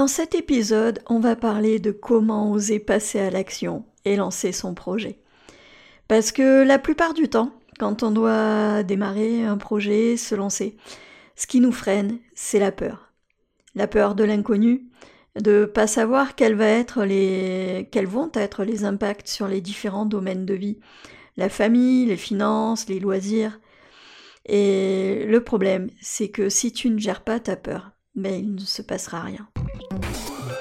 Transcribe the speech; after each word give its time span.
Dans 0.00 0.06
cet 0.06 0.34
épisode, 0.34 1.00
on 1.10 1.20
va 1.20 1.36
parler 1.36 1.78
de 1.78 1.90
comment 1.90 2.52
oser 2.52 2.78
passer 2.78 3.20
à 3.20 3.28
l'action 3.28 3.84
et 4.06 4.16
lancer 4.16 4.50
son 4.50 4.72
projet. 4.72 5.18
Parce 6.08 6.32
que 6.32 6.64
la 6.64 6.78
plupart 6.78 7.12
du 7.12 7.28
temps, 7.28 7.52
quand 7.78 8.02
on 8.02 8.10
doit 8.10 8.82
démarrer 8.82 9.44
un 9.44 9.58
projet, 9.58 10.16
se 10.16 10.34
lancer, 10.34 10.78
ce 11.36 11.46
qui 11.46 11.60
nous 11.60 11.70
freine, 11.70 12.16
c'est 12.34 12.58
la 12.58 12.72
peur. 12.72 13.12
La 13.74 13.86
peur 13.86 14.14
de 14.14 14.24
l'inconnu, 14.24 14.86
de 15.38 15.66
pas 15.66 15.86
savoir 15.86 16.34
quels, 16.34 16.54
vont 16.54 18.30
être 18.32 18.64
les 18.64 18.84
impacts 18.84 19.28
sur 19.28 19.48
les 19.48 19.60
différents 19.60 20.06
domaines 20.06 20.46
de 20.46 20.54
vie, 20.54 20.78
la 21.36 21.50
famille, 21.50 22.06
les 22.06 22.16
finances, 22.16 22.88
les 22.88 23.00
loisirs. 23.00 23.60
Et 24.46 25.26
le 25.26 25.44
problème, 25.44 25.90
c'est 26.00 26.30
que 26.30 26.48
si 26.48 26.72
tu 26.72 26.88
ne 26.88 26.98
gères 26.98 27.22
pas 27.22 27.38
ta 27.38 27.56
peur, 27.56 27.90
ben, 28.14 28.32
il 28.32 28.54
ne 28.54 28.60
se 28.60 28.80
passera 28.80 29.20
rien. 29.20 29.46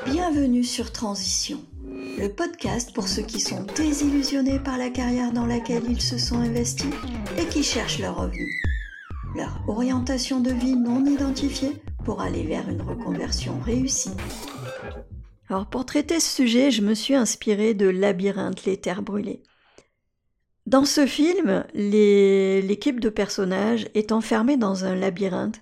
Bienvenue 0.06 0.64
sur 0.64 0.92
Transition, 0.92 1.60
le 2.18 2.30
podcast 2.30 2.94
pour 2.94 3.08
ceux 3.08 3.22
qui 3.22 3.40
sont 3.40 3.64
désillusionnés 3.76 4.60
par 4.60 4.78
la 4.78 4.90
carrière 4.90 5.34
dans 5.34 5.46
laquelle 5.46 5.84
ils 5.90 6.02
se 6.02 6.18
sont 6.18 6.38
investis 6.38 6.92
et 7.38 7.46
qui 7.46 7.64
cherchent 7.64 8.00
leur 8.00 8.16
revenu, 8.16 8.62
leur 9.36 9.62
orientation 9.68 10.40
de 10.40 10.52
vie 10.52 10.76
non 10.76 11.06
identifiée 11.06 11.82
pour 12.06 12.22
aller 12.22 12.44
vers 12.44 12.70
une 12.70 12.82
reconversion 12.82 13.60
réussie. 13.60 14.16
Alors 15.50 15.66
pour 15.66 15.86
traiter 15.86 16.20
ce 16.20 16.36
sujet, 16.36 16.72
je 16.72 16.82
me 16.82 16.94
suis 16.94 17.16
inspirée 17.16 17.74
de 17.74 17.90
Labyrinthe, 17.90 18.66
les 18.66 18.78
terres 18.78 19.02
brûlées. 19.02 19.44
Dans 20.66 20.86
ce 20.86 21.08
film, 21.08 21.66
l'équipe 21.74 23.00
de 23.00 23.10
personnages 23.10 23.88
est 23.96 24.12
enfermée 24.12 24.56
dans 24.56 24.86
un 24.86 24.96
labyrinthe 24.96 25.62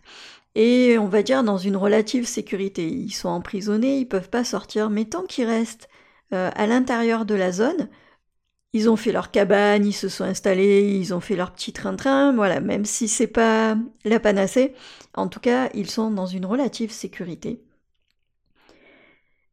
et 0.57 0.97
on 0.97 1.07
va 1.07 1.21
dire 1.23 1.43
dans 1.43 1.59
une 1.59 1.77
relative 1.77 2.27
sécurité. 2.27 2.87
Ils 2.87 3.11
sont 3.11 3.29
emprisonnés, 3.29 3.99
ils 3.99 4.07
peuvent 4.07 4.29
pas 4.29 4.43
sortir, 4.43 4.89
mais 4.89 5.05
tant 5.05 5.23
qu'ils 5.23 5.45
restent 5.45 5.87
euh, 6.33 6.49
à 6.55 6.65
l'intérieur 6.67 7.25
de 7.25 7.35
la 7.35 7.51
zone, 7.51 7.89
ils 8.73 8.89
ont 8.89 8.95
fait 8.95 9.11
leur 9.11 9.31
cabane, 9.31 9.85
ils 9.85 9.93
se 9.93 10.09
sont 10.09 10.23
installés, 10.23 10.97
ils 10.99 11.13
ont 11.13 11.19
fait 11.21 11.35
leur 11.35 11.53
petit 11.53 11.73
train-train, 11.73 12.33
voilà, 12.33 12.59
même 12.59 12.85
si 12.85 13.07
c'est 13.07 13.27
pas 13.27 13.77
la 14.03 14.19
panacée, 14.19 14.73
en 15.15 15.27
tout 15.27 15.39
cas, 15.39 15.69
ils 15.75 15.89
sont 15.91 16.11
dans 16.11 16.25
une 16.25 16.45
relative 16.45 16.91
sécurité. 16.91 17.61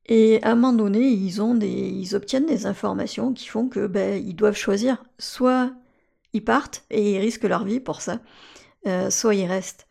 Et 0.06 0.42
à 0.42 0.52
un 0.52 0.54
moment 0.54 0.72
donné, 0.72 1.00
ils, 1.00 1.42
ont 1.42 1.54
des, 1.54 1.68
ils 1.68 2.14
obtiennent 2.16 2.46
des 2.46 2.66
informations 2.66 3.32
qui 3.34 3.46
font 3.48 3.68
que 3.68 3.86
ben, 3.86 4.22
ils 4.24 4.36
doivent 4.36 4.56
choisir. 4.56 5.02
Soit 5.18 5.72
ils 6.32 6.44
partent 6.44 6.84
et 6.90 7.12
ils 7.14 7.18
risquent 7.18 7.44
leur 7.44 7.64
vie 7.64 7.80
pour 7.80 8.00
ça, 8.02 8.20
euh, 8.86 9.10
soit 9.10 9.34
ils 9.34 9.46
restent. 9.46 9.86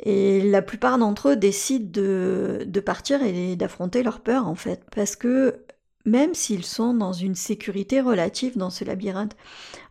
Et 0.00 0.42
la 0.42 0.62
plupart 0.62 0.98
d'entre 0.98 1.30
eux 1.30 1.36
décident 1.36 1.90
de, 1.90 2.80
partir 2.84 3.22
et 3.22 3.56
d'affronter 3.56 4.02
leur 4.02 4.20
peur 4.20 4.46
en 4.46 4.54
fait, 4.54 4.82
parce 4.94 5.16
que 5.16 5.64
même 6.04 6.34
s'ils 6.34 6.64
sont 6.64 6.94
dans 6.94 7.12
une 7.12 7.34
sécurité 7.34 8.00
relative 8.00 8.56
dans 8.58 8.70
ce 8.70 8.84
labyrinthe, 8.84 9.36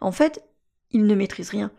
en 0.01 0.11
fait, 0.11 0.43
ils 0.91 1.05
ne 1.05 1.15
maîtrisent 1.15 1.49
rien. 1.49 1.71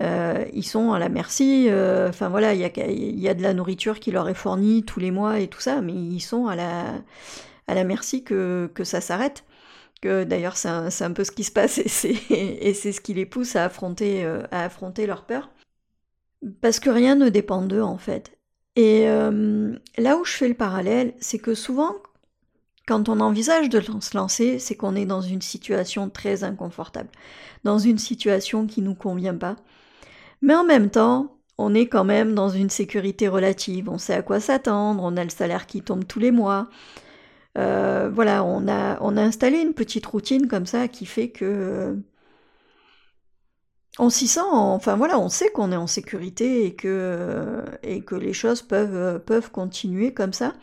Euh, 0.00 0.44
ils 0.52 0.64
sont 0.64 0.92
à 0.92 0.98
la 0.98 1.08
merci, 1.08 1.66
euh, 1.68 2.08
enfin 2.08 2.28
voilà, 2.28 2.54
il 2.54 2.60
y 2.60 3.28
a, 3.28 3.34
de 3.34 3.42
la 3.42 3.54
nourriture 3.54 3.98
qui 3.98 4.12
leur 4.12 4.28
est 4.28 4.34
fournie 4.34 4.84
tous 4.84 5.00
les 5.00 5.10
mois 5.10 5.40
et 5.40 5.48
tout 5.48 5.60
ça, 5.60 5.80
mais 5.80 5.92
ils 5.92 6.20
sont 6.20 6.46
à 6.46 6.54
la, 6.54 6.94
à 7.66 7.74
la 7.74 7.84
merci 7.84 8.22
que, 8.24 8.70
que 8.74 8.84
ça 8.84 9.00
s'arrête. 9.00 9.44
Que 10.00 10.22
d'ailleurs 10.22 10.56
c'est 10.56 10.68
un, 10.68 11.12
peu 11.12 11.24
ce 11.24 11.32
qui 11.32 11.42
se 11.42 11.50
passe 11.50 11.78
et 11.78 11.88
c'est, 11.88 12.14
et 12.30 12.72
c'est 12.74 12.92
ce 12.92 13.00
qui 13.00 13.14
les 13.14 13.26
pousse 13.26 13.56
à 13.56 13.64
affronter, 13.64 14.24
euh, 14.24 14.44
à 14.52 14.64
affronter 14.64 15.06
leur 15.06 15.24
peur. 15.24 15.50
Parce 16.60 16.80
que 16.80 16.90
rien 16.90 17.14
ne 17.14 17.28
dépend 17.28 17.62
d'eux 17.62 17.82
en 17.82 17.98
fait. 17.98 18.38
Et 18.76 19.06
là 19.06 20.16
où 20.16 20.24
je 20.24 20.32
fais 20.32 20.46
le 20.46 20.54
parallèle, 20.54 21.14
c'est 21.18 21.40
que 21.40 21.54
souvent, 21.54 21.96
quand 22.86 23.08
on 23.08 23.18
envisage 23.18 23.68
de 23.68 23.80
se 23.80 24.16
lancer, 24.16 24.60
c'est 24.60 24.76
qu'on 24.76 24.94
est 24.94 25.04
dans 25.04 25.20
une 25.20 25.42
situation 25.42 26.08
très 26.08 26.44
inconfortable, 26.44 27.10
dans 27.64 27.78
une 27.78 27.98
situation 27.98 28.66
qui 28.66 28.80
ne 28.80 28.86
nous 28.86 28.94
convient 28.94 29.34
pas, 29.34 29.56
mais 30.42 30.54
en 30.54 30.64
même 30.64 30.90
temps, 30.90 31.36
on 31.58 31.74
est 31.74 31.86
quand 31.86 32.04
même 32.04 32.34
dans 32.34 32.48
une 32.48 32.70
sécurité 32.70 33.28
relative, 33.28 33.88
on 33.90 33.98
sait 33.98 34.14
à 34.14 34.22
quoi 34.22 34.40
s'attendre, 34.40 35.02
on 35.02 35.16
a 35.16 35.24
le 35.24 35.30
salaire 35.30 35.66
qui 35.66 35.82
tombe 35.82 36.06
tous 36.06 36.20
les 36.20 36.30
mois. 36.30 36.68
Euh, 37.58 38.10
voilà, 38.12 38.44
on 38.44 38.68
a, 38.68 38.98
on 39.02 39.16
a 39.16 39.22
installé 39.22 39.58
une 39.58 39.74
petite 39.74 40.06
routine 40.06 40.46
comme 40.48 40.66
ça 40.66 40.88
qui 40.88 41.06
fait 41.06 41.30
que 41.30 41.44
euh, 41.44 41.94
on 43.98 44.10
s'y 44.10 44.28
sent, 44.28 44.40
enfin 44.44 44.96
voilà, 44.96 45.18
on 45.18 45.28
sait 45.28 45.50
qu'on 45.50 45.72
est 45.72 45.76
en 45.76 45.86
sécurité 45.86 46.66
et 46.66 46.74
que, 46.74 47.64
que 48.06 48.14
les 48.14 48.32
choses 48.32 48.62
peuvent, 48.62 49.20
peuvent 49.24 49.50
continuer 49.50 50.14
comme 50.14 50.32
ça. 50.32 50.54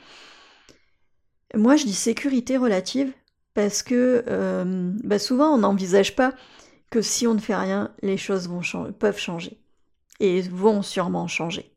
Moi, 1.54 1.76
je 1.76 1.86
dis 1.86 1.94
sécurité 1.94 2.58
relative 2.58 3.14
parce 3.54 3.84
que 3.84 4.24
euh, 4.28 4.92
bah, 5.04 5.20
souvent 5.20 5.54
on 5.54 5.60
n'envisage 5.60 6.16
pas 6.16 6.34
que 6.92 7.02
si 7.02 7.26
on 7.26 7.34
ne 7.34 7.40
fait 7.40 7.56
rien, 7.56 7.92
les 8.02 8.18
choses 8.18 8.50
peuvent 9.00 9.18
changer 9.18 9.58
et 10.20 10.42
vont 10.42 10.82
sûrement 10.82 11.28
changer. 11.28 11.72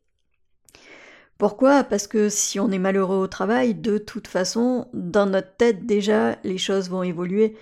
Pourquoi? 1.37 1.85
Parce 1.85 2.05
que 2.05 2.27
si 2.27 2.59
on 2.59 2.69
est 2.69 2.79
malheureux 2.79 3.17
au 3.17 3.27
travail, 3.27 3.73
de 3.73 3.97
toute 3.97 4.27
façon, 4.27 4.87
dans 4.93 5.25
notre 5.25 5.55
tête 5.55 5.85
déjà, 5.85 6.37
les 6.43 6.57
choses 6.57 6.89
vont 6.89 7.01
évoluer. 7.01 7.55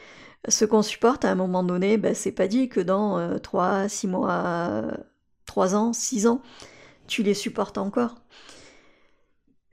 Ce 0.48 0.66
qu'on 0.66 0.82
supporte 0.82 1.26
à 1.26 1.32
un 1.32 1.36
moment 1.36 1.64
donné, 1.64 1.98
ben, 1.98 2.16
c'est 2.16 2.32
pas 2.32 2.48
dit 2.48 2.70
que 2.70 2.80
dans 2.80 3.40
3, 3.40 3.90
6 3.90 4.08
mois, 4.08 4.84
3 5.46 5.76
ans, 5.76 5.94
6 5.94 6.28
ans, 6.28 6.42
tu 7.08 7.24
les 7.24 7.34
supportes 7.34 7.78
encore. 7.78 8.16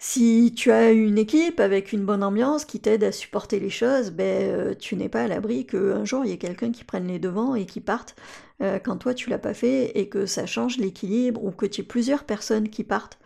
Si 0.07 0.53
tu 0.55 0.71
as 0.71 0.93
une 0.93 1.17
équipe 1.17 1.61
avec 1.61 1.93
une 1.95 2.05
bonne 2.05 2.23
ambiance 2.23 2.67
qui 2.67 2.79
t'aide 2.79 3.05
à 3.05 3.11
supporter 3.11 3.59
les 3.59 3.71
choses, 3.71 4.11
ben, 4.11 4.43
euh, 4.43 4.75
tu 4.75 4.97
n'es 4.97 5.09
pas 5.09 5.23
à 5.23 5.29
l'abri 5.29 5.65
qu'un 5.67 6.05
jour 6.05 6.27
il 6.27 6.31
y 6.31 6.35
ait 6.35 6.39
quelqu'un 6.39 6.73
qui 6.73 6.85
prenne 6.85 7.07
les 7.07 7.19
devants 7.19 7.55
et 7.55 7.65
qui 7.65 7.81
parte 7.81 8.15
euh, 8.61 8.79
quand 8.79 8.99
toi 8.99 9.15
tu 9.15 9.31
l'as 9.31 9.39
pas 9.39 9.55
fait 9.55 9.99
et 9.99 10.11
que 10.11 10.27
ça 10.27 10.45
change 10.45 10.77
l'équilibre 10.77 11.43
ou 11.43 11.53
que 11.53 11.65
tu 11.65 11.81
aies 11.81 11.85
plusieurs 11.85 12.25
personnes 12.25 12.69
qui 12.69 12.85
partent 12.85 13.19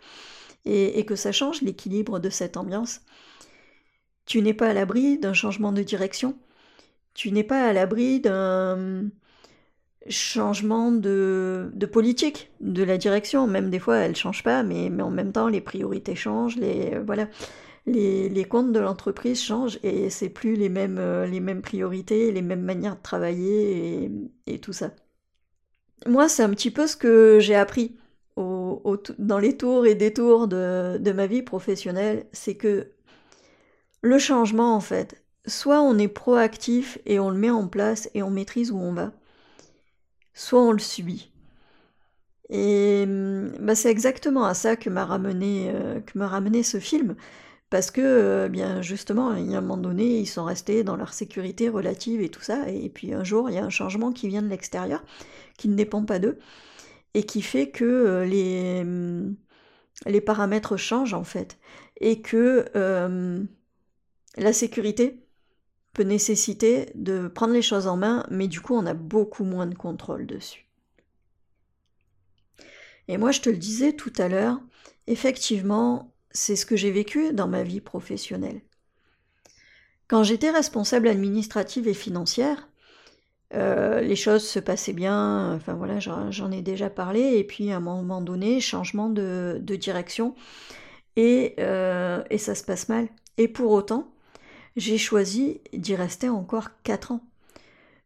et, 0.65 1.05
que 1.05 1.17
ça 1.17 1.33
change 1.33 1.61
l'équilibre 1.61 2.17
de 2.19 2.29
cette 2.29 2.55
ambiance. 2.55 3.01
Tu 4.25 4.41
n'es 4.41 4.53
pas 4.53 4.69
à 4.69 4.73
l'abri 4.73 5.17
d'un 5.17 5.33
changement 5.33 5.73
de 5.73 5.83
direction. 5.83 6.37
Tu 7.19 7.33
n'es 7.33 7.43
pas 7.43 7.67
à 7.67 7.73
l'abri 7.73 8.21
d'un 8.21 9.09
changement 10.07 10.89
de, 10.89 11.69
politique, 11.91 12.49
de 12.61 12.81
la 12.81 12.97
direction. 12.97 13.45
Même 13.45 13.69
des 13.69 13.79
fois, 13.79 13.97
elle 13.97 14.11
ne 14.11 14.15
change 14.15 14.41
pas, 14.41 14.63
mais, 14.63 14.89
en 15.01 15.09
même 15.09 15.33
temps, 15.33 15.49
les 15.49 15.59
priorités 15.59 16.15
changent, 16.15 16.55
les, 16.55 16.93
euh, 16.93 17.03
voilà, 17.05 17.27
les, 17.85 18.45
comptes 18.45 18.71
de 18.71 18.79
l'entreprise 18.79 19.43
changent 19.43 19.79
et 19.83 20.09
c'est 20.09 20.29
plus 20.29 20.55
les 20.55 20.69
mêmes, 20.69 20.97
euh, 20.97 21.25
les 21.25 21.41
mêmes 21.41 21.61
priorités, 21.61 22.31
les 22.31 22.41
mêmes 22.41 22.63
manières 22.63 22.95
de 22.95 23.01
travailler 23.01 24.09
et, 24.47 24.59
tout 24.59 24.71
ça. 24.71 24.91
Moi, 26.07 26.29
c'est 26.29 26.43
un 26.43 26.51
petit 26.51 26.71
peu 26.71 26.87
ce 26.87 26.95
que 26.95 27.39
j'ai 27.41 27.55
appris 27.55 27.97
dans 28.37 29.39
les 29.39 29.57
tours 29.57 29.85
et 29.85 29.95
détours 29.95 30.47
de 30.47 31.11
ma 31.11 31.27
vie 31.27 31.41
professionnelle, 31.41 32.27
c'est 32.31 32.55
que 32.55 32.93
le 34.01 34.17
changement, 34.19 34.73
en 34.73 34.79
fait, 34.79 35.21
soit 35.49 35.81
on 35.81 35.97
est 35.97 36.07
proactif 36.07 36.99
et 37.05 37.19
on 37.19 37.29
le 37.29 37.37
met 37.37 37.49
en 37.49 37.67
place 37.67 38.09
et 38.13 38.23
on 38.23 38.29
maîtrise 38.31 38.71
où 38.71 38.77
on 38.77 38.93
va, 38.93 39.11
soit 40.33 40.61
on 40.61 40.71
le 40.71 40.79
subit. 40.79 41.31
Et 42.49 43.03
hum, 43.07 43.51
bah, 43.59 43.75
c'est 43.75 43.91
exactement 43.91 44.45
à 44.45 44.53
ça 44.53 44.75
que 44.75 44.89
m'a 44.89 45.05
ramené, 45.05 45.71
euh, 45.73 46.63
ce 46.63 46.79
film, 46.79 47.15
parce 47.69 47.91
que 47.91 48.01
euh, 48.01 48.49
bien 48.49 48.81
justement, 48.81 49.33
il 49.35 49.51
y 49.51 49.55
a 49.55 49.59
un 49.59 49.61
moment 49.61 49.77
donné, 49.77 50.19
ils 50.19 50.27
sont 50.27 50.45
restés 50.45 50.83
dans 50.83 50.95
leur 50.95 51.13
sécurité 51.13 51.69
relative 51.69 52.21
et 52.21 52.29
tout 52.29 52.41
ça, 52.41 52.69
et 52.69 52.89
puis 52.89 53.13
un 53.13 53.23
jour, 53.23 53.49
il 53.49 53.55
y 53.55 53.59
a 53.59 53.65
un 53.65 53.69
changement 53.69 54.11
qui 54.11 54.27
vient 54.27 54.41
de 54.41 54.47
l'extérieur, 54.49 55.03
qui 55.57 55.69
ne 55.69 55.75
dépend 55.75 56.03
pas 56.05 56.19
d'eux, 56.19 56.39
et 57.13 57.23
qui 57.23 57.41
fait 57.41 57.69
que 57.69 57.85
euh, 57.85 58.81
hum, 58.81 59.35
les 60.05 60.21
paramètres 60.21 60.77
changent 60.77 61.13
en 61.13 61.23
fait, 61.23 61.59
et 62.01 62.21
que 62.21 62.65
la 64.37 64.53
sécurité 64.53 65.28
peut 65.93 66.03
nécessiter 66.03 66.91
de 66.95 67.27
prendre 67.27 67.53
les 67.53 67.61
choses 67.61 67.87
en 67.87 67.97
main, 67.97 68.25
mais 68.29 68.47
du 68.47 68.61
coup 68.61 68.75
on 68.75 68.85
a 68.85 68.93
beaucoup 68.93 69.43
moins 69.43 69.67
de 69.67 69.75
contrôle 69.75 70.25
dessus. 70.25 70.65
Et 73.07 73.17
moi 73.17 73.31
je 73.31 73.41
te 73.41 73.49
le 73.49 73.57
disais 73.57 73.93
tout 73.93 74.13
à 74.17 74.27
l'heure, 74.27 74.59
effectivement 75.07 76.13
c'est 76.31 76.55
ce 76.55 76.65
que 76.65 76.75
j'ai 76.75 76.91
vécu 76.91 77.33
dans 77.33 77.47
ma 77.47 77.63
vie 77.63 77.81
professionnelle. 77.81 78.61
Quand 80.07 80.23
j'étais 80.23 80.49
responsable 80.49 81.07
administrative 81.07 81.87
et 81.87 81.93
financière, 81.93 82.69
euh, 83.55 84.01
les 84.01 84.15
choses 84.15 84.47
se 84.47 84.59
passaient 84.59 84.93
bien, 84.93 85.53
enfin 85.55 85.73
voilà, 85.73 85.99
j'en 85.99 86.51
ai 86.51 86.61
déjà 86.61 86.89
parlé, 86.89 87.37
et 87.37 87.43
puis 87.43 87.71
à 87.71 87.77
un 87.77 87.79
moment 87.79 88.21
donné, 88.21 88.59
changement 88.59 89.09
de, 89.09 89.59
direction, 89.59 90.35
et, 91.15 91.55
euh, 91.59 92.23
et 92.29 92.37
ça 92.37 92.55
se 92.55 92.63
passe 92.63 92.89
mal. 92.89 93.07
Et 93.37 93.47
pour 93.47 93.71
autant, 93.71 94.11
j'ai 94.75 94.97
choisi 94.97 95.61
d'y 95.73 95.95
rester 95.95 96.29
encore 96.29 96.69
4 96.83 97.11
ans. 97.13 97.21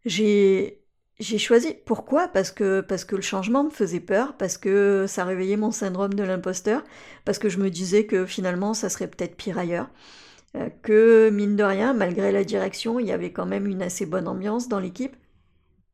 J'ai 0.05 0.83
j'ai 1.19 1.37
choisi. 1.37 1.75
Pourquoi? 1.85 2.27
Parce 2.27 2.51
que, 2.51 2.81
parce 2.81 3.05
que 3.05 3.15
le 3.15 3.21
changement 3.21 3.63
me 3.63 3.69
faisait 3.69 3.99
peur, 3.99 4.35
parce 4.37 4.57
que 4.57 5.05
ça 5.07 5.25
réveillait 5.25 5.57
mon 5.57 5.71
syndrome 5.71 6.13
de 6.13 6.23
l'imposteur, 6.23 6.83
parce 7.25 7.39
que 7.39 7.49
je 7.49 7.59
me 7.59 7.69
disais 7.69 8.05
que 8.05 8.25
finalement 8.25 8.73
ça 8.73 8.89
serait 8.89 9.07
peut-être 9.07 9.35
pire 9.35 9.57
ailleurs. 9.57 9.89
Euh, 10.55 10.69
que 10.83 11.29
mine 11.31 11.55
de 11.55 11.63
rien, 11.63 11.93
malgré 11.93 12.31
la 12.31 12.43
direction, 12.43 12.99
il 12.99 13.07
y 13.07 13.11
avait 13.11 13.31
quand 13.31 13.45
même 13.45 13.67
une 13.67 13.81
assez 13.81 14.05
bonne 14.05 14.27
ambiance 14.27 14.67
dans 14.69 14.79
l'équipe. 14.79 15.15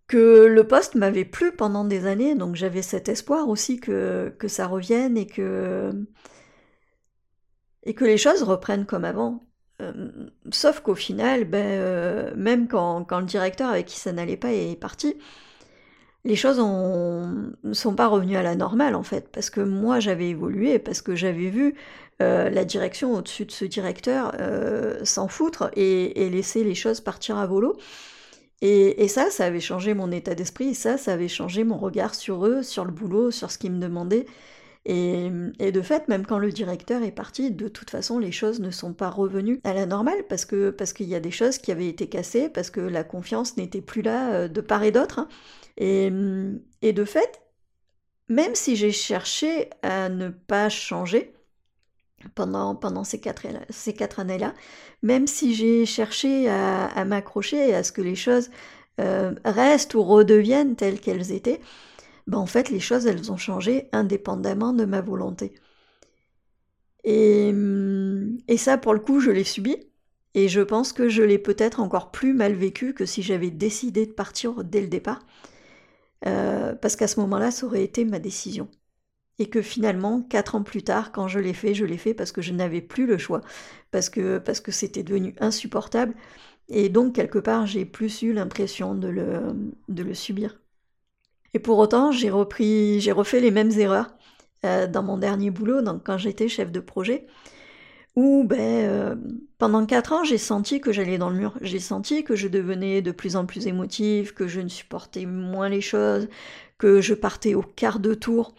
Que 0.07 0.45
le 0.47 0.67
poste 0.67 0.95
m'avait 0.95 1.25
plu 1.25 1.51
pendant 1.51 1.85
des 1.85 2.05
années, 2.07 2.35
donc 2.35 2.55
j'avais 2.55 2.81
cet 2.81 3.09
espoir 3.09 3.47
aussi 3.49 3.79
que, 3.79 4.33
que 4.39 4.47
ça 4.47 4.67
revienne 4.67 5.17
et 5.17 5.27
que, 5.27 5.91
et 7.83 7.93
que 7.93 8.05
les 8.05 8.17
choses 8.17 8.43
reprennent 8.43 8.85
comme 8.85 9.05
avant. 9.05 9.43
Euh, 9.81 9.93
sauf 10.51 10.81
qu'au 10.81 10.95
final, 10.95 11.45
ben, 11.45 11.65
euh, 11.65 12.33
même 12.35 12.67
quand, 12.67 13.05
le 13.19 13.25
directeur 13.25 13.69
avec 13.69 13.85
qui 13.85 13.97
ça 13.97 14.11
n'allait 14.11 14.37
pas 14.37 14.51
est 14.51 14.79
parti, 14.79 15.15
les 16.25 16.35
choses 16.35 16.59
ne 16.59 17.73
sont 17.73 17.95
pas 17.95 18.07
revenues 18.07 18.35
à 18.35 18.43
la 18.43 18.55
normale 18.55 18.95
en 18.95 19.03
fait, 19.03 19.29
parce 19.31 19.49
que 19.49 19.61
moi 19.61 19.99
j'avais 19.99 20.29
évolué, 20.29 20.77
parce 20.79 21.01
que 21.01 21.15
j'avais 21.15 21.49
vu 21.49 21.75
euh, 22.21 22.49
la 22.49 22.65
direction 22.65 23.13
au-dessus 23.13 23.45
de 23.45 23.51
ce 23.51 23.63
directeur 23.63 24.35
s'en 25.03 25.27
foutre 25.29 25.71
et, 25.75 26.29
laisser 26.29 26.63
les 26.63 26.75
choses 26.75 26.99
partir 26.99 27.37
à 27.37 27.47
volo. 27.47 27.77
Et, 28.61 29.03
et, 29.03 29.07
ça, 29.07 29.29
ça 29.31 29.45
avait 29.45 29.61
changé 29.61 29.93
mon 29.93 30.11
état 30.11 30.35
d'esprit, 30.35 30.75
ça, 30.75 30.97
ça 30.97 31.13
avait 31.13 31.29
changé 31.29 31.63
mon 31.63 31.77
regard 31.77 32.13
sur 32.13 32.45
eux, 32.45 32.61
sur 32.63 32.83
le 32.83 32.91
boulot, 32.91 33.31
sur 33.31 33.51
ce 33.51 33.57
qu'ils 33.57 33.71
me 33.71 33.79
demandaient. 33.79 34.25
Et, 34.91 35.71
de 35.71 35.81
fait, 35.83 36.07
même 36.07 36.25
quand 36.25 36.39
le 36.39 36.51
directeur 36.51 37.03
est 37.03 37.11
parti, 37.11 37.51
de 37.51 37.67
toute 37.67 37.91
façon, 37.91 38.17
les 38.17 38.31
choses 38.31 38.59
ne 38.59 38.71
sont 38.71 38.93
pas 38.93 39.11
revenues 39.11 39.61
à 39.63 39.75
la 39.75 39.85
normale 39.85 40.23
parce 40.27 40.45
que 40.45 40.71
parce 40.71 40.93
qu'il 40.93 41.07
y 41.07 41.13
a 41.13 41.19
des 41.19 41.29
choses 41.29 41.59
qui 41.59 41.71
avaient 41.71 41.87
été 41.87 42.09
cassées, 42.09 42.49
parce 42.49 42.71
que 42.71 42.79
la 42.79 43.03
confiance 43.03 43.55
n'était 43.55 43.81
plus 43.81 44.01
là 44.01 44.33
euh, 44.33 44.47
de 44.47 44.61
part 44.61 44.81
et 44.83 44.91
d'autre. 44.91 45.19
Hein. 45.19 45.27
Et, 45.77 46.11
et 46.81 46.91
de 46.91 47.05
fait, 47.05 47.39
même 48.29 48.55
si 48.55 48.75
j'ai 48.75 48.91
cherché 48.91 49.69
à 49.83 50.09
ne 50.09 50.29
pas 50.29 50.69
changer 50.69 51.33
pendant, 52.33 52.75
pendant 52.75 53.03
ces 53.03 53.19
quatre, 53.19 53.43
ces 53.69 53.93
quatre 53.93 54.19
années-là, 54.19 54.55
même 55.03 55.27
si 55.27 55.53
j'ai 55.53 55.85
cherché 55.85 56.49
à, 56.49 57.05
m'accrocher 57.05 57.75
à 57.75 57.83
ce 57.83 57.91
que 57.91 58.01
les 58.01 58.15
choses 58.15 58.49
euh, 58.99 59.33
restent 59.45 59.93
ou 59.93 60.01
redeviennent 60.03 60.75
telles 60.75 60.99
qu'elles 60.99 61.31
étaient, 61.31 61.61
ben, 62.27 62.37
en 62.37 62.45
fait, 62.45 62.69
les 62.69 62.79
choses, 62.79 63.05
elles 63.07 63.31
ont 63.31 63.37
changé 63.37 63.89
indépendamment 63.91 64.73
de 64.73 64.85
ma 64.85 65.01
volonté. 65.01 65.55
Et, 67.03 67.53
et 68.47 68.57
ça, 68.57 68.77
pour 68.77 68.93
le 68.93 68.99
coup, 68.99 69.19
je 69.19 69.31
l'ai 69.31 69.43
subi. 69.43 69.77
Et 70.35 70.47
je 70.47 70.61
pense 70.61 70.93
que 70.93 71.09
je 71.09 71.23
l'ai 71.23 71.39
peut-être 71.39 71.79
encore 71.79 72.11
plus 72.11 72.33
mal 72.33 72.53
vécu 72.53 72.93
que 72.93 73.05
si 73.05 73.23
j'avais 73.23 73.49
décidé 73.49 74.05
de 74.05 74.11
partir 74.13 74.63
dès 74.63 74.81
le 74.81 74.87
départ. 74.87 75.19
Euh, 76.25 76.75
parce 76.75 76.95
qu'à 76.95 77.07
ce 77.07 77.19
moment-là, 77.21 77.51
ça 77.51 77.65
aurait 77.65 77.83
été 77.83 78.05
ma 78.05 78.19
décision. 78.19 78.69
Et 79.39 79.49
que 79.49 79.61
finalement, 79.61 80.21
quatre 80.23 80.55
ans 80.55 80.63
plus 80.63 80.83
tard, 80.83 81.11
quand 81.13 81.27
je 81.27 81.39
l'ai 81.39 81.53
fait, 81.53 81.73
je 81.75 81.85
l'ai 81.85 81.97
fait 81.97 82.13
parce 82.13 82.31
que 82.33 82.41
je 82.41 82.53
n'avais 82.53 82.81
plus 82.81 83.07
le 83.07 83.17
choix, 83.17 83.41
parce 83.91 84.09
que 84.09 84.39
parce 84.39 84.61
que 84.61 84.71
c'était 84.71 85.03
devenu 85.03 85.35
insupportable. 85.39 86.15
Et 86.69 86.89
donc, 86.89 87.15
quelque 87.15 87.39
part, 87.39 87.67
j'ai 87.67 87.85
plus 87.85 88.21
eu 88.23 88.33
l'impression 88.33 88.95
de 88.95 89.07
le, 89.09 89.41
de 89.89 90.03
le 90.03 90.13
subir. 90.15 90.59
Et 91.53 91.59
pour 91.59 91.77
autant, 91.79 92.11
j'ai 92.11 92.29
repris, 92.29 92.99
j'ai 93.01 93.11
refait 93.11 93.39
les 93.39 93.51
mêmes 93.51 93.71
erreurs 93.71 94.13
euh, 94.65 94.87
dans 94.87 95.03
mon 95.03 95.17
dernier 95.17 95.51
boulot, 95.51 95.81
donc 95.81 96.03
quand 96.05 96.17
j'étais 96.17 96.47
chef 96.47 96.71
de 96.71 96.79
projet, 96.79 97.25
où 98.15 98.43
ben, 98.43 98.59
euh, 98.59 99.15
pendant 99.57 99.85
quatre 99.85 100.11
ans, 100.13 100.23
j'ai 100.23 100.37
senti 100.37 100.81
que 100.81 100.91
j'allais 100.91 101.17
dans 101.17 101.29
le 101.29 101.37
mur. 101.37 101.53
J'ai 101.61 101.79
senti 101.79 102.23
que 102.23 102.35
je 102.35 102.47
devenais 102.47 103.01
de 103.01 103.11
plus 103.11 103.35
en 103.35 103.45
plus 103.45 103.67
émotive, 103.67 104.33
que 104.33 104.47
je 104.47 104.59
ne 104.59 104.67
supportais 104.67 105.25
moins 105.25 105.69
les 105.69 105.81
choses, 105.81 106.27
que 106.77 107.01
je 107.01 107.13
partais 107.13 107.53
au 107.55 107.61
quart 107.61 107.99
de 107.99 108.13
tour. 108.13 108.53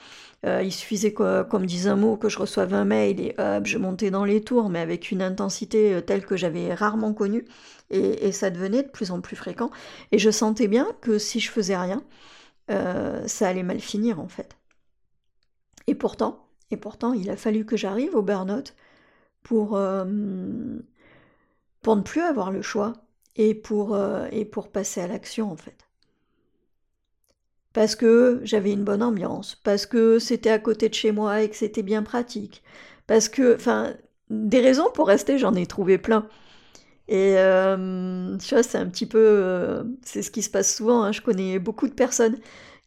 Euh, 0.47 0.63
il 0.63 0.73
suffisait, 0.73 1.13
comme 1.13 1.67
disait 1.67 1.91
un 1.91 1.97
mot, 1.97 2.17
que 2.17 2.31
je 2.31 2.39
reçoive 2.39 2.73
un 2.73 2.87
mail 2.87 3.21
et 3.21 3.35
hop, 3.39 3.67
je 3.67 3.77
montais 3.77 4.11
dans 4.11 4.25
les 4.25 4.41
tours, 4.41 4.71
mais 4.71 4.79
avec 4.81 5.11
une 5.11 5.21
intensité 5.21 6.01
telle 6.07 6.25
que 6.25 6.37
j'avais 6.39 6.73
rarement 6.73 7.13
connue. 7.13 7.45
Et, 7.91 8.29
et, 8.29 8.33
ça 8.33 8.51
devenait 8.51 8.85
de 8.85 8.89
plus 8.89 9.11
en 9.11 9.21
plus 9.21 9.37
fréquent. 9.37 9.71
Et 10.13 10.19
je 10.19 10.31
sentais 10.31 10.69
bien 10.69 10.87
que 11.03 11.19
si 11.19 11.41
je 11.41 11.51
faisais 11.51 11.77
rien, 11.77 12.03
euh, 12.71 13.27
ça 13.27 13.49
allait 13.49 13.63
mal 13.63 13.81
finir 13.81 14.21
en 14.21 14.29
fait. 14.29 14.57
Et 15.87 15.95
pourtant, 15.95 16.47
et 16.71 16.77
pourtant, 16.77 17.13
il 17.13 17.31
a 17.31 17.37
fallu 17.37 17.65
que 17.65 17.77
j'arrive 17.77 18.15
au 18.15 18.23
burn-out 18.23 18.75
pour, 19.43 19.77
euh, 19.77 20.05
pour 21.83 21.97
ne 21.97 22.03
plus 22.03 22.21
avoir 22.21 22.51
le 22.51 22.63
choix 22.63 22.93
et 23.37 23.55
pour, 23.55 23.95
euh, 23.95 24.27
et 24.31 24.45
pour 24.45 24.71
passer 24.71 25.01
à 25.01 25.07
l'action 25.09 25.51
en 25.51 25.57
fait. 25.57 25.87
Parce 27.73 27.95
que 27.95 28.41
j'avais 28.43 28.73
une 28.73 28.85
bonne 28.85 29.03
ambiance, 29.03 29.55
parce 29.55 29.87
que 29.87 30.19
c'était 30.19 30.51
à 30.51 30.59
côté 30.59 30.89
de 30.89 30.95
chez 30.95 31.13
moi 31.13 31.43
et 31.43 31.49
que 31.51 31.57
c'était 31.57 31.83
bien 31.83 32.03
pratique, 32.03 32.63
parce 33.07 33.29
que, 33.29 33.55
enfin, 33.55 33.95
des 34.29 34.61
raisons 34.61 34.91
pour 34.93 35.07
rester, 35.07 35.39
j'en 35.39 35.55
ai 35.55 35.67
trouvé 35.67 35.99
plein. 35.99 36.29
Et 37.11 37.35
euh, 37.39 38.37
tu 38.39 38.55
vois, 38.55 38.63
c'est 38.63 38.79
un 38.79 38.87
petit 38.89 39.07
peu, 39.07 39.19
euh, 39.19 39.83
c'est 40.03 40.23
ce 40.23 40.31
qui 40.31 40.43
se 40.43 40.51
passe 40.51 40.77
souvent. 40.77 41.03
Hein. 41.03 41.13
Je 41.13 41.21
connais 41.21 41.59
beaucoup 41.59 41.89
de 41.89 41.93
personnes 41.93 42.39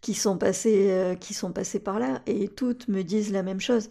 qui 0.01 0.13
sont 0.13 0.37
passées, 0.37 0.91
euh, 0.91 1.15
qui 1.15 1.33
sont 1.33 1.51
passées 1.51 1.81
par 1.81 1.99
là, 1.99 2.21
et 2.25 2.47
toutes 2.47 2.87
me 2.87 3.03
disent 3.03 3.33
la 3.33 3.43
même 3.43 3.59
chose. 3.59 3.89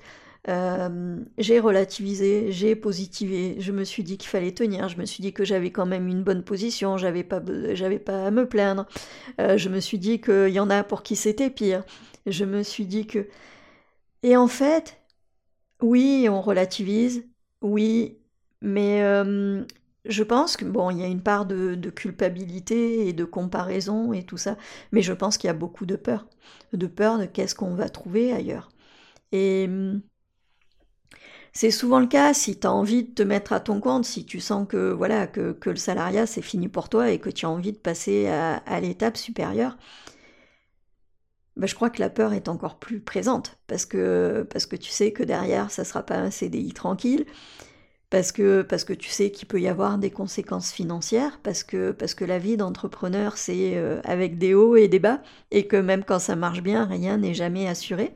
j'ai 1.38 1.60
relativisé, 1.60 2.50
j'ai 2.50 2.74
positivé, 2.76 3.56
je 3.60 3.72
me 3.72 3.84
suis 3.84 4.02
dit 4.04 4.18
qu'il 4.18 4.30
fallait 4.30 4.52
tenir, 4.52 4.88
je 4.88 4.96
me 4.98 5.04
suis 5.06 5.22
dit 5.22 5.32
que 5.34 5.44
j'avais 5.44 5.70
quand 5.70 5.86
même 5.86 6.08
une 6.08 6.22
bonne 6.24 6.42
position, 6.44 6.96
j'avais 6.96 7.24
pas, 7.24 7.42
j'avais 7.74 7.98
pas 7.98 8.26
à 8.26 8.30
me 8.30 8.48
plaindre, 8.48 8.86
je 9.38 9.68
me 9.68 9.80
suis 9.80 9.98
dit 9.98 10.20
qu'il 10.20 10.48
y 10.48 10.60
en 10.60 10.70
a 10.70 10.84
pour 10.84 11.02
qui 11.02 11.16
c'était 11.16 11.50
pire, 11.50 11.84
je 12.26 12.44
me 12.44 12.62
suis 12.62 12.86
dit 12.86 13.06
que... 13.06 13.28
Et 14.22 14.36
en 14.36 14.48
fait, 14.48 14.98
oui, 15.82 16.28
on 16.30 16.40
relativise, 16.42 17.24
oui, 17.62 18.18
mais 18.62 19.02
je 20.04 20.22
pense 20.22 20.56
que 20.56 20.64
bon, 20.64 20.90
il 20.90 20.98
y 20.98 21.04
a 21.04 21.06
une 21.06 21.22
part 21.22 21.46
de, 21.46 21.76
culpabilité 21.90 23.06
et 23.08 23.12
de 23.12 23.24
comparaison 23.24 24.12
et 24.12 24.24
tout 24.24 24.36
ça, 24.36 24.56
mais 24.90 25.02
je 25.02 25.12
pense 25.12 25.38
qu'il 25.38 25.48
y 25.48 25.50
a 25.50 25.54
beaucoup 25.54 25.86
de 25.86 25.96
peur, 25.96 26.26
de 26.72 26.86
peur 26.86 27.18
de 27.18 27.26
qu'est-ce 27.26 27.54
qu'on 27.54 27.74
va 27.74 27.88
trouver 27.88 28.32
ailleurs. 28.32 28.70
Et 29.32 29.66
hum, 29.68 30.02
c'est 31.52 31.70
souvent 31.70 32.00
le 32.00 32.06
cas 32.06 32.34
si 32.34 32.58
tu 32.58 32.66
as 32.66 32.72
envie 32.72 33.04
de 33.04 33.12
te 33.14 33.22
mettre 33.22 33.52
à 33.52 33.60
ton 33.60 33.80
compte, 33.80 34.04
si 34.04 34.24
tu 34.24 34.40
sens 34.40 34.66
que 34.68 34.90
voilà 34.92 35.26
que, 35.26 35.56
le 35.64 35.76
salariat 35.76 36.26
c'est 36.26 36.42
fini 36.42 36.68
pour 36.68 36.88
toi 36.88 37.10
et 37.10 37.18
que 37.18 37.30
tu 37.30 37.46
as 37.46 37.50
envie 37.50 37.72
de 37.72 37.78
passer 37.78 38.28
à, 38.28 38.80
l'étape 38.80 39.16
supérieure. 39.16 39.76
Ben, 41.56 41.66
je 41.66 41.74
crois 41.74 41.90
que 41.90 42.00
la 42.00 42.08
peur 42.08 42.32
est 42.32 42.48
encore 42.48 42.78
plus 42.78 43.00
présente 43.00 43.58
parce 43.66 43.84
que, 43.84 44.46
parce 44.50 44.64
que 44.66 44.76
tu 44.76 44.90
sais 44.90 45.12
que 45.12 45.22
derrière 45.22 45.70
ça 45.70 45.84
sera 45.84 46.02
pas 46.02 46.16
un 46.16 46.30
CDI 46.30 46.72
tranquille, 46.72 47.26
parce 48.12 48.30
que, 48.32 48.92
tu 48.92 49.08
sais 49.08 49.30
qu'il 49.30 49.48
peut 49.48 49.58
y 49.58 49.68
avoir 49.68 49.96
des 49.96 50.10
conséquences 50.10 50.70
financières, 50.70 51.40
parce 51.42 51.64
que, 51.64 51.96
la 52.20 52.38
vie 52.38 52.58
d'entrepreneur, 52.58 53.38
c'est 53.38 53.76
euh, 53.78 54.02
avec 54.04 54.36
des 54.36 54.52
hauts 54.52 54.76
et 54.76 54.86
des 54.86 54.98
bas, 54.98 55.22
et 55.50 55.66
que 55.66 55.76
même 55.78 56.04
quand 56.04 56.18
ça 56.18 56.36
marche 56.36 56.62
bien, 56.62 56.84
rien 56.84 57.16
n'est 57.16 57.32
jamais 57.32 57.66
assuré. 57.68 58.14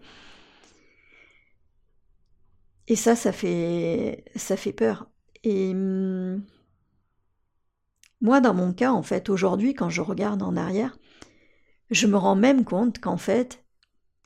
Et 2.89 2.97
ça, 2.97 3.17
ça 3.17 3.33
fait, 3.33 4.25
ça 4.37 4.57
fait 4.57 4.73
peur. 4.73 5.09
Et 5.45 5.71
hum, 5.71 6.43
moi, 8.21 8.41
dans 8.41 8.55
mon 8.55 8.73
cas, 8.75 8.93
en 8.93 9.03
fait, 9.03 9.31
aujourd'hui, 9.31 9.73
quand 9.75 9.89
je 9.89 10.03
regarde 10.03 10.43
en 10.43 10.57
arrière, 10.57 10.99
je 11.91 12.07
me 12.07 12.19
rends 12.19 12.37
même 12.37 12.65
compte 12.65 12.99
qu'en 13.01 13.17
fait, 13.17 13.65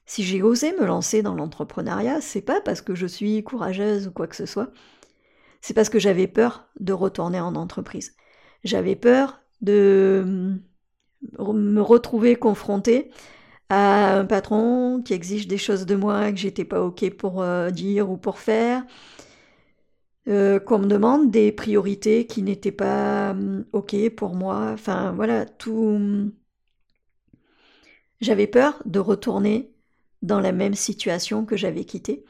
si 0.07 0.25
j'ai 0.25 0.43
osé 0.43 0.73
me 0.73 0.87
lancer 0.87 1.23
dans 1.23 1.35
l'entrepreneuriat, 1.35 2.21
c'est 2.21 2.43
pas 2.43 2.61
parce 2.61 2.83
que 2.83 2.95
je 2.97 3.07
suis 3.07 3.45
courageuse 3.45 4.09
ou 4.09 4.13
quoi 4.13 4.27
que 4.27 4.37
ce 4.37 4.47
soit, 4.47 4.73
c'est 5.61 5.75
parce 5.75 5.89
que 5.91 5.99
j'avais 5.99 6.27
peur 6.27 6.69
de 6.81 6.93
retourner 6.93 7.41
en 7.41 7.55
entreprise. 7.55 8.15
J'avais 8.65 8.97
peur 8.97 9.41
de 9.61 10.61
me 11.39 11.81
retrouver 11.81 12.37
confrontée 12.37 13.11
à 13.69 14.19
un 14.19 14.25
patron 14.27 15.03
qui 15.03 15.15
exige 15.15 15.47
des 15.49 15.59
choses 15.59 15.87
de 15.87 15.95
moi 15.97 16.33
que 16.33 16.39
j'étais 16.39 16.65
pas 16.65 16.83
ok 16.83 17.11
pour 17.17 17.43
euh, 17.43 17.71
dire 17.71 18.11
ou 18.11 18.17
pour 18.17 18.39
faire, 18.39 18.85
euh, 20.29 20.59
qu'on 20.61 20.79
me 20.79 20.87
demande 20.87 21.31
des 21.31 21.53
priorités 21.53 22.27
qui 22.27 22.43
n'étaient 22.43 22.73
pas 22.73 23.31
hum, 23.33 23.65
ok 23.73 24.11
pour 24.11 24.35
moi. 24.35 24.71
Enfin 24.73 25.13
voilà, 25.13 25.47
tout. 25.47 26.33
J'avais 28.21 28.47
peur 28.47 28.83
de 28.87 28.99
retourner 28.99 29.73
dans 30.23 30.41
la 30.41 30.53
même 30.53 30.75
situation 30.75 31.45
que 31.45 31.57
j'avais 31.57 31.85
quittée 31.85 32.25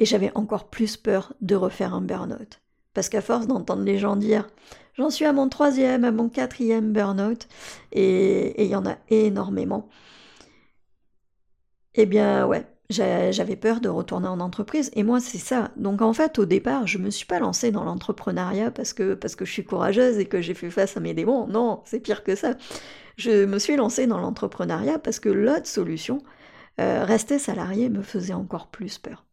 et 0.00 0.04
j'avais 0.06 0.32
encore 0.34 0.70
plus 0.70 0.96
peur 0.96 1.34
de 1.40 1.54
refaire 1.54 1.94
un 1.94 2.02
burn-out. 2.02 2.60
Parce 2.96 3.10
qu'à 3.10 3.20
force 3.20 3.46
d'entendre 3.46 3.84
les 3.84 3.98
gens 3.98 4.16
dire 4.16 4.48
j'en 4.94 5.10
suis 5.10 5.26
à 5.26 5.32
mon 5.34 5.50
troisième, 5.50 6.04
à 6.04 6.12
mon 6.12 6.30
quatrième 6.30 6.92
burn-out, 6.94 7.46
et 7.92 8.64
il 8.64 8.70
y 8.70 8.76
en 8.76 8.86
a 8.86 8.96
énormément, 9.10 9.88
eh 11.94 12.06
bien 12.06 12.46
ouais, 12.46 12.66
j'avais 12.90 13.56
peur 13.56 13.80
de 13.80 13.88
retourner 13.90 14.28
en 14.28 14.40
entreprise. 14.40 14.90
Et 14.94 15.02
moi, 15.02 15.20
c'est 15.20 15.38
ça. 15.38 15.70
Donc 15.76 16.02
en 16.02 16.12
fait, 16.14 16.38
au 16.38 16.46
départ, 16.46 16.86
je 16.86 16.98
me 16.98 17.10
suis 17.10 17.26
pas 17.26 17.38
lancée 17.38 17.70
dans 17.70 17.84
l'entrepreneuriat 17.84 18.70
parce 18.70 18.92
que, 18.94 19.14
parce 19.14 19.36
que 19.36 19.44
je 19.44 19.52
suis 19.52 19.64
courageuse 19.64 20.18
et 20.18 20.26
que 20.26 20.40
j'ai 20.40 20.54
fait 20.54 20.70
face 20.70 20.96
à 20.96 21.00
mes 21.00 21.14
démons. 21.14 21.46
Non, 21.48 21.82
c'est 21.84 22.00
pire 22.00 22.24
que 22.24 22.34
ça. 22.34 22.54
Je 23.18 23.44
me 23.46 23.58
suis 23.58 23.76
lancée 23.76 24.06
dans 24.06 24.18
l'entrepreneuriat 24.20 24.98
parce 24.98 25.20
que 25.20 25.28
l'autre 25.28 25.66
solution, 25.66 26.22
euh, 26.80 27.04
rester 27.04 27.38
salarié, 27.38 27.90
me 27.90 28.02
faisait 28.02 28.34
encore 28.34 28.68
plus 28.68 28.98
peur. 28.98 29.25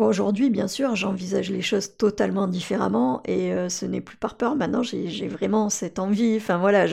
Aujourd'hui, 0.00 0.48
bien 0.48 0.66
sûr, 0.66 0.96
j'envisage 0.96 1.50
les 1.50 1.60
choses 1.60 1.96
totalement 1.98 2.46
différemment 2.46 3.22
et 3.26 3.52
euh, 3.52 3.68
ce 3.68 3.84
n'est 3.84 4.00
plus 4.00 4.16
par 4.16 4.38
peur. 4.38 4.56
Maintenant, 4.56 4.82
j'ai 4.82 5.28
vraiment 5.28 5.68
cette 5.68 5.98
envie. 5.98 6.36
Enfin 6.38 6.56
voilà, 6.56 6.86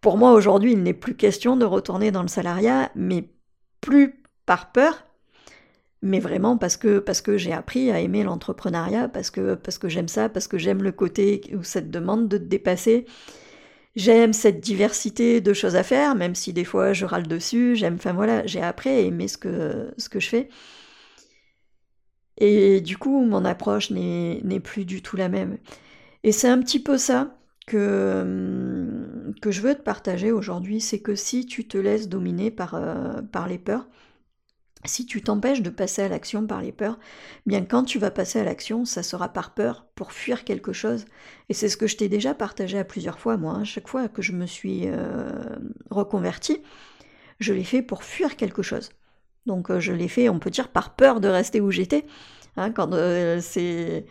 pour 0.00 0.18
moi, 0.18 0.32
aujourd'hui, 0.32 0.72
il 0.72 0.82
n'est 0.82 0.92
plus 0.92 1.14
question 1.14 1.56
de 1.56 1.64
retourner 1.64 2.10
dans 2.10 2.22
le 2.22 2.28
salariat, 2.28 2.90
mais 2.96 3.28
plus 3.80 4.24
par 4.44 4.72
peur, 4.72 5.06
mais 6.02 6.18
vraiment 6.18 6.58
parce 6.58 6.76
que, 6.76 6.98
parce 6.98 7.22
que 7.22 7.38
j'ai 7.38 7.52
appris 7.52 7.92
à 7.92 8.00
aimer 8.00 8.24
l'entrepreneuriat, 8.24 9.08
parce 9.08 9.30
que, 9.30 9.54
parce 9.54 9.78
que 9.78 9.88
j'aime 9.88 10.08
ça, 10.08 10.28
parce 10.28 10.48
que 10.48 10.58
j'aime 10.58 10.82
le 10.82 10.90
côté 10.90 11.42
où 11.56 11.62
cette 11.62 11.92
demande 11.92 12.28
de 12.28 12.38
te 12.38 12.42
dépasser. 12.42 13.06
J'aime 13.94 14.32
cette 14.32 14.60
diversité 14.60 15.40
de 15.40 15.52
choses 15.52 15.76
à 15.76 15.84
faire, 15.84 16.16
même 16.16 16.34
si 16.34 16.52
des 16.52 16.64
fois 16.64 16.92
je 16.92 17.04
râle 17.04 17.28
dessus. 17.28 17.76
J'aime, 17.76 17.94
enfin 17.94 18.12
voilà, 18.12 18.44
j'ai 18.46 18.60
appris 18.60 18.90
à 18.90 18.98
aimer 18.98 19.28
ce 19.28 19.38
que, 19.38 19.92
ce 19.96 20.08
que 20.08 20.18
je 20.18 20.28
fais. 20.28 20.48
Et 22.38 22.80
du 22.80 22.98
coup, 22.98 23.24
mon 23.24 23.44
approche 23.44 23.90
n'est 23.90 24.60
plus 24.60 24.84
du 24.84 25.02
tout 25.02 25.16
la 25.16 25.28
même. 25.28 25.58
Et 26.24 26.32
c'est 26.32 26.48
un 26.48 26.60
petit 26.60 26.80
peu 26.80 26.98
ça 26.98 27.36
que, 27.66 28.22
hum, 28.22 29.34
que 29.40 29.50
je 29.50 29.60
veux 29.62 29.74
te 29.74 29.82
partager 29.82 30.32
aujourd'hui, 30.32 30.80
c'est 30.80 31.00
que 31.00 31.14
si 31.14 31.46
tu 31.46 31.66
te 31.66 31.78
laisses 31.78 32.08
dominer 32.08 32.50
par, 32.50 32.74
euh, 32.74 33.22
par 33.22 33.48
les 33.48 33.58
peurs, 33.58 33.88
si 34.86 35.06
tu 35.06 35.22
t'empêches 35.22 35.62
de 35.62 35.70
passer 35.70 36.02
à 36.02 36.08
l'action 36.08 36.46
par 36.46 36.60
les 36.60 36.72
peurs, 36.72 36.98
bien 37.46 37.64
quand 37.64 37.84
tu 37.84 37.98
vas 37.98 38.10
passer 38.10 38.40
à 38.40 38.44
l'action, 38.44 38.84
ça 38.84 39.02
sera 39.02 39.30
par 39.32 39.54
peur, 39.54 39.86
pour 39.94 40.12
fuir 40.12 40.44
quelque 40.44 40.72
chose. 40.72 41.06
Et 41.48 41.54
c'est 41.54 41.68
ce 41.68 41.76
que 41.76 41.86
je 41.86 41.96
t'ai 41.96 42.08
déjà 42.08 42.34
partagé 42.34 42.78
à 42.78 42.84
plusieurs 42.84 43.18
fois, 43.18 43.36
moi. 43.36 43.54
Hein. 43.54 43.64
Chaque 43.64 43.88
fois 43.88 44.08
que 44.08 44.22
je 44.22 44.32
me 44.32 44.46
suis 44.46 44.82
euh, 44.86 45.30
reconvertie, 45.90 46.62
je 47.40 47.52
l'ai 47.54 47.64
fait 47.64 47.82
pour 47.82 48.04
fuir 48.04 48.36
quelque 48.36 48.62
chose. 48.62 48.90
Donc 49.46 49.70
euh, 49.70 49.80
je 49.80 49.92
l'ai 49.92 50.08
fait, 50.08 50.28
on 50.28 50.38
peut 50.38 50.50
dire, 50.50 50.68
par 50.68 50.94
peur 50.94 51.20
de 51.20 51.28
rester 51.28 51.60
où 51.60 51.70
j'étais. 51.70 52.06
Hein, 52.56 52.70
quand 52.70 52.90
c'est 53.40 54.04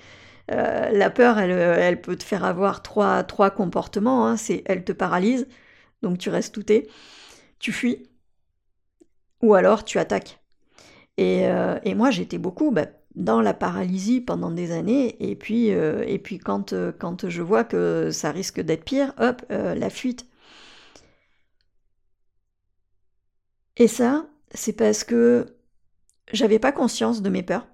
euh, 0.51 0.89
la 0.91 1.09
peur, 1.09 1.37
euh, 1.37 1.75
elle, 1.79 2.01
peut 2.01 2.15
te 2.17 2.23
faire 2.23 2.43
avoir 2.43 2.81
trois, 2.81 3.23
trois 3.23 3.49
comportements. 3.51 4.27
Hein. 4.27 4.35
Elle 4.65 4.83
te 4.83 4.91
paralyse, 4.91 5.47
donc 6.01 6.17
tu 6.17 6.29
restes 6.29 6.53
touté, 6.53 6.89
tu 7.59 7.71
fuis, 7.71 8.09
ou 9.41 9.53
alors 9.53 9.83
tu 9.83 9.99
attaques. 9.99 10.39
Et, 11.17 11.47
euh, 11.47 11.79
moi, 11.95 12.11
j'étais 12.11 12.37
beaucoup 12.39 12.71
bah, 12.71 12.87
dans 13.15 13.41
la 13.41 13.53
paralysie 13.53 14.21
pendant 14.21 14.51
des 14.51 14.71
années, 14.71 15.15
et 15.31 15.35
puis, 15.35 15.67
et 15.67 16.19
puis 16.19 16.39
quand, 16.39 16.73
quand 16.99 17.29
je 17.29 17.41
vois 17.41 17.63
que 17.63 18.09
ça 18.11 18.31
risque 18.31 18.61
d'être 18.61 18.85
pire, 18.85 19.13
hop, 19.19 19.43
la 19.49 19.89
fuite. 19.89 20.25
Et 23.77 23.87
ça, 23.87 24.25
c'est 24.53 24.73
parce 24.73 25.03
que 25.03 25.57
j'avais 26.31 26.59
pas 26.59 26.71
conscience 26.71 27.21
de 27.21 27.29
mes 27.29 27.43
peurs 27.43 27.67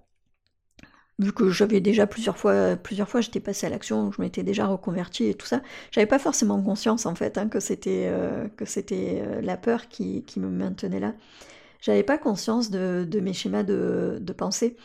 vu 1.20 1.34
que 1.34 1.50
j'avais 1.50 1.82
déjà 1.82 2.08
plusieurs 2.08 2.38
fois, 2.38 2.76
plusieurs 2.78 3.10
fois 3.10 3.22
j'étais 3.22 3.40
passée 3.42 3.68
à 3.68 3.70
l'action, 3.70 4.12
je 4.12 4.22
m'étais 4.22 4.44
déjà 4.44 4.68
reconvertie 4.68 5.26
et 5.26 5.34
tout 5.36 5.46
ça, 5.46 5.62
j'avais 5.92 6.08
pas 6.08 6.20
forcément 6.20 6.62
conscience 6.62 7.06
en 7.06 7.16
fait 7.16 7.38
hein, 7.38 7.50
que 7.50 7.60
c'était 7.60 8.08
euh, 8.08 8.48
que 8.58 8.66
c'était 8.66 9.22
euh, 9.26 9.42
la 9.42 9.58
peur 9.58 9.90
qui, 9.90 10.24
qui, 10.24 10.40
me 10.40 10.50
maintenait 10.50 11.00
là. 11.00 11.14
J'avais 11.82 12.04
pas 12.04 12.18
conscience 12.18 12.72
de, 12.72 13.06
de 13.10 13.20
mes 13.22 13.34
schémas 13.34 13.64
de, 13.64 14.20
de 14.22 14.34
pensée. 14.34 14.78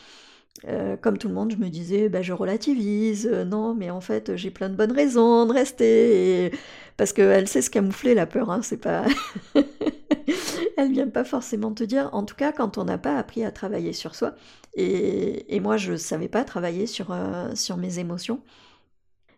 Euh, 0.67 0.95
comme 0.97 1.17
tout 1.17 1.27
le 1.27 1.33
monde, 1.33 1.51
je 1.51 1.57
me 1.57 1.69
disais, 1.69 2.09
bah, 2.09 2.21
je 2.21 2.33
relativise, 2.33 3.27
non, 3.27 3.75
mais 3.75 3.89
en 3.89 4.01
fait, 4.01 4.35
j'ai 4.35 4.51
plein 4.51 4.69
de 4.69 4.75
bonnes 4.75 4.93
raisons 4.93 5.45
de 5.45 5.53
rester, 5.53 6.51
parce 6.97 7.13
qu'elle 7.13 7.47
sait 7.47 7.61
se 7.61 7.69
camoufler 7.69 8.15
la 8.15 8.25
peur, 8.25 8.49
hein, 8.49 8.61
c'est 8.61 8.77
pas. 8.77 9.05
elle 10.77 10.91
vient 10.91 11.09
pas 11.09 11.23
forcément 11.23 11.73
te 11.73 11.83
dire, 11.83 12.09
en 12.13 12.23
tout 12.23 12.35
cas, 12.35 12.51
quand 12.51 12.77
on 12.77 12.85
n'a 12.85 12.97
pas 12.97 13.17
appris 13.17 13.43
à 13.43 13.51
travailler 13.51 13.93
sur 13.93 14.15
soi, 14.15 14.33
et, 14.75 15.59
moi 15.61 15.77
je 15.77 15.93
ne 15.93 15.97
savais 15.97 16.27
pas 16.27 16.43
travailler 16.43 16.87
sur, 16.87 17.11
euh, 17.11 17.53
sur 17.55 17.77
mes 17.77 17.99
émotions, 17.99 18.41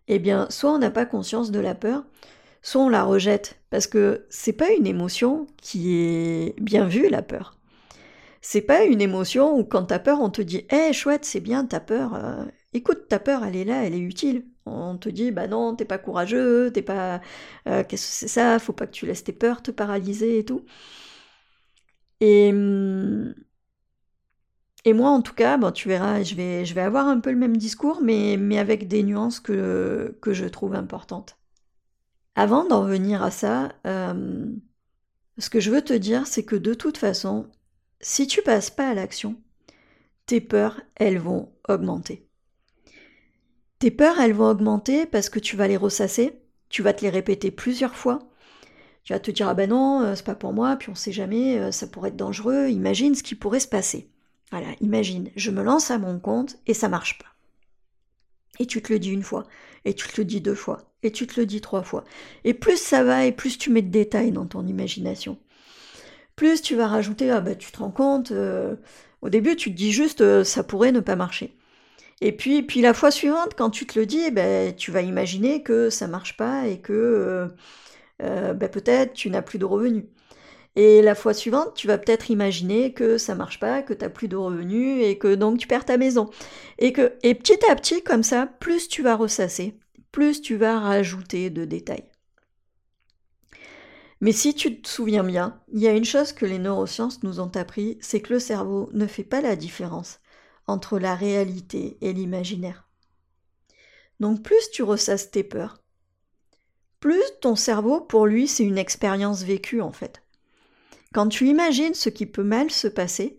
eh 0.08 0.20
bien, 0.20 0.48
soit 0.50 0.72
on 0.72 0.78
n'a 0.80 0.92
pas 0.92 1.06
conscience 1.06 1.52
de 1.52 1.60
la 1.60 1.76
peur, 1.76 2.04
soit 2.62 2.82
on 2.84 2.90
la 2.90 3.04
rejette, 3.04 3.60
parce 3.70 3.88
que 3.88 4.26
c'est 4.30 4.54
pas 4.54 4.72
une 4.72 4.88
émotion 4.88 5.48
qui 5.62 5.96
est 5.96 6.56
bien 6.62 6.88
vue, 6.88 7.10
la 7.10 7.22
peur. 7.22 7.58
C'est 8.42 8.62
pas 8.62 8.86
une 8.86 9.02
émotion 9.02 9.58
où 9.58 9.64
quand 9.64 9.86
t'as 9.86 10.00
peur, 10.00 10.20
on 10.22 10.30
te 10.30 10.42
dit 10.42 10.66
Eh 10.70 10.94
chouette, 10.94 11.26
c'est 11.26 11.40
bien, 11.40 11.66
t'as 11.66 11.80
peur, 11.80 12.16
euh, 12.16 12.46
écoute, 12.74 13.08
ta 13.08 13.20
peur, 13.20 13.44
elle 13.46 13.56
est 13.56 13.66
là, 13.66 13.84
elle 13.86 13.94
est 13.94 14.00
utile. 14.00 14.46
On 14.66 14.98
te 14.98 15.10
dit 15.10 15.32
Bah 15.32 15.48
non, 15.48 15.76
t'es 15.76 15.86
pas 15.86 15.98
courageux, 15.98 16.72
t'es 16.74 16.82
pas. 16.82 17.22
Euh, 17.68 17.84
qu'est-ce 17.84 18.08
que 18.08 18.14
c'est 18.14 18.28
ça 18.28 18.60
Faut 18.60 18.74
pas 18.74 18.88
que 18.88 18.92
tu 18.92 19.06
laisses 19.06 19.24
tes 19.24 19.34
peurs 19.34 19.62
te 19.62 19.72
paralyser 19.72 20.40
et 20.40 20.46
tout. 20.46 20.66
Et. 22.20 22.50
Hum, 22.52 23.34
moi, 24.94 25.10
en 25.10 25.22
tout 25.22 25.34
cas, 25.34 25.58
tu 25.72 25.88
verras, 25.90 26.24
je 26.24 26.36
vais, 26.36 26.82
avoir 26.82 27.08
un 27.08 27.20
peu 27.20 27.32
le 27.32 27.38
même 27.38 27.58
discours, 27.58 28.02
mais, 28.02 28.58
avec 28.58 28.88
des 28.88 29.04
nuances 29.04 29.40
que, 29.40 30.18
que 30.22 30.34
je 30.34 30.46
trouve 30.46 30.76
importantes. 30.76 31.38
Avant 32.36 32.66
d'en 32.66 32.84
venir 32.86 33.24
à 33.24 33.32
ça, 33.32 33.74
euh, 33.86 34.46
ce 35.38 35.50
que 35.50 35.60
je 35.60 35.72
veux 35.72 35.82
te 35.84 35.94
dire, 35.94 36.28
c'est 36.28 36.44
que 36.44 36.56
de 36.56 36.74
toute 36.74 36.98
façon, 36.98 37.50
si 38.02 38.28
tu 38.28 38.42
passes 38.42 38.70
pas 38.70 38.90
à 38.90 38.94
l'action, 38.94 39.36
tes 40.26 40.42
peurs, 40.42 40.82
elles 40.96 41.20
vont 41.20 41.52
augmenter. 41.68 42.28
Tes 43.80 43.92
peurs, 43.92 44.20
elles 44.20 44.34
vont 44.34 44.50
augmenter 44.50 45.06
parce 45.06 45.30
que 45.30 45.40
tu 45.40 45.56
vas 45.56 45.68
les 45.68 45.78
ressasser, 45.78 46.42
tu 46.70 46.82
vas 46.82 46.94
te 46.94 47.02
les 47.02 47.10
répéter 47.10 47.52
plusieurs 47.52 47.96
fois. 47.96 48.20
Tu 49.04 49.14
vas 49.14 49.20
te 49.20 49.32
dire 49.32 49.48
ah 49.48 49.54
ben 49.54 49.70
non, 49.70 50.02
euh, 50.02 50.16
c'est 50.16 50.26
pas 50.26 50.36
pour 50.36 50.52
moi, 50.52 50.76
puis 50.76 50.90
on 50.90 50.96
sait 50.96 51.14
jamais, 51.14 51.58
euh, 51.60 51.72
ça 51.72 51.88
pourrait 51.88 52.10
être 52.10 52.18
dangereux, 52.18 52.68
imagine 52.68 53.16
ce 53.16 53.24
qui 53.24 53.36
pourrait 53.36 53.62
se 53.62 53.68
passer. 53.68 54.10
Voilà, 54.52 54.68
imagine, 54.82 55.30
je 55.36 55.52
me 55.52 55.64
lance 55.64 55.92
à 55.92 55.98
mon 55.98 56.20
compte 56.20 56.58
et 56.68 56.74
ça 56.74 56.90
marche 56.90 57.18
pas. 57.18 57.28
Et 58.60 58.66
tu 58.66 58.82
te 58.82 58.92
le 58.92 59.00
dis 59.00 59.12
une 59.12 59.24
fois, 59.24 59.46
et 59.86 59.94
tu 59.94 60.08
te 60.08 60.20
le 60.20 60.26
dis 60.26 60.42
deux 60.42 60.56
fois, 60.56 60.92
et 61.04 61.12
tu 61.12 61.28
te 61.28 61.40
le 61.40 61.46
dis 61.46 61.62
trois 61.62 61.84
fois. 61.84 62.04
Et 62.44 62.54
plus 62.54 62.82
ça 62.82 63.04
va, 63.04 63.26
et 63.26 63.32
plus 63.32 63.58
tu 63.58 63.70
mets 63.70 63.82
de 63.82 63.92
détails 63.92 64.32
dans 64.32 64.46
ton 64.46 64.66
imagination. 64.66 65.38
Plus 66.38 66.62
tu 66.62 66.76
vas 66.76 66.88
rajouter, 66.88 67.32
ah 67.32 67.42
bah 67.42 67.56
tu 67.56 67.72
te 67.72 67.80
rends 67.80 67.92
compte, 67.92 68.32
euh, 68.32 68.76
au 69.22 69.30
début 69.30 69.58
tu 69.58 69.72
te 69.72 69.76
dis 69.78 69.92
juste 69.92 70.22
euh, 70.22 70.44
ça 70.46 70.64
pourrait 70.64 70.94
ne 70.94 71.02
pas 71.02 71.18
marcher. 71.18 71.58
Et 72.22 72.32
puis, 72.34 72.64
puis 72.64 72.82
la 72.82 72.94
fois 72.94 73.12
suivante, 73.12 73.54
quand 73.58 73.70
tu 73.72 73.88
te 73.88 74.00
le 74.00 74.06
dis, 74.06 74.32
ben, 74.32 74.76
tu 74.76 74.92
vas 74.92 75.02
imaginer 75.04 75.64
que 75.64 75.90
ça 75.90 76.08
marche 76.08 76.38
pas 76.38 76.68
et 76.68 76.80
que 76.82 77.50
euh, 78.24 78.54
ben, 78.54 78.70
peut-être 78.70 79.14
tu 79.14 79.30
n'as 79.30 79.42
plus 79.44 79.60
de 79.60 79.66
revenus. 79.66 80.06
Et 80.76 81.02
la 81.02 81.16
fois 81.16 81.34
suivante, 81.34 81.74
tu 81.76 81.88
vas 81.88 81.98
peut-être 81.98 82.30
imaginer 82.32 82.94
que 82.94 83.18
ça 83.18 83.36
marche 83.36 83.60
pas, 83.60 83.82
que 83.84 83.94
tu 83.94 84.06
n'as 84.06 84.10
plus 84.12 84.28
de 84.30 84.38
revenus 84.38 85.04
et 85.06 85.18
que 85.20 85.36
donc 85.36 85.60
tu 85.60 85.68
perds 85.68 85.86
ta 85.86 85.98
maison. 85.98 86.30
Et 86.80 86.94
que 86.94 87.14
et 87.24 87.36
petit 87.36 87.60
à 87.72 87.76
petit 87.76 88.04
comme 88.04 88.24
ça, 88.24 88.48
plus 88.60 88.90
tu 88.90 89.04
vas 89.04 89.16
ressasser, 89.16 89.76
plus 90.12 90.42
tu 90.42 90.56
vas 90.58 90.80
rajouter 90.80 91.50
de 91.52 91.66
détails. 91.66 92.06
Mais 94.22 94.32
si 94.32 94.54
tu 94.56 94.82
te 94.82 94.88
souviens 94.88 95.24
bien, 95.24 95.62
il 95.72 95.80
y 95.80 95.88
a 95.88 95.94
une 95.94 96.06
chose 96.06 96.34
que 96.34 96.46
les 96.46 96.60
neurosciences 96.60 97.24
nous 97.24 97.40
ont 97.40 97.52
appris, 97.56 97.98
c'est 98.02 98.22
que 98.22 98.34
le 98.34 98.40
cerveau 98.40 98.90
ne 98.94 99.08
fait 99.08 99.24
pas 99.24 99.42
la 99.42 99.56
différence 99.56 100.20
entre 100.66 101.00
la 101.00 101.16
réalité 101.16 101.98
et 102.02 102.14
l'imaginaire. 102.14 102.88
Donc 104.20 104.42
plus 104.42 104.72
tu 104.72 104.84
ressasses 104.84 105.30
tes 105.30 105.44
peurs, 105.44 105.78
plus 107.00 107.24
ton 107.42 107.56
cerveau, 107.56 108.02
pour 108.02 108.26
lui, 108.26 108.48
c'est 108.48 108.64
une 108.64 108.78
expérience 108.78 109.44
vécue 109.44 109.82
en 109.82 109.92
fait. 109.92 110.24
Quand 111.14 111.28
tu 111.28 111.48
imagines 111.48 111.94
ce 111.94 112.10
qui 112.10 112.26
peut 112.26 112.44
mal 112.44 112.72
se 112.72 112.88
passer, 112.88 113.38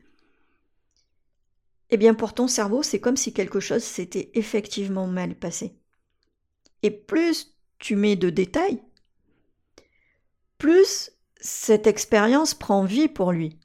eh 1.90 1.96
bien 1.96 2.14
pour 2.14 2.34
ton 2.34 2.46
cerveau, 2.46 2.82
c'est 2.82 3.00
comme 3.00 3.16
si 3.16 3.32
quelque 3.32 3.60
chose 3.60 3.82
s'était 3.82 4.30
effectivement 4.34 5.06
mal 5.06 5.34
passé. 5.34 5.76
Et 6.82 6.90
plus 6.90 7.56
tu 7.78 7.96
mets 7.96 8.16
de 8.16 8.30
détails, 8.30 8.82
plus 10.58 11.10
cette 11.40 11.86
expérience 11.86 12.54
prend 12.54 12.84
vie 12.84 13.08
pour 13.08 13.32
lui. 13.32 13.58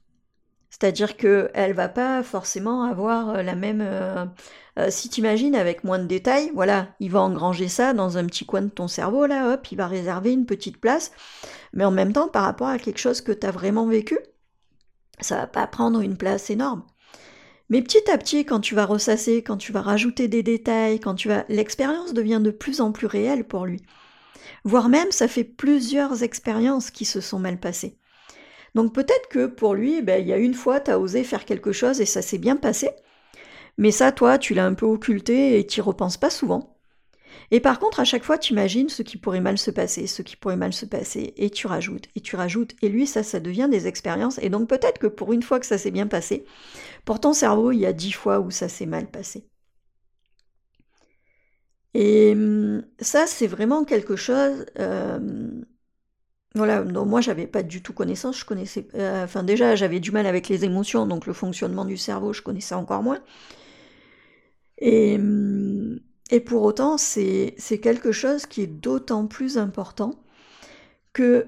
C'est-à-dire 0.70 1.16
qu'elle 1.16 1.72
va 1.72 1.88
pas 1.88 2.22
forcément 2.24 2.82
avoir 2.82 3.30
euh, 3.30 3.42
la 3.42 3.54
même. 3.54 3.80
Euh, 3.80 4.26
euh, 4.76 4.90
si 4.90 5.08
tu 5.08 5.20
imagines 5.20 5.54
avec 5.54 5.84
moins 5.84 6.00
de 6.00 6.06
détails, 6.06 6.50
voilà, 6.52 6.88
il 6.98 7.12
va 7.12 7.20
engranger 7.20 7.68
ça 7.68 7.92
dans 7.92 8.18
un 8.18 8.26
petit 8.26 8.44
coin 8.44 8.62
de 8.62 8.68
ton 8.68 8.88
cerveau, 8.88 9.26
là, 9.26 9.54
hop, 9.54 9.70
il 9.70 9.76
va 9.76 9.86
réserver 9.86 10.32
une 10.32 10.46
petite 10.46 10.78
place. 10.78 11.12
Mais 11.74 11.84
en 11.84 11.92
même 11.92 12.12
temps, 12.12 12.26
par 12.26 12.42
rapport 12.42 12.66
à 12.66 12.78
quelque 12.78 12.98
chose 12.98 13.20
que 13.20 13.30
tu 13.30 13.46
as 13.46 13.52
vraiment 13.52 13.86
vécu, 13.86 14.18
ça 15.20 15.36
va 15.36 15.46
pas 15.46 15.68
prendre 15.68 16.00
une 16.00 16.16
place 16.16 16.50
énorme. 16.50 16.82
Mais 17.70 17.80
petit 17.80 18.10
à 18.10 18.18
petit, 18.18 18.44
quand 18.44 18.60
tu 18.60 18.74
vas 18.74 18.84
ressasser, 18.84 19.42
quand 19.42 19.56
tu 19.56 19.72
vas 19.72 19.80
rajouter 19.80 20.26
des 20.26 20.42
détails, 20.42 21.00
quand 21.00 21.14
tu 21.14 21.28
vas. 21.28 21.44
L'expérience 21.48 22.14
devient 22.14 22.40
de 22.42 22.50
plus 22.50 22.80
en 22.80 22.92
plus 22.92 23.06
réelle 23.06 23.44
pour 23.44 23.64
lui. 23.64 23.82
Voire 24.64 24.88
même, 24.88 25.10
ça 25.12 25.28
fait 25.28 25.44
plusieurs 25.44 26.22
expériences 26.22 26.90
qui 26.90 27.04
se 27.04 27.20
sont 27.20 27.38
mal 27.38 27.60
passées. 27.60 27.98
Donc 28.74 28.94
peut-être 28.94 29.28
que 29.28 29.46
pour 29.46 29.74
lui, 29.74 30.02
ben, 30.02 30.20
il 30.20 30.26
y 30.26 30.32
a 30.32 30.38
une 30.38 30.54
fois, 30.54 30.80
tu 30.80 30.90
as 30.90 30.98
osé 30.98 31.22
faire 31.22 31.44
quelque 31.44 31.72
chose 31.72 32.00
et 32.00 32.06
ça 32.06 32.22
s'est 32.22 32.38
bien 32.38 32.56
passé. 32.56 32.90
Mais 33.76 33.90
ça, 33.90 34.10
toi, 34.12 34.38
tu 34.38 34.54
l'as 34.54 34.66
un 34.66 34.74
peu 34.74 34.86
occulté 34.86 35.58
et 35.58 35.66
tu 35.66 35.80
repenses 35.80 36.16
pas 36.16 36.30
souvent. 36.30 36.76
Et 37.50 37.60
par 37.60 37.78
contre, 37.78 38.00
à 38.00 38.04
chaque 38.04 38.24
fois, 38.24 38.38
tu 38.38 38.52
imagines 38.52 38.88
ce 38.88 39.02
qui 39.02 39.16
pourrait 39.16 39.40
mal 39.40 39.58
se 39.58 39.70
passer, 39.70 40.06
ce 40.06 40.22
qui 40.22 40.36
pourrait 40.36 40.56
mal 40.56 40.72
se 40.72 40.86
passer, 40.86 41.34
et 41.36 41.50
tu 41.50 41.66
rajoutes, 41.66 42.08
et 42.16 42.20
tu 42.20 42.36
rajoutes. 42.36 42.74
Et 42.80 42.88
lui, 42.88 43.06
ça, 43.06 43.22
ça 43.22 43.40
devient 43.40 43.68
des 43.70 43.86
expériences. 43.86 44.38
Et 44.38 44.48
donc 44.48 44.68
peut-être 44.68 44.98
que 44.98 45.06
pour 45.08 45.32
une 45.32 45.42
fois 45.42 45.60
que 45.60 45.66
ça 45.66 45.78
s'est 45.78 45.90
bien 45.90 46.06
passé, 46.06 46.44
pour 47.04 47.20
ton 47.20 47.32
cerveau, 47.32 47.72
il 47.72 47.80
y 47.80 47.86
a 47.86 47.92
dix 47.92 48.12
fois 48.12 48.40
où 48.40 48.50
ça 48.50 48.68
s'est 48.68 48.86
mal 48.86 49.10
passé. 49.10 49.46
Et 51.94 52.32
hum, 52.32 52.82
ça, 53.00 53.26
c'est 53.26 53.46
vraiment 53.46 53.84
quelque 53.84 54.16
chose. 54.16 54.66
Euh, 54.78 55.18
voilà, 56.56 56.84
non, 56.84 57.04
moi 57.04 57.20
j'avais 57.20 57.46
pas 57.48 57.62
du 57.64 57.82
tout 57.82 57.92
connaissance, 57.92 58.38
je 58.38 58.44
connaissais. 58.44 58.86
Euh, 58.94 59.24
enfin, 59.24 59.42
déjà, 59.42 59.74
j'avais 59.74 59.98
du 60.00 60.12
mal 60.12 60.26
avec 60.26 60.48
les 60.48 60.64
émotions, 60.64 61.06
donc 61.06 61.26
le 61.26 61.32
fonctionnement 61.32 61.84
du 61.84 61.96
cerveau, 61.96 62.32
je 62.32 62.42
connaissais 62.42 62.74
encore 62.76 63.02
moins. 63.02 63.20
Et, 64.78 65.18
et 66.30 66.40
pour 66.40 66.62
autant, 66.62 66.98
c'est 66.98 67.54
quelque 67.82 68.12
chose 68.12 68.46
qui 68.46 68.62
est 68.62 68.66
d'autant 68.66 69.26
plus 69.26 69.58
important 69.58 70.14
que 71.12 71.46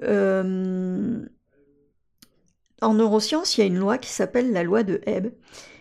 en 2.83 2.95
neurosciences, 2.95 3.57
il 3.57 3.61
y 3.61 3.65
a 3.65 3.67
une 3.67 3.79
loi 3.79 3.99
qui 3.99 4.11
s'appelle 4.11 4.53
la 4.53 4.63
loi 4.63 4.83
de 4.83 5.01
Hebb, 5.07 5.33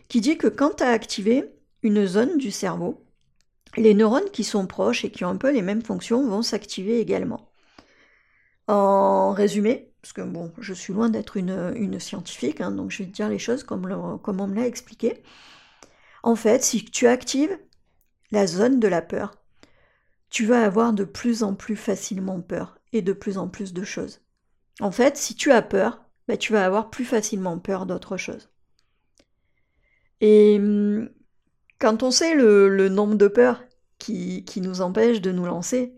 qui 0.09 0.21
dit 0.21 0.37
que 0.37 0.47
quand 0.47 0.77
tu 0.77 0.83
as 0.83 0.89
activé 0.89 1.45
une 1.83 2.05
zone 2.05 2.37
du 2.37 2.51
cerveau, 2.51 3.04
les 3.77 3.93
neurones 3.93 4.29
qui 4.31 4.43
sont 4.43 4.67
proches 4.67 5.05
et 5.05 5.11
qui 5.11 5.25
ont 5.25 5.29
un 5.29 5.37
peu 5.37 5.51
les 5.51 5.61
mêmes 5.61 5.81
fonctions 5.83 6.27
vont 6.27 6.41
s'activer 6.41 6.99
également. 6.99 7.51
En 8.67 9.31
résumé, 9.33 9.91
parce 10.01 10.13
que 10.13 10.21
bon, 10.21 10.51
je 10.59 10.73
suis 10.73 10.93
loin 10.93 11.09
d'être 11.09 11.37
une, 11.37 11.99
scientifique, 11.99 12.61
hein, 12.61 12.71
donc 12.71 12.91
je 12.91 12.99
vais 12.99 13.09
te 13.09 13.15
dire 13.15 13.29
les 13.29 13.39
choses 13.39 13.63
comme, 13.63 13.85
on 13.85 14.47
me 14.47 14.55
l'a 14.55 14.67
expliqué. 14.67 15.21
En 16.23 16.35
fait, 16.35 16.63
si 16.63 16.83
tu 16.85 17.07
actives 17.07 17.57
la 18.31 18.47
zone 18.47 18.79
de 18.79 18.87
la 18.87 19.01
peur, 19.01 19.35
tu 20.29 20.45
vas 20.45 20.63
avoir 20.63 20.93
de 20.93 21.03
plus 21.03 21.43
en 21.43 21.53
plus 21.53 21.75
facilement 21.75 22.41
peur 22.41 22.79
et 22.93 23.01
de 23.01 23.13
plus 23.13 23.37
en 23.37 23.47
plus 23.47 23.73
de 23.73 23.83
choses. 23.83 24.21
En 24.81 24.91
fait, 24.91 25.17
si 25.17 25.35
tu 25.35 25.51
as 25.51 25.61
peur, 25.61 26.03
bah, 26.27 26.37
tu 26.37 26.51
vas 26.53 26.65
avoir 26.65 26.89
plus 26.89 27.05
facilement 27.05 27.59
peur 27.59 27.85
d'autre 27.85 28.17
chose. 28.17 28.49
Et 30.21 30.57
hum, 30.59 31.09
quand 31.79 32.03
on 32.03 32.11
sait 32.11 32.35
le, 32.35 32.89
nombre 32.89 33.15
de 33.15 33.27
peurs 33.27 33.63
qui, 34.05 34.61
nous 34.61 34.81
empêchent 34.81 35.21
de 35.21 35.31
nous 35.31 35.45
lancer, 35.45 35.93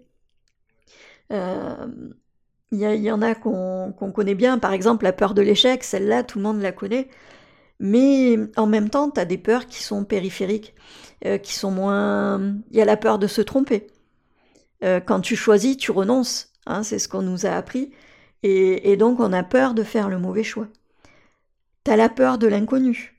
euh, 1.33 1.87
il 2.71 2.79
y, 2.79 3.11
en 3.11 3.21
a 3.21 3.33
qu'on 3.35 4.11
connaît 4.13 4.35
bien, 4.35 4.57
par 4.57 4.73
exemple 4.73 5.05
la 5.05 5.13
peur 5.13 5.33
de 5.33 5.41
l'échec, 5.41 5.83
celle-là 5.83 6.23
tout 6.23 6.37
le 6.37 6.43
monde 6.43 6.61
la 6.61 6.71
connaît, 6.71 7.07
mais 7.79 8.37
en 8.57 8.67
même 8.67 8.89
temps 8.89 9.09
tu 9.09 9.19
as 9.19 9.25
des 9.25 9.37
peurs 9.37 9.67
qui 9.67 9.81
sont 9.83 10.03
périphériques, 10.03 10.75
euh, 11.25 11.37
qui 11.37 11.53
sont 11.53 11.71
moins... 11.71 12.55
Il 12.71 12.77
y 12.77 12.81
a 12.81 12.85
la 12.85 12.97
peur 12.97 13.19
de 13.19 13.27
se 13.27 13.41
tromper. 13.41 13.87
Euh, 14.83 14.99
quand 14.99 15.21
tu 15.21 15.35
choisis, 15.35 15.77
tu 15.77 15.91
renonces, 15.91 16.53
hein, 16.65 16.83
c'est 16.83 16.99
ce 16.99 17.07
qu'on 17.07 17.21
nous 17.21 17.45
a 17.45 17.51
appris, 17.51 17.91
et, 18.43 18.91
et 18.91 18.97
donc 18.97 19.19
on 19.19 19.33
a 19.33 19.43
peur 19.43 19.73
de 19.73 19.83
faire 19.83 20.09
le 20.09 20.19
mauvais 20.19 20.43
choix. 20.43 20.67
Tu 21.85 21.91
as 21.91 21.95
la 21.95 22.09
peur 22.09 22.37
de 22.37 22.47
l'inconnu 22.47 23.16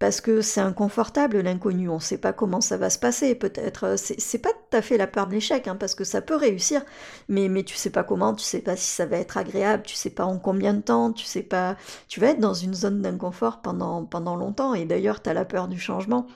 parce 0.00 0.22
que 0.22 0.40
c'est 0.40 0.62
inconfortable 0.62 1.40
l'inconnu, 1.40 1.90
on 1.90 1.96
ne 1.96 2.00
sait 2.00 2.18
pas 2.18 2.32
comment 2.32 2.62
ça 2.62 2.78
va 2.78 2.88
se 2.88 2.98
passer, 2.98 3.34
peut-être, 3.34 3.84
euh, 3.84 3.96
c'est 3.96 4.38
pas 4.38 4.48
tout 4.48 4.76
à 4.76 4.80
fait 4.82 4.96
la 4.96 5.06
peur 5.06 5.26
de 5.26 5.32
l'échec, 5.32 5.68
hein, 5.68 5.76
parce 5.76 5.94
que 5.94 6.04
ça 6.04 6.22
peut 6.22 6.34
réussir, 6.36 6.82
mais, 7.28 7.48
mais 7.48 7.64
tu 7.64 7.76
sais 7.76 7.90
pas 7.90 8.02
comment, 8.02 8.34
tu 8.34 8.42
sais 8.42 8.62
pas 8.62 8.76
si 8.76 8.86
ça 8.86 9.04
va 9.04 9.18
être 9.18 9.36
agréable, 9.36 9.82
tu 9.84 9.94
sais 9.94 10.08
pas 10.08 10.24
en 10.24 10.38
combien 10.38 10.72
de 10.72 10.80
temps, 10.80 11.12
tu 11.12 11.26
sais 11.26 11.42
pas, 11.42 11.76
tu 12.08 12.18
vas 12.18 12.28
être 12.28 12.40
dans 12.40 12.54
une 12.54 12.72
zone 12.72 13.02
d'inconfort 13.02 13.60
pendant, 13.60 14.06
pendant 14.06 14.36
longtemps, 14.36 14.72
et 14.72 14.86
d'ailleurs 14.86 15.22
tu 15.22 15.28
as 15.28 15.34
la 15.34 15.44
peur 15.44 15.68
du 15.68 15.78
changement 15.78 16.26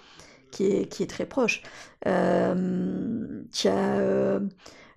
qui 0.51 0.67
est, 0.67 0.87
qui 0.87 1.03
est 1.03 1.07
très 1.09 1.27
proche. 1.27 1.63
Euh, 2.07 3.43
tu 3.51 3.69
as 3.69 3.97
euh, 3.97 4.41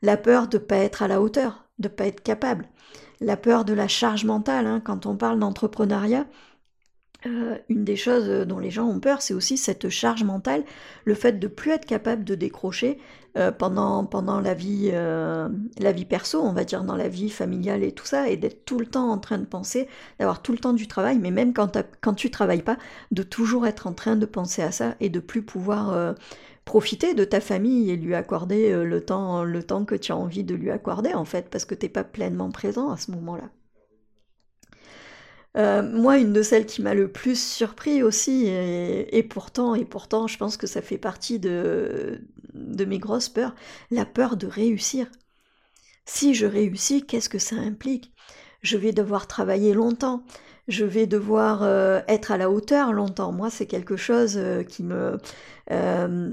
la 0.02 0.18
peur 0.18 0.50
de 0.50 0.58
pas 0.58 0.76
être 0.78 1.04
à 1.04 1.08
la 1.08 1.22
hauteur, 1.22 1.64
de 1.80 1.88
pas 1.88 2.06
être 2.06 2.22
capable, 2.22 2.68
la 3.22 3.38
peur 3.38 3.64
de 3.64 3.74
la 3.74 3.88
charge 3.88 4.26
mentale, 4.26 4.68
hein, 4.68 4.82
quand 4.84 5.06
on 5.06 5.16
parle 5.16 5.40
d'entrepreneuriat, 5.40 6.26
euh, 7.26 7.58
une 7.68 7.84
des 7.84 7.96
choses 7.96 8.46
dont 8.46 8.60
les 8.60 8.70
gens 8.70 8.86
ont 8.86 9.00
peur, 9.00 9.22
c'est 9.24 9.34
aussi 9.34 9.58
cette 9.58 9.90
charge 9.90 10.24
mentale, 10.24 10.64
le 11.04 11.16
fait 11.16 11.40
de 11.40 11.48
plus 11.48 11.72
être 11.72 11.86
capable 11.86 12.24
de 12.24 12.36
décrocher 12.36 13.00
euh, 13.38 13.52
pendant, 13.52 14.06
pendant 14.06 14.40
la, 14.40 14.54
vie, 14.54 14.92
euh, 14.94 15.50
la 15.80 15.92
vie 15.92 16.06
perso, 16.06 16.40
on 16.40 16.53
va 16.53 16.64
dire 16.64 16.84
dans 16.84 16.96
la 16.96 17.08
vie 17.10 17.32
familiale 17.32 17.84
et 17.84 17.92
tout 17.92 18.06
ça, 18.06 18.30
et 18.30 18.38
d'être 18.38 18.66
tout 18.66 18.77
le 18.77 18.86
temps 18.86 19.10
en 19.10 19.18
train 19.18 19.40
de 19.40 19.46
penser, 19.46 19.88
d'avoir 20.20 20.44
tout 20.44 20.51
le 20.51 20.60
temps 20.60 20.74
du 20.74 20.88
travail, 20.88 21.18
mais 21.18 21.32
même 21.32 21.53
quand, 21.53 21.80
quand 22.01 22.14
tu 22.14 22.30
travailles 22.30 22.62
pas, 22.62 22.77
de 23.12 23.24
toujours 23.24 23.66
être 23.66 23.88
en 23.88 23.94
train 23.94 24.16
de 24.16 24.25
penser 24.27 24.62
à 24.62 24.72
ça 24.72 24.96
et 25.00 25.10
de 25.10 25.20
plus 25.20 25.42
pouvoir 25.42 26.16
profiter 26.66 27.14
de 27.16 27.24
ta 27.24 27.40
famille 27.40 27.90
et 27.90 27.96
lui 27.96 28.14
accorder 28.14 28.74
le, 28.84 29.01
temps, 29.06 29.44
le 29.44 29.64
temps 29.64 29.86
que 29.86 29.96
tu 29.96 30.12
as 30.12 30.18
envie 30.18 30.44
de 30.44 30.56
lui 30.56 30.72
accorder 30.72 31.14
en 31.14 31.25
fait, 31.25 31.50
parce 31.50 31.66
que 31.66 31.75
tu 31.75 31.86
n'es 31.86 31.90
pas 31.90 32.03
pleinement 32.03 32.51
présent 32.51 32.92
à 32.92 32.98
ce 32.98 33.12
moment-là. 33.12 33.50
Euh, 35.57 35.81
moi, 35.81 36.17
une 36.17 36.33
de 36.33 36.43
celles 36.43 36.65
qui 36.65 36.81
m'a 36.81 36.93
le 36.93 37.11
plus 37.11 37.39
surpris 37.39 38.03
aussi, 38.03 38.46
et, 38.48 39.24
pourtant, 39.24 39.74
et 39.74 39.85
pourtant, 39.85 40.27
je 40.27 40.37
pense 40.37 40.55
que 40.55 40.67
ça 40.67 40.81
fait 40.81 41.00
partie 41.00 41.39
de, 41.39 42.22
mes 42.53 43.00
grosses 43.00 43.29
peurs, 43.29 43.55
la 43.89 44.05
peur 44.05 44.37
de 44.37 44.48
réussir. 44.48 45.07
Si 46.05 46.35
je 46.35 46.46
réussis, 46.46 47.05
qu'est-ce 47.05 47.29
que 47.29 47.39
ça 47.39 47.55
implique? 47.55 48.13
Je 48.61 48.77
vais 48.77 48.91
devoir 48.91 49.27
travailler 49.27 49.74
longtemps, 49.74 50.24
je 50.67 50.85
vais 50.85 51.07
devoir 51.07 51.63
euh, 51.63 52.01
être 52.07 52.31
à 52.31 52.37
la 52.37 52.51
hauteur 52.51 52.93
longtemps. 52.93 53.31
Moi, 53.31 53.50
c'est 53.50 53.65
quelque 53.65 53.96
chose 53.96 54.35
euh, 54.37 54.63
qui 54.63 54.83
me... 54.83 55.17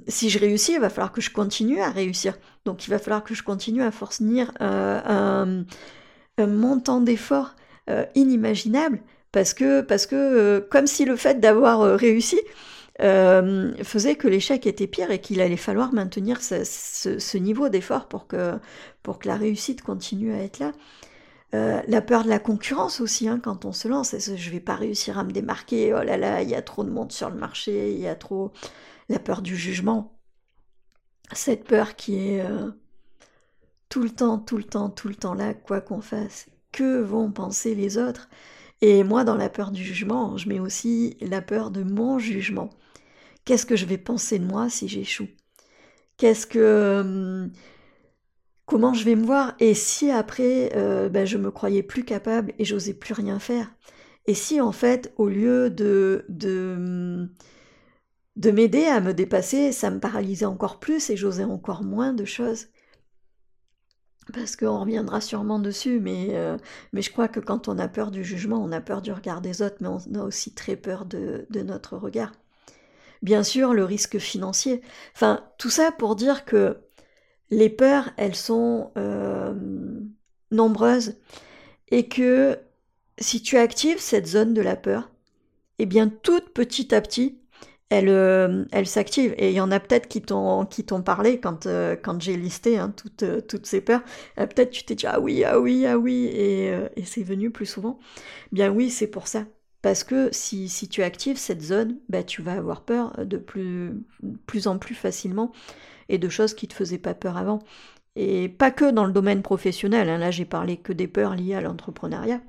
si 0.06 0.28
je 0.28 0.38
réussis, 0.38 0.74
il 0.74 0.80
va 0.80 0.90
falloir 0.90 1.12
que 1.12 1.20
je 1.20 1.30
continue 1.30 1.80
à 1.80 1.90
réussir. 1.90 2.36
Donc, 2.66 2.86
il 2.86 2.90
va 2.90 2.98
falloir 2.98 3.24
que 3.24 3.34
je 3.34 3.42
continue 3.42 3.82
à 3.82 3.90
fournir 3.90 4.52
un, 4.60 5.64
un 6.36 6.46
montant 6.46 7.00
d'efforts 7.00 7.56
inimaginable 8.14 9.00
parce 9.34 9.52
que, 9.52 9.80
parce 9.80 10.06
que 10.06 10.14
euh, 10.14 10.60
comme 10.60 10.86
si 10.86 11.04
le 11.04 11.16
fait 11.16 11.40
d'avoir 11.40 11.80
euh, 11.80 11.96
réussi 11.96 12.40
euh, 13.02 13.74
faisait 13.82 14.14
que 14.14 14.28
l'échec 14.28 14.64
était 14.64 14.86
pire 14.86 15.10
et 15.10 15.20
qu'il 15.20 15.40
allait 15.40 15.56
falloir 15.56 15.92
maintenir 15.92 16.40
ce, 16.40 17.36
niveau 17.36 17.68
d'effort 17.68 18.06
pour 18.06 18.28
que, 18.28 18.54
pour 19.02 19.18
que 19.18 19.26
la 19.26 19.34
réussite 19.34 19.82
continue 19.82 20.32
à 20.32 20.38
être 20.38 20.60
là. 20.60 20.70
la 21.52 22.00
peur 22.00 22.22
de 22.22 22.28
la 22.28 22.38
concurrence 22.38 23.00
aussi, 23.00 23.28
hein, 23.28 23.40
quand 23.42 23.64
on 23.64 23.72
se 23.72 23.88
lance, 23.88 24.14
je 24.16 24.50
vais 24.50 24.60
pas 24.60 24.76
réussir 24.76 25.18
à 25.18 25.24
me 25.24 25.32
démarquer, 25.32 25.92
oh 25.92 26.04
là 26.04 26.16
là, 26.16 26.42
il 26.42 26.48
y 26.48 26.54
a 26.54 26.62
trop 26.62 26.84
de 26.84 26.90
monde 26.90 27.10
sur 27.10 27.28
le 27.28 27.36
marché, 27.36 27.92
il 27.92 27.98
y 27.98 28.06
a 28.06 28.14
trop... 28.14 28.52
La 29.08 29.18
peur 29.18 29.42
du 29.42 29.56
jugement, 29.56 30.16
cette 31.32 31.64
peur 31.64 31.96
qui 31.96 32.16
est 32.16 32.44
tout 33.88 34.02
le 34.02 34.10
temps, 34.10 34.38
tout 34.38 34.56
le 34.56 34.64
temps, 34.64 34.88
tout 34.88 35.08
le 35.08 35.16
temps 35.16 35.34
là, 35.34 35.54
quoi 35.54 35.80
qu'on 35.80 36.00
fasse. 36.00 36.46
Que 36.72 37.00
vont 37.00 37.30
penser 37.32 37.74
les 37.74 37.98
autres 37.98 38.28
et 38.84 39.04
moi, 39.04 39.24
dans 39.24 39.36
la 39.36 39.48
peur 39.48 39.70
du 39.70 39.82
jugement, 39.82 40.36
je 40.36 40.48
mets 40.48 40.60
aussi 40.60 41.16
la 41.20 41.42
peur 41.42 41.70
de 41.70 41.82
mon 41.82 42.18
jugement. 42.18 42.70
Qu'est-ce 43.44 43.66
que 43.66 43.76
je 43.76 43.86
vais 43.86 43.98
penser 43.98 44.38
de 44.38 44.46
moi 44.46 44.70
si 44.70 44.88
j'échoue? 44.88 45.28
Qu'est-ce 46.18 46.46
que... 46.46 47.00
Hum, 47.02 47.52
comment 48.66 48.94
je 48.94 49.04
vais 49.04 49.14
me 49.16 49.24
voir? 49.24 49.54
Et 49.60 49.74
si 49.74 50.10
après, 50.10 50.72
euh, 50.76 51.08
ben, 51.08 51.26
je 51.26 51.38
me 51.38 51.50
croyais 51.50 51.82
plus 51.82 52.04
capable 52.04 52.52
et 52.58 52.64
j'osais 52.64 52.94
plus 52.94 53.14
rien 53.14 53.38
faire? 53.38 53.72
Et 54.26 54.34
si 54.34 54.60
en 54.60 54.72
fait, 54.72 55.12
au 55.16 55.28
lieu 55.28 55.70
de... 55.70 56.24
hum, 56.30 57.28
de 58.36 58.50
m'aider 58.52 58.84
à 58.84 59.00
me 59.00 59.12
dépasser, 59.12 59.72
ça 59.72 59.90
me 59.90 59.98
paralysait 60.00 60.44
encore 60.44 60.78
plus 60.80 61.10
et 61.10 61.16
j'osais 61.16 61.42
encore 61.44 61.82
moins 61.82 62.12
de 62.12 62.24
choses? 62.24 62.66
Parce 64.32 64.56
qu'on 64.56 64.80
reviendra 64.80 65.20
sûrement 65.20 65.58
dessus, 65.58 66.00
mais, 66.00 66.28
euh, 66.30 66.56
mais 66.92 67.02
je 67.02 67.12
crois 67.12 67.28
que 67.28 67.40
quand 67.40 67.68
on 67.68 67.78
a 67.78 67.88
peur 67.88 68.10
du 68.10 68.24
jugement, 68.24 68.62
on 68.62 68.72
a 68.72 68.80
peur 68.80 69.02
du 69.02 69.12
regard 69.12 69.40
des 69.40 69.62
autres, 69.62 69.76
mais 69.80 69.88
on 69.88 69.98
a 70.14 70.24
aussi 70.24 70.54
très 70.54 70.76
peur 70.76 71.04
de, 71.04 71.46
notre 71.62 71.96
regard. 71.96 72.32
Bien 73.22 73.42
sûr, 73.42 73.74
le 73.74 73.84
risque 73.84 74.18
financier. 74.18 74.82
Enfin, 75.14 75.44
tout 75.58 75.70
ça 75.70 75.92
pour 75.92 76.16
dire 76.16 76.44
que 76.44 76.78
les 77.50 77.70
peurs, 77.70 78.10
elles 78.16 78.34
sont 78.34 78.92
euh, 78.96 79.54
nombreuses, 80.50 81.16
et 81.90 82.08
que 82.08 82.58
si 83.18 83.42
tu 83.42 83.56
actives 83.58 84.00
cette 84.00 84.26
zone 84.26 84.54
de 84.54 84.62
la 84.62 84.76
peur, 84.76 85.10
eh 85.78 85.86
bien, 85.86 86.08
toute 86.08 86.50
petit 86.50 86.94
à 86.94 87.00
petit, 87.00 87.38
elle, 87.94 88.08
euh, 88.08 88.64
elle 88.72 88.86
s'active. 88.86 89.34
Et 89.38 89.50
il 89.50 89.54
y 89.54 89.60
en 89.60 89.70
a 89.70 89.80
peut-être 89.80 90.08
qui 90.08 90.20
t'ont, 90.20 90.66
parlé 91.04 91.38
quand, 91.38 91.66
euh, 91.66 91.96
quand 91.96 92.20
j'ai 92.20 92.36
listé 92.36 92.78
hein, 92.78 92.92
toutes, 92.96 93.22
euh, 93.22 93.40
toutes 93.40 93.66
ces 93.66 93.80
peurs. 93.80 94.02
peut-être 94.36 94.70
tu 94.70 94.84
t'es 94.84 94.94
dit 94.94 95.06
ah 95.06 95.20
oui, 95.20 95.44
ah 95.44 95.58
oui, 95.60 95.86
ah 95.86 95.96
oui, 95.96 96.26
et, 96.26 96.74
c'est 97.04 97.22
venu 97.22 97.50
plus 97.50 97.66
souvent. 97.66 97.98
Bien 98.52 98.70
oui, 98.70 98.90
c'est 98.90 99.06
pour 99.06 99.28
ça. 99.28 99.44
Parce 99.82 100.02
que 100.02 100.28
si, 100.32 100.68
si 100.68 100.88
tu 100.88 101.02
actives 101.02 101.36
cette 101.36 101.62
zone, 101.62 101.98
bah, 102.08 102.22
tu 102.22 102.42
vas 102.42 102.54
avoir 102.54 102.82
peur 102.82 103.12
de 103.24 103.36
plus, 103.36 103.92
plus 104.46 104.66
en 104.66 104.78
plus 104.78 104.94
facilement 104.94 105.52
et 106.08 106.18
de 106.18 106.28
choses 106.28 106.54
qui 106.54 106.68
te 106.68 106.74
faisaient 106.74 106.98
pas 106.98 107.14
peur 107.14 107.36
avant. 107.36 107.60
Et 108.16 108.48
pas 108.48 108.70
que 108.70 108.90
dans 108.90 109.04
le 109.04 109.12
domaine 109.12 109.42
professionnel, 109.42 110.08
hein. 110.08 110.18
là 110.18 110.30
j'ai 110.30 110.44
parlé 110.44 110.76
que 110.78 110.92
des 110.92 111.08
peurs 111.08 111.34
liées 111.34 111.54
à 111.54 111.60
l'entrepreneuriat. 111.60 112.40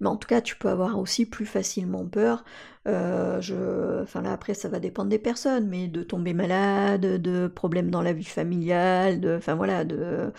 Mais 0.00 0.08
en 0.08 0.16
tout 0.16 0.28
cas, 0.28 0.40
tu 0.40 0.56
peux 0.56 0.68
avoir 0.68 0.98
aussi 0.98 1.26
plus 1.26 1.46
facilement 1.46 2.04
peur. 2.06 2.44
Euh, 2.86 3.40
je... 3.40 4.02
Enfin 4.02 4.22
là, 4.22 4.32
après, 4.32 4.54
ça 4.54 4.68
va 4.68 4.78
dépendre 4.80 5.10
des 5.10 5.18
personnes, 5.18 5.66
mais 5.68 5.88
de 5.88 6.02
tomber 6.02 6.34
malade, 6.34 7.20
de 7.20 7.48
problèmes 7.48 7.90
dans 7.90 8.02
la 8.02 8.12
vie 8.12 8.24
familiale, 8.24 9.20
de, 9.20 9.36
enfin 9.36 9.54
voilà, 9.54 9.84
de, 9.84 10.32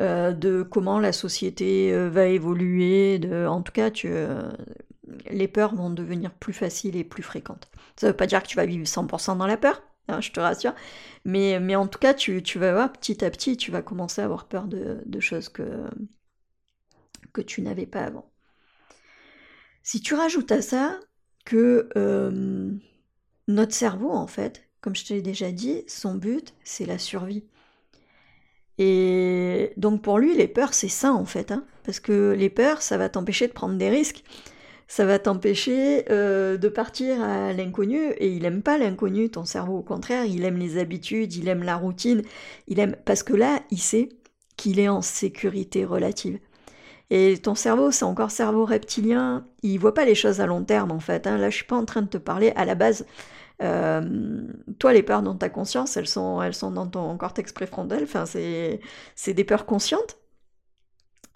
euh, 0.00 0.32
de 0.32 0.62
comment 0.62 0.98
la 1.00 1.12
société 1.12 1.92
euh, 1.94 2.08
va 2.10 2.26
évoluer. 2.26 3.18
De... 3.18 3.46
En 3.46 3.62
tout 3.62 3.72
cas, 3.72 3.90
tu, 3.90 4.08
les 5.30 5.48
peurs 5.48 5.74
vont 5.74 5.90
devenir 5.90 6.32
plus 6.32 6.52
faciles 6.52 6.96
et 6.96 7.04
plus 7.04 7.22
fréquentes. 7.22 7.68
Ça 7.96 8.06
ne 8.06 8.12
veut 8.12 8.16
pas 8.16 8.26
dire 8.26 8.42
que 8.42 8.48
tu 8.48 8.56
vas 8.56 8.66
vivre 8.66 8.84
100% 8.84 9.36
dans 9.38 9.46
la 9.46 9.56
peur, 9.56 9.82
hein, 10.08 10.20
je 10.20 10.30
te 10.32 10.40
rassure, 10.40 10.74
mais, 11.24 11.60
mais 11.60 11.76
en 11.76 11.86
tout 11.86 11.98
cas, 11.98 12.14
tu, 12.14 12.42
tu, 12.42 12.58
vas 12.58 12.72
voir 12.72 12.92
petit 12.92 13.24
à 13.24 13.30
petit, 13.30 13.56
tu 13.56 13.70
vas 13.70 13.82
commencer 13.82 14.22
à 14.22 14.24
avoir 14.24 14.46
peur 14.46 14.66
de, 14.66 15.02
de 15.04 15.20
choses 15.20 15.48
que, 15.48 15.62
que 17.32 17.42
tu 17.42 17.62
n'avais 17.62 17.86
pas 17.86 18.04
avant. 18.04 18.30
Si 19.84 20.00
tu 20.00 20.14
rajoutes 20.14 20.50
à 20.50 20.62
ça 20.62 20.98
que 21.44 21.90
euh, 21.96 22.72
notre 23.48 23.74
cerveau, 23.74 24.10
en 24.10 24.26
fait, 24.26 24.64
comme 24.80 24.96
je 24.96 25.04
te 25.04 25.12
l'ai 25.12 25.22
déjà 25.22 25.52
dit, 25.52 25.84
son 25.86 26.14
but, 26.14 26.54
c'est 26.64 26.86
la 26.86 26.98
survie. 26.98 27.44
Et 28.78 29.72
donc 29.76 30.02
pour 30.02 30.18
lui, 30.18 30.34
les 30.34 30.48
peurs, 30.48 30.72
c'est 30.74 30.88
ça, 30.88 31.12
en 31.12 31.26
fait. 31.26 31.52
Hein, 31.52 31.64
parce 31.84 32.00
que 32.00 32.34
les 32.36 32.48
peurs, 32.48 32.80
ça 32.82 32.96
va 32.96 33.10
t'empêcher 33.10 33.46
de 33.46 33.52
prendre 33.52 33.76
des 33.76 33.90
risques. 33.90 34.24
Ça 34.88 35.04
va 35.04 35.18
t'empêcher 35.18 36.10
euh, 36.10 36.56
de 36.56 36.68
partir 36.68 37.22
à 37.22 37.52
l'inconnu. 37.52 38.10
Et 38.18 38.28
il 38.28 38.46
aime 38.46 38.62
pas 38.62 38.78
l'inconnu, 38.78 39.30
ton 39.30 39.44
cerveau. 39.44 39.78
Au 39.78 39.82
contraire, 39.82 40.24
il 40.24 40.44
aime 40.44 40.58
les 40.58 40.78
habitudes, 40.78 41.34
il 41.34 41.48
aime 41.48 41.62
la 41.62 41.76
routine. 41.76 42.22
Il 42.68 42.80
aime... 42.80 42.96
Parce 43.04 43.22
que 43.22 43.34
là, 43.34 43.62
il 43.70 43.78
sait 43.80 44.08
qu'il 44.56 44.80
est 44.80 44.88
en 44.88 45.02
sécurité 45.02 45.84
relative. 45.84 46.38
Et 47.10 47.38
ton 47.38 47.54
cerveau, 47.54 47.90
c'est 47.90 48.04
encore 48.04 48.30
cerveau 48.30 48.64
reptilien, 48.64 49.46
il 49.62 49.78
voit 49.78 49.94
pas 49.94 50.04
les 50.04 50.14
choses 50.14 50.40
à 50.40 50.46
long 50.46 50.64
terme 50.64 50.90
en 50.90 51.00
fait. 51.00 51.26
Hein. 51.26 51.38
Là, 51.38 51.50
je 51.50 51.56
suis 51.56 51.66
pas 51.66 51.76
en 51.76 51.84
train 51.84 52.02
de 52.02 52.08
te 52.08 52.18
parler 52.18 52.52
à 52.56 52.64
la 52.64 52.74
base. 52.74 53.06
Euh, 53.62 54.42
toi, 54.78 54.92
les 54.92 55.02
peurs 55.02 55.22
dans 55.22 55.36
ta 55.36 55.48
conscience, 55.48 55.96
elles 55.96 56.08
sont, 56.08 56.42
elles 56.42 56.54
sont 56.54 56.70
dans 56.70 56.86
ton 56.86 57.16
cortex 57.16 57.52
préfrontal. 57.52 58.02
Enfin, 58.04 58.26
c'est, 58.26 58.80
des 59.34 59.44
peurs 59.44 59.66
conscientes, 59.66 60.16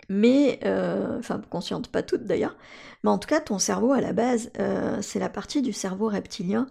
mais 0.08 0.58
euh, 0.64 1.18
enfin 1.18 1.40
conscientes, 1.50 1.88
pas 1.88 2.02
toutes 2.02 2.24
d'ailleurs. 2.24 2.56
Mais 3.04 3.10
en 3.10 3.18
tout 3.18 3.28
cas, 3.28 3.40
ton 3.40 3.58
cerveau 3.58 3.92
à 3.92 4.00
la 4.00 4.12
base, 4.12 4.50
euh, 4.58 4.98
c'est 5.02 5.18
la 5.18 5.28
partie 5.28 5.62
du 5.62 5.72
cerveau 5.72 6.08
reptilien. 6.08 6.66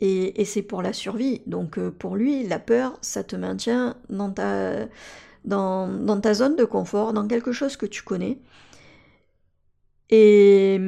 Et, 0.00 0.40
et 0.40 0.44
c'est 0.46 0.62
pour 0.62 0.82
la 0.82 0.92
survie. 0.94 1.42
Donc 1.46 1.78
pour 1.90 2.16
lui, 2.16 2.46
la 2.46 2.58
peur, 2.58 2.96
ça 3.02 3.22
te 3.24 3.36
maintient 3.36 3.96
dans 4.08 4.30
ta, 4.30 4.86
dans, 5.44 6.20
ta 6.20 6.34
zone 6.34 6.56
de 6.56 6.64
confort, 6.64 7.12
dans 7.12 7.26
quelque 7.26 7.52
chose 7.52 7.76
que 7.76 7.86
tu 7.86 8.02
connais, 8.02 8.38
et, 10.10 10.78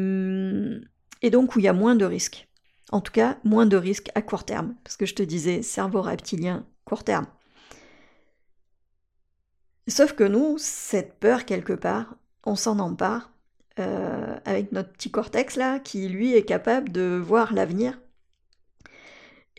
donc 1.31 1.57
où 1.57 1.59
il 1.59 1.65
y 1.65 1.69
a 1.69 1.73
moins 1.73 1.95
de 1.95 2.05
risques. 2.05 2.49
En 2.91 3.01
tout 3.01 3.13
cas, 3.13 3.39
moins 3.45 3.67
de 3.67 3.77
risques 3.77 4.11
à 4.15 4.23
court 4.23 4.45
terme, 4.45 4.75
parce 4.85 4.97
que 4.97 5.07
je 5.07 5.15
te 5.15 5.23
disais, 5.23 5.63
cerveau 5.63 6.03
reptilien, 6.03 6.67
court 6.85 7.05
terme. 7.05 7.27
Sauf 9.89 10.13
que 10.13 10.25
nous, 10.25 10.57
cette 10.59 11.19
peur 11.19 11.45
quelque 11.45 11.73
part, 11.73 12.17
on 12.45 12.55
s'en 12.55 12.79
empare 12.79 13.33
euh, 13.79 14.37
avec 14.45 14.73
notre 14.73 14.91
petit 14.93 15.11
cortex 15.11 15.57
là, 15.57 15.79
qui 15.79 16.09
lui 16.09 16.35
est 16.35 16.45
capable 16.45 16.93
de 16.93 17.21
voir 17.23 17.53
l'avenir 17.53 17.99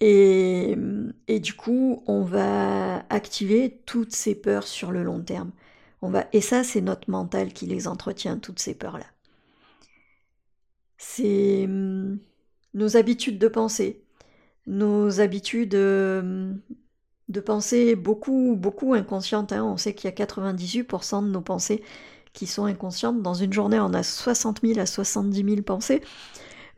et, 0.06 1.40
du 1.40 1.54
coup, 1.54 2.04
on 2.08 2.24
va 2.24 3.06
activer 3.10 3.82
toutes 3.86 4.14
ces 4.14 4.36
peurs 4.36 4.68
sur 4.68 4.92
le 4.92 5.04
long 5.04 5.22
terme. 5.22 5.52
On 6.02 6.10
va, 6.10 6.28
et 6.34 6.42
ça, 6.42 6.64
c'est 6.64 6.82
notre 6.82 7.10
mental 7.10 7.54
qui 7.54 7.66
les 7.68 7.88
entretient, 7.88 8.38
toutes 8.38 8.60
ces 8.60 8.74
peurs-là. 8.76 9.06
C'est 10.98 11.66
hum, 11.66 12.20
nos 12.74 12.98
habitudes 12.98 13.38
de 13.40 13.48
penser, 13.48 14.04
nos 14.68 15.20
habitudes 15.20 15.76
hum, 15.76 16.60
de 17.30 17.40
penser 17.40 17.96
beaucoup, 17.96 18.56
beaucoup 18.58 18.94
inconscientes. 18.94 19.54
Hein. 19.54 19.64
On 19.64 19.78
sait 19.78 19.94
qu'il 19.94 20.10
y 20.10 20.14
a 20.14 20.16
98% 20.16 21.24
de 21.24 21.30
nos 21.30 21.42
pensées 21.42 21.84
qui 22.34 22.48
sont 22.48 22.66
inconscientes. 22.66 23.22
Dans 23.22 23.34
une 23.36 23.54
journée, 23.54 23.80
on 23.80 23.94
a 23.94 24.04
60 24.04 24.62
000 24.64 24.80
à 24.80 24.86
70 24.86 25.44
000 25.44 25.62
pensées. 25.64 26.02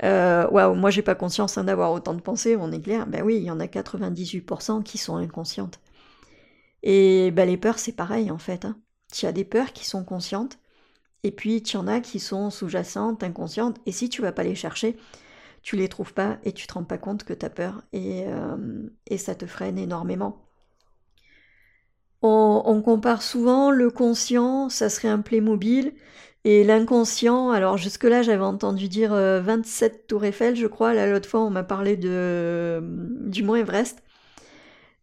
Euh, 0.04 0.48
waouh, 0.50 0.76
moi 0.76 0.90
j'ai 0.90 1.02
pas 1.02 1.16
conscience 1.16 1.58
hein, 1.58 1.64
d'avoir 1.64 1.92
autant 1.92 2.14
de 2.14 2.22
pensées, 2.22 2.56
on 2.58 2.72
est 2.72 2.82
clair. 2.82 3.08
Ben 3.08 3.24
oui, 3.24 3.38
il 3.38 3.44
y 3.44 3.52
en 3.52 3.60
a 3.60 3.68
98% 3.68 4.84
qui 4.84 4.98
sont 4.98 5.16
inconscientes. 5.16 5.80
Et 6.84 7.32
ben, 7.32 7.48
les 7.48 7.58
peurs, 7.58 7.80
c'est 7.80 7.94
pareil 7.96 8.32
en 8.32 8.38
fait. 8.38 8.66
Hein. 8.66 8.78
Tu 9.12 9.26
as 9.26 9.32
des 9.32 9.46
peurs 9.46 9.74
qui 9.74 9.86
sont 9.86 10.04
conscientes, 10.04 10.60
et 11.24 11.32
puis 11.32 11.64
tu 11.64 11.78
en 11.78 11.88
as 11.88 12.02
qui 12.02 12.20
sont 12.20 12.50
sous-jacentes, 12.50 13.24
inconscientes, 13.24 13.80
et 13.86 13.92
si 13.92 14.10
tu 14.10 14.22
vas 14.22 14.32
pas 14.32 14.44
les 14.44 14.56
chercher, 14.56 14.98
tu 15.64 15.76
les 15.78 15.90
trouves 15.90 16.14
pas 16.14 16.38
et 16.44 16.54
tu 16.54 16.68
te 16.68 16.74
rends 16.74 16.84
pas 16.84 16.98
compte 16.98 17.24
que 17.24 17.34
tu 17.34 17.46
as 17.46 17.50
peur, 17.50 17.84
et, 17.94 18.26
euh, 18.28 18.90
et 19.08 19.18
ça 19.18 19.36
te 19.36 19.46
freine 19.48 19.78
énormément. 19.80 20.42
On, 22.22 22.64
on, 22.66 22.82
compare 22.82 23.22
souvent 23.22 23.72
le 23.72 23.92
conscient, 23.92 24.70
ça 24.70 24.90
serait 24.90 25.10
un 25.10 25.22
Playmobil, 25.22 25.94
et 26.46 26.64
l'inconscient, 26.64 27.50
alors 27.50 27.76
jusque-là 27.76 28.22
j'avais 28.22 28.44
entendu 28.44 28.88
dire 28.88 29.12
27 29.12 29.94
euh, 29.94 29.98
tours 30.08 30.26
Eiffel, 30.26 30.56
je 30.56 30.68
crois. 30.68 30.94
Là, 30.94 31.08
l'autre 31.08 31.28
fois, 31.28 31.42
on 31.42 31.50
m'a 31.50 31.64
parlé 31.64 31.98
de, 31.98 32.08
euh, 32.12 32.82
du 33.28 33.44
mont 33.44 33.56
Everest. 33.56 34.04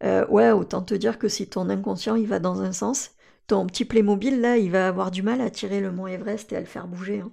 Euh, 0.03 0.25
ouais, 0.27 0.51
autant 0.51 0.81
te 0.81 0.93
dire 0.93 1.19
que 1.19 1.27
si 1.27 1.47
ton 1.47 1.69
inconscient 1.69 2.15
il 2.15 2.27
va 2.27 2.39
dans 2.39 2.61
un 2.61 2.71
sens, 2.71 3.11
ton 3.47 3.67
petit 3.67 3.83
Playmobil 3.83 4.39
là, 4.39 4.57
il 4.57 4.71
va 4.71 4.87
avoir 4.87 5.11
du 5.11 5.21
mal 5.21 5.41
à 5.41 5.49
tirer 5.49 5.81
le 5.81 5.91
mont 5.91 6.07
Everest 6.07 6.53
et 6.53 6.55
à 6.55 6.61
le 6.61 6.65
faire 6.65 6.87
bouger. 6.87 7.19
Hein. 7.19 7.31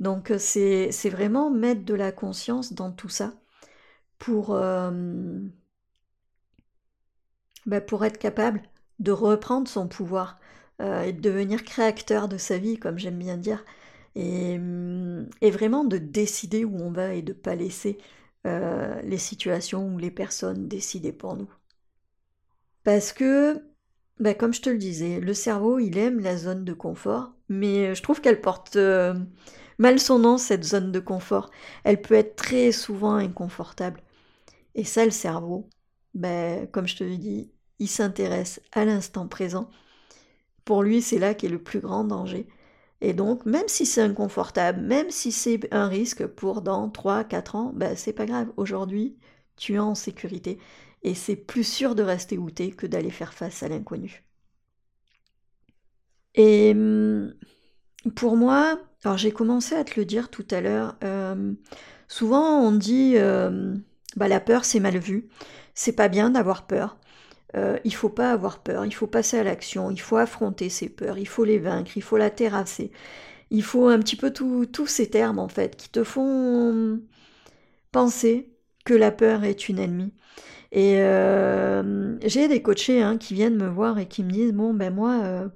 Donc 0.00 0.32
c'est 0.38 0.90
vraiment 1.10 1.50
mettre 1.50 1.84
de 1.84 1.94
la 1.94 2.12
conscience 2.12 2.72
dans 2.72 2.90
tout 2.90 3.10
ça 3.10 3.34
pour, 4.18 4.58
bah, 7.66 7.80
pour 7.82 8.04
être 8.04 8.18
capable 8.18 8.62
de 8.98 9.12
reprendre 9.12 9.68
son 9.68 9.88
pouvoir 9.88 10.39
euh, 10.80 11.02
et 11.04 11.12
de 11.12 11.20
devenir 11.20 11.64
créateur 11.64 12.28
de 12.28 12.38
sa 12.38 12.58
vie, 12.58 12.78
comme 12.78 12.98
j'aime 12.98 13.18
bien 13.18 13.36
dire, 13.36 13.64
et, 14.16 14.58
mm, 14.58 15.28
vraiment 15.42 15.84
de 15.84 15.98
décider 15.98 16.64
où 16.64 16.76
on 16.80 16.90
va 16.92 17.14
et 17.14 17.22
de 17.22 17.32
ne 17.32 17.38
pas 17.38 17.54
laisser 17.54 17.98
euh, 18.46 19.00
les 19.02 19.18
situations 19.18 19.94
ou 19.94 19.98
les 19.98 20.10
personnes 20.10 20.68
décider 20.68 21.12
pour 21.12 21.36
nous. 21.36 21.50
Parce 22.84 23.12
que, 23.12 23.62
bah, 24.18 24.34
comme 24.34 24.54
je 24.54 24.62
te 24.62 24.70
le 24.70 24.78
disais, 24.78 25.20
le 25.20 25.34
cerveau, 25.34 25.78
il 25.78 25.98
aime 25.98 26.20
la 26.20 26.36
zone 26.36 26.64
de 26.64 26.72
confort, 26.72 27.32
mais 27.48 27.94
je 27.94 28.02
trouve 28.02 28.20
qu'elle 28.20 28.40
porte 28.40 28.76
euh, 28.76 29.14
mal 29.78 29.98
son 30.00 30.18
nom, 30.18 30.38
cette 30.38 30.64
zone 30.64 30.92
de 30.92 31.00
confort. 31.00 31.50
Elle 31.84 32.00
peut 32.02 32.14
être 32.14 32.36
très 32.36 32.72
souvent 32.72 33.14
inconfortable. 33.14 34.02
Et 34.74 34.84
ça, 34.84 35.04
le 35.04 35.10
cerveau, 35.10 35.68
bah, 36.14 36.66
comme 36.68 36.88
je 36.88 36.96
te 36.96 37.04
le 37.04 37.16
dis, 37.18 37.52
il 37.78 37.88
s'intéresse 37.88 38.60
à 38.72 38.84
l'instant 38.84 39.28
présent 39.28 39.70
pour 40.64 40.82
lui, 40.82 41.02
c'est 41.02 41.18
là 41.18 41.34
qu'est 41.34 41.48
le 41.48 41.62
plus 41.62 41.80
grand 41.80 42.04
danger. 42.04 42.46
Et 43.02 43.14
donc, 43.14 43.46
même 43.46 43.68
si 43.68 43.86
c'est 43.86 44.02
inconfortable, 44.02 44.80
même 44.82 45.10
si 45.10 45.32
c'est 45.32 45.60
un 45.74 45.88
risque 45.88 46.26
pour 46.26 46.62
dans 46.62 46.88
3, 46.90 47.24
4 47.24 47.56
ans, 47.56 47.72
ben, 47.74 47.96
c'est 47.96 48.12
pas 48.12 48.26
grave. 48.26 48.48
Aujourd'hui, 48.56 49.16
tu 49.56 49.74
es 49.74 49.78
en 49.78 49.94
sécurité. 49.94 50.58
Et 51.02 51.14
c'est 51.14 51.36
plus 51.36 51.64
sûr 51.64 51.94
de 51.94 52.02
rester 52.02 52.38
où 52.38 52.48
que 52.76 52.86
d'aller 52.86 53.10
faire 53.10 53.34
face 53.34 53.62
à 53.62 53.68
l'inconnu. 53.68 54.24
Et 56.34 56.72
hum, 56.74 57.34
pour 58.16 58.36
moi, 58.36 58.80
alors 59.04 59.18
j'ai 59.18 59.32
commencé 59.32 59.74
à 59.76 59.84
te 59.84 59.98
le 60.00 60.06
dire 60.06 60.30
tout 60.30 60.46
à 60.52 60.60
l'heure, 60.62 60.96
euh, 61.04 61.54
souvent 62.08 62.60
on 62.62 62.72
dit 62.72 63.14
euh, 63.16 63.76
bah, 64.16 64.28
la 64.28 64.40
peur 64.40 64.66
c'est 64.66 64.80
mal 64.80 64.98
vu, 64.98 65.28
c'est 65.74 65.94
pas 65.94 66.08
bien 66.08 66.30
d'avoir 66.30 66.66
peur. 66.68 66.98
Euh, 67.56 67.78
il 67.84 67.94
faut 67.94 68.08
pas 68.08 68.32
avoir 68.32 68.62
peur, 68.62 68.84
il 68.86 68.94
faut 68.94 69.06
passer 69.08 69.38
à 69.38 69.44
l'action, 69.44 69.90
il 69.90 70.00
faut 70.00 70.16
affronter 70.16 70.68
ses 70.68 70.88
peurs, 70.88 71.18
il 71.18 71.26
faut 71.28 71.44
les 71.44 71.58
vaincre, 71.58 71.92
il 71.96 72.02
faut 72.02 72.16
la 72.16 72.30
terrasser. 72.30 72.92
Il 73.50 73.62
faut 73.64 73.88
un 73.88 73.98
petit 73.98 74.16
peu 74.16 74.32
tous 74.32 74.86
ces 74.86 75.10
termes 75.10 75.38
en 75.38 75.48
fait 75.48 75.76
qui 75.76 75.88
te 75.90 76.04
font 76.04 77.00
penser 77.92 78.52
que 78.84 78.94
la 78.94 79.10
peur 79.12 79.44
est 79.44 79.68
une 79.68 79.78
ennemie. 79.78 80.12
Et 80.72 81.00
euh, 81.00 82.18
j'ai 82.26 82.48
des 82.48 82.62
coachés 82.62 83.02
hein, 83.02 83.18
qui 83.18 83.34
viennent 83.34 83.56
me 83.56 83.68
voir 83.68 83.98
et 83.98 84.06
qui 84.06 84.22
me 84.24 84.30
disent 84.30 84.52
bon 84.52 84.72
ben 84.74 84.94
moi 84.94 85.20
euh, 85.24 85.48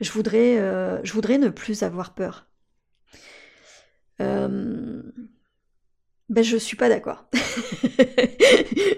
je 0.00 0.12
voudrais 0.12 0.58
euh, 0.58 1.00
je 1.04 1.12
voudrais 1.12 1.38
ne 1.38 1.48
plus 1.48 1.82
avoir 1.82 2.14
peur. 2.14 2.46
Ben, 6.34 6.42
je 6.42 6.56
suis 6.56 6.76
pas 6.76 6.88
d'accord. 6.88 7.26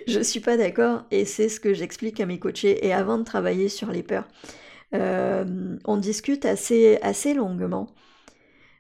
je 0.09 0.21
suis 0.23 0.41
pas 0.41 0.57
d'accord 0.57 1.05
et 1.11 1.27
c'est 1.27 1.51
ce 1.51 1.61
que 1.61 1.75
j'explique 1.75 2.19
à 2.19 2.25
mes 2.25 2.39
coachés. 2.39 2.87
Et 2.87 2.95
avant 2.95 3.19
de 3.19 3.25
travailler 3.25 3.69
sur 3.69 3.91
les 3.91 4.03
peurs, 4.03 4.27
euh, 4.95 5.77
on 5.85 5.99
discute 5.99 6.47
assez, 6.47 6.99
assez 7.03 7.35
longuement. 7.35 7.89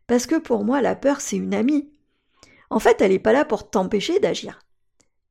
Parce 0.06 0.24
que 0.26 0.36
pour 0.36 0.64
moi, 0.64 0.80
la 0.80 0.96
peur, 0.96 1.20
c'est 1.20 1.36
une 1.36 1.52
amie. 1.52 1.90
En 2.70 2.78
fait, 2.78 3.02
elle 3.02 3.10
n'est 3.10 3.18
pas 3.18 3.34
là 3.34 3.44
pour 3.44 3.68
t'empêcher 3.68 4.20
d'agir. 4.20 4.58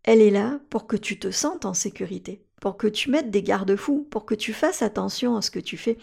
Elle 0.03 0.21
est 0.21 0.29
là 0.29 0.59
pour 0.69 0.85
que 0.85 0.95
tu 0.95 1.17
te 1.17 1.31
sentes 1.31 1.65
en 1.65 1.73
sécurité. 1.73 2.45
Pour 2.61 2.77
que 2.77 2.87
tu 2.87 3.11
mettes 3.11 3.31
des 3.31 3.43
garde-fous, 3.43 4.07
pour 4.09 4.25
que 4.25 4.33
tu 4.33 4.53
fasses 4.53 4.81
attention 4.81 5.35
à 5.35 5.41
ce 5.41 5.51
que 5.51 5.59
tu 5.59 5.77
fais. 5.77 5.97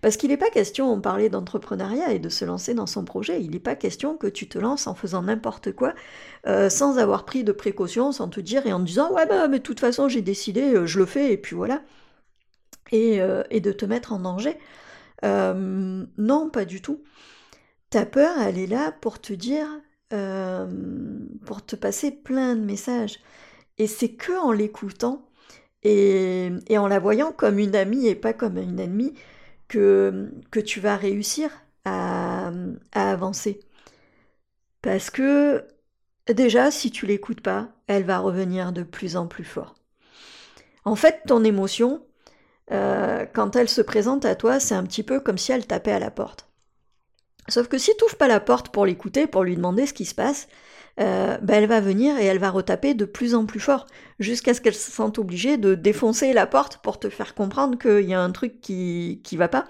Parce 0.00 0.16
qu'il 0.16 0.30
n'est 0.30 0.36
pas 0.36 0.50
question, 0.50 0.92
on 0.92 1.00
parlait 1.00 1.28
d'entrepreneuriat 1.28 2.12
et 2.12 2.18
de 2.18 2.28
se 2.28 2.44
lancer 2.44 2.74
dans 2.74 2.86
son 2.86 3.04
projet, 3.04 3.42
il 3.42 3.52
n'est 3.52 3.60
pas 3.60 3.76
question 3.76 4.16
que 4.16 4.26
tu 4.26 4.48
te 4.48 4.58
lances 4.58 4.86
en 4.86 4.94
faisant 4.94 5.22
n'importe 5.22 5.72
quoi, 5.72 5.94
euh, 6.46 6.68
sans 6.68 6.98
avoir 6.98 7.24
pris 7.24 7.44
de 7.44 7.52
précautions, 7.52 8.12
sans 8.12 8.28
te 8.28 8.40
dire 8.40 8.66
et 8.66 8.72
en 8.72 8.80
disant 8.80 9.12
ouais 9.12 9.26
bah 9.26 9.48
mais 9.48 9.58
de 9.58 9.62
toute 9.62 9.80
façon 9.80 10.08
j'ai 10.08 10.22
décidé, 10.22 10.74
euh, 10.74 10.86
je 10.86 10.98
le 10.98 11.06
fais 11.06 11.32
et 11.32 11.36
puis 11.36 11.54
voilà. 11.56 11.82
Et, 12.90 13.22
euh, 13.22 13.42
et 13.50 13.60
de 13.60 13.72
te 13.72 13.86
mettre 13.86 14.12
en 14.12 14.18
danger. 14.18 14.58
non, 15.22 16.50
pas 16.50 16.64
du 16.64 16.82
tout. 16.82 17.02
Ta 17.90 18.04
peur, 18.06 18.38
elle 18.40 18.58
est 18.58 18.66
là 18.66 18.92
pour 18.92 19.20
te 19.20 19.32
dire, 19.32 19.66
pour 20.10 21.64
te 21.64 21.76
passer 21.76 22.10
plein 22.10 22.54
de 22.54 22.60
messages. 22.60 23.20
Et 23.78 23.86
c'est 23.86 24.10
que 24.12 24.32
en 24.38 24.52
l'écoutant 24.52 25.26
et, 25.82 26.50
en 26.76 26.86
la 26.86 26.98
voyant 26.98 27.32
comme 27.32 27.58
une 27.58 27.74
amie 27.74 28.06
et 28.06 28.14
pas 28.14 28.32
comme 28.32 28.56
une 28.56 28.80
ennemie 28.80 29.14
que, 29.68 30.30
que 30.50 30.60
tu 30.60 30.80
vas 30.80 30.96
réussir 30.96 31.50
à, 31.84 32.50
avancer. 32.92 33.60
Parce 34.80 35.10
que 35.10 35.66
déjà, 36.28 36.70
si 36.70 36.90
tu 36.90 37.06
l'écoutes 37.06 37.40
pas, 37.40 37.68
elle 37.86 38.04
va 38.04 38.18
revenir 38.18 38.72
de 38.72 38.82
plus 38.82 39.16
en 39.16 39.26
plus 39.26 39.44
fort. 39.44 39.74
En 40.84 40.96
fait, 40.96 41.22
ton 41.26 41.44
émotion, 41.44 42.04
euh, 42.72 43.24
quand 43.32 43.56
elle 43.56 43.68
se 43.68 43.82
présente 43.82 44.24
à 44.24 44.34
toi, 44.34 44.60
c'est 44.60 44.74
un 44.74 44.84
petit 44.84 45.02
peu 45.02 45.20
comme 45.20 45.38
si 45.38 45.52
elle 45.52 45.66
tapait 45.66 45.92
à 45.92 46.00
la 46.00 46.10
porte. 46.10 46.48
Sauf 47.48 47.68
que 47.68 47.78
si 47.78 47.90
tu 47.96 48.04
n'ouvres 48.04 48.16
pas 48.16 48.28
la 48.28 48.40
porte 48.40 48.70
pour 48.70 48.86
l'écouter, 48.86 49.26
pour 49.26 49.44
lui 49.44 49.56
demander 49.56 49.86
ce 49.86 49.92
qui 49.92 50.04
se 50.04 50.14
passe, 50.14 50.48
euh, 51.00 51.38
bah, 51.38 51.54
elle 51.54 51.66
va 51.66 51.80
venir 51.80 52.18
et 52.18 52.24
elle 52.24 52.38
va 52.38 52.50
retaper 52.50 52.94
de 52.94 53.04
plus 53.04 53.34
en 53.34 53.46
plus 53.46 53.60
fort, 53.60 53.86
jusqu'à 54.18 54.54
ce 54.54 54.60
qu'elle 54.60 54.74
se 54.74 54.90
sente 54.90 55.18
obligée 55.18 55.56
de 55.56 55.74
défoncer 55.74 56.32
la 56.32 56.46
porte 56.46 56.78
pour 56.78 56.98
te 56.98 57.08
faire 57.08 57.34
comprendre 57.34 57.78
qu'il 57.78 58.08
y 58.08 58.14
a 58.14 58.20
un 58.20 58.30
truc 58.30 58.60
qui, 58.60 59.20
qui 59.24 59.36
va 59.36 59.48
pas. 59.48 59.66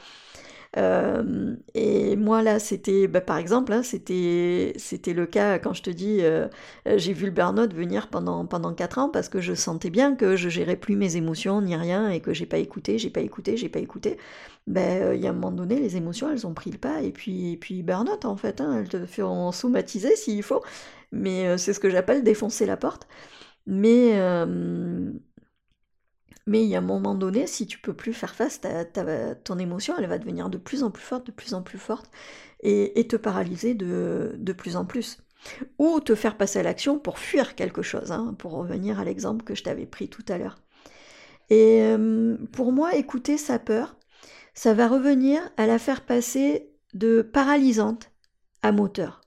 Euh, 0.78 1.54
et 1.74 2.16
moi 2.16 2.42
là, 2.42 2.58
c'était, 2.58 3.06
bah, 3.06 3.20
par 3.20 3.36
exemple, 3.36 3.72
hein, 3.72 3.82
c'était, 3.82 4.72
le 5.12 5.26
cas 5.26 5.58
quand 5.58 5.74
je 5.74 5.82
te 5.82 5.90
dis, 5.90 6.18
euh, 6.22 6.48
j'ai 6.96 7.12
vu 7.12 7.26
le 7.26 7.30
burn-out 7.30 7.74
venir 7.74 8.08
pendant 8.08 8.46
pendant 8.46 8.72
quatre 8.72 8.98
ans 8.98 9.10
parce 9.10 9.28
que 9.28 9.40
je 9.40 9.52
sentais 9.52 9.90
bien 9.90 10.14
que 10.16 10.34
je 10.36 10.48
gérais 10.48 10.76
plus 10.76 10.96
mes 10.96 11.16
émotions 11.16 11.60
ni 11.60 11.76
rien 11.76 12.08
et 12.10 12.20
que 12.20 12.32
j'ai 12.32 12.46
pas 12.46 12.56
écouté, 12.58 12.98
j'ai 12.98 13.10
pas 13.10 13.20
écouté, 13.20 13.56
j'ai 13.56 13.68
pas 13.68 13.80
écouté. 13.80 14.16
Ben, 14.66 15.14
il 15.14 15.20
y 15.20 15.26
a 15.26 15.30
un 15.30 15.34
moment 15.34 15.50
donné, 15.50 15.78
les 15.78 15.96
émotions, 15.96 16.30
elles 16.30 16.46
ont 16.46 16.54
pris 16.54 16.70
le 16.70 16.78
pas 16.78 17.02
et 17.02 17.10
puis, 17.12 17.52
et 17.52 17.56
puis 17.58 17.82
burn-out 17.82 18.24
en 18.24 18.36
fait, 18.36 18.60
hein, 18.60 18.78
elles 18.78 18.88
te 18.88 19.04
font 19.06 19.52
somatiser 19.52 20.16
s'il 20.16 20.42
faut 20.42 20.62
mais 21.12 21.46
euh, 21.46 21.56
c'est 21.58 21.72
ce 21.72 21.80
que 21.80 21.90
j'appelle 21.90 22.24
défoncer 22.24 22.66
la 22.66 22.76
porte. 22.76 23.06
Mais 23.66 24.12
euh, 24.14 25.12
mais 26.46 26.64
il 26.64 26.68
y 26.68 26.74
a 26.74 26.78
un 26.78 26.80
moment 26.80 27.14
donné, 27.14 27.46
si 27.46 27.66
tu 27.66 27.78
peux 27.78 27.94
plus 27.94 28.12
faire 28.12 28.34
face, 28.34 28.60
ton 29.44 29.58
émotion, 29.58 29.94
elle 29.98 30.08
va 30.08 30.18
devenir 30.18 30.50
de 30.50 30.58
plus 30.58 30.82
en 30.82 30.90
plus 30.90 31.02
forte, 31.02 31.26
de 31.26 31.32
plus 31.32 31.54
en 31.54 31.62
plus 31.62 31.78
forte, 31.78 32.10
et, 32.62 33.06
te 33.08 33.16
paralyser 33.16 33.74
de, 33.74 34.34
de, 34.38 34.52
plus 34.52 34.76
en 34.76 34.84
plus. 34.84 35.18
Ou 35.78 36.00
te 36.00 36.14
faire 36.14 36.36
passer 36.36 36.58
à 36.60 36.62
l'action 36.64 36.98
pour 36.98 37.18
fuir 37.18 37.54
quelque 37.54 37.82
chose, 37.82 38.10
hein, 38.12 38.34
pour 38.38 38.52
revenir 38.52 38.98
à 39.00 39.04
l'exemple 39.04 39.44
que 39.44 39.54
je 39.54 39.62
t'avais 39.62 39.86
pris 39.86 40.08
tout 40.08 40.24
à 40.28 40.38
l'heure. 40.38 40.56
Et 41.50 41.82
euh, 41.82 42.36
pour 42.52 42.72
moi, 42.72 42.96
écouter 42.96 43.38
sa 43.38 43.58
peur, 43.58 43.96
ça 44.54 44.74
va 44.74 44.88
revenir 44.88 45.40
à 45.56 45.66
la 45.66 45.78
faire 45.78 46.04
passer 46.04 46.70
de 46.94 47.22
paralysante 47.22 48.10
à 48.62 48.72
moteur. 48.72 49.21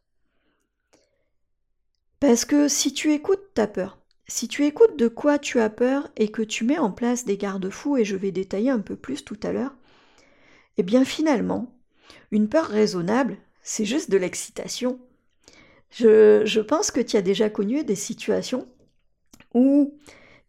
Parce 2.28 2.44
que 2.44 2.68
si 2.68 2.92
tu 2.92 3.14
écoutes 3.14 3.54
ta 3.54 3.68
peur, 3.68 4.00
si 4.28 4.48
tu 4.48 4.66
écoutes 4.66 4.98
de 4.98 5.08
quoi 5.08 5.38
tu 5.38 5.60
as 5.60 5.70
peur 5.70 6.10
et 6.18 6.30
que 6.30 6.42
tu 6.42 6.64
mets 6.64 6.80
en 6.80 6.90
place 6.90 7.24
des 7.24 7.38
garde-fous, 7.38 7.98
et 7.98 8.04
je 8.04 8.16
vais 8.16 8.32
détailler 8.32 8.72
un 8.72 8.80
peu 8.80 8.96
plus 8.96 9.24
tout 9.24 9.38
à 9.44 9.52
l'heure, 9.52 9.76
eh 10.78 10.82
bien 10.82 11.06
finalement, 11.06 11.72
une 12.32 12.50
peur 12.50 12.66
raisonnable, 12.66 13.38
c'est 13.62 13.86
juste 13.86 14.10
de 14.10 14.18
l'excitation. 14.18 14.98
Je, 15.92 16.60
pense 16.62 16.90
que 16.90 17.00
tu 17.00 17.16
as 17.16 17.22
déjà 17.22 17.52
connu 17.52 17.84
des 17.84 17.94
situations 17.94 18.68
où 19.54 19.94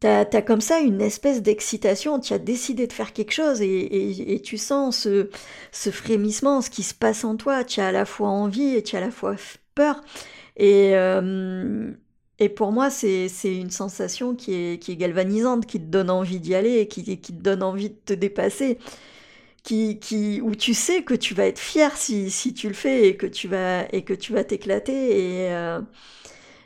tu 0.01 0.07
as, 0.07 0.25
comme 0.41 0.63
ça 0.63 0.81
une 0.81 1.03
espèce 1.03 1.43
d'excitation, 1.43 2.21
tu 2.21 2.33
as 2.33 2.39
décidé 2.39 2.87
de 2.87 2.93
faire 2.95 3.13
quelque 3.13 3.35
chose 3.35 3.61
et, 3.61 4.41
tu 4.43 4.57
sens 4.57 5.01
ce, 5.01 5.29
ce, 5.73 5.91
frémissement, 5.91 6.63
ce 6.63 6.71
qui 6.71 6.83
se 6.83 6.95
passe 6.95 7.23
en 7.23 7.37
toi, 7.37 7.65
tu 7.65 7.83
as 7.83 7.89
à 7.89 7.93
la 7.93 8.07
fois 8.07 8.31
envie 8.31 8.77
et 8.77 8.83
tu 8.83 8.97
as 8.97 9.01
à 9.01 9.03
la 9.03 9.11
fois 9.11 9.37
peur. 9.75 10.03
Et, 10.57 10.97
euh, 10.97 11.93
et 12.39 12.49
pour 12.49 12.73
moi, 12.73 12.91
c'est 12.91 13.29
une 13.45 13.71
sensation 13.71 14.35
qui 14.35 14.55
est, 14.55 14.83
qui 14.83 14.93
est 14.93 14.97
galvanisante, 14.97 15.67
qui 15.67 15.79
te 15.81 15.87
donne 15.87 16.11
envie 16.11 16.41
d'y 16.41 16.55
aller, 16.55 16.89
qui, 16.89 17.05
qui 17.05 17.33
te 17.37 17.43
donne 17.43 17.63
envie 17.63 17.91
de 17.91 17.97
te 18.05 18.13
dépasser, 18.15 18.79
qui, 19.65 19.99
qui, 20.01 20.41
où 20.43 20.55
tu 20.55 20.75
sais 20.75 21.03
que 21.05 21.15
tu 21.15 21.35
vas 21.35 21.47
être 21.47 21.59
fier 21.59 21.97
si, 21.97 22.31
si 22.31 22.55
tu 22.55 22.69
le 22.69 22.75
fais 22.75 23.09
et 23.09 23.17
que 23.17 23.27
tu 23.27 23.49
vas 23.49 23.87
et 23.95 24.05
que 24.05 24.15
tu 24.15 24.33
vas 24.33 24.45
t'éclater. 24.45 25.45
Et, 25.47 25.53
euh, 25.53 25.81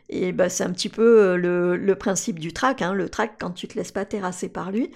et 0.08 0.32
bah, 0.32 0.48
c'est 0.48 0.64
un 0.64 0.72
petit 0.72 0.88
peu 0.88 1.36
le, 1.36 1.76
le 1.76 1.94
principe 1.96 2.38
du 2.38 2.52
track. 2.52 2.82
Hein. 2.82 2.94
Le 2.94 3.08
track, 3.08 3.34
quand 3.40 3.50
tu 3.52 3.68
te 3.68 3.76
laisses 3.78 3.92
pas 3.92 4.04
terrasser 4.04 4.48
par 4.48 4.72
lui, 4.72 4.90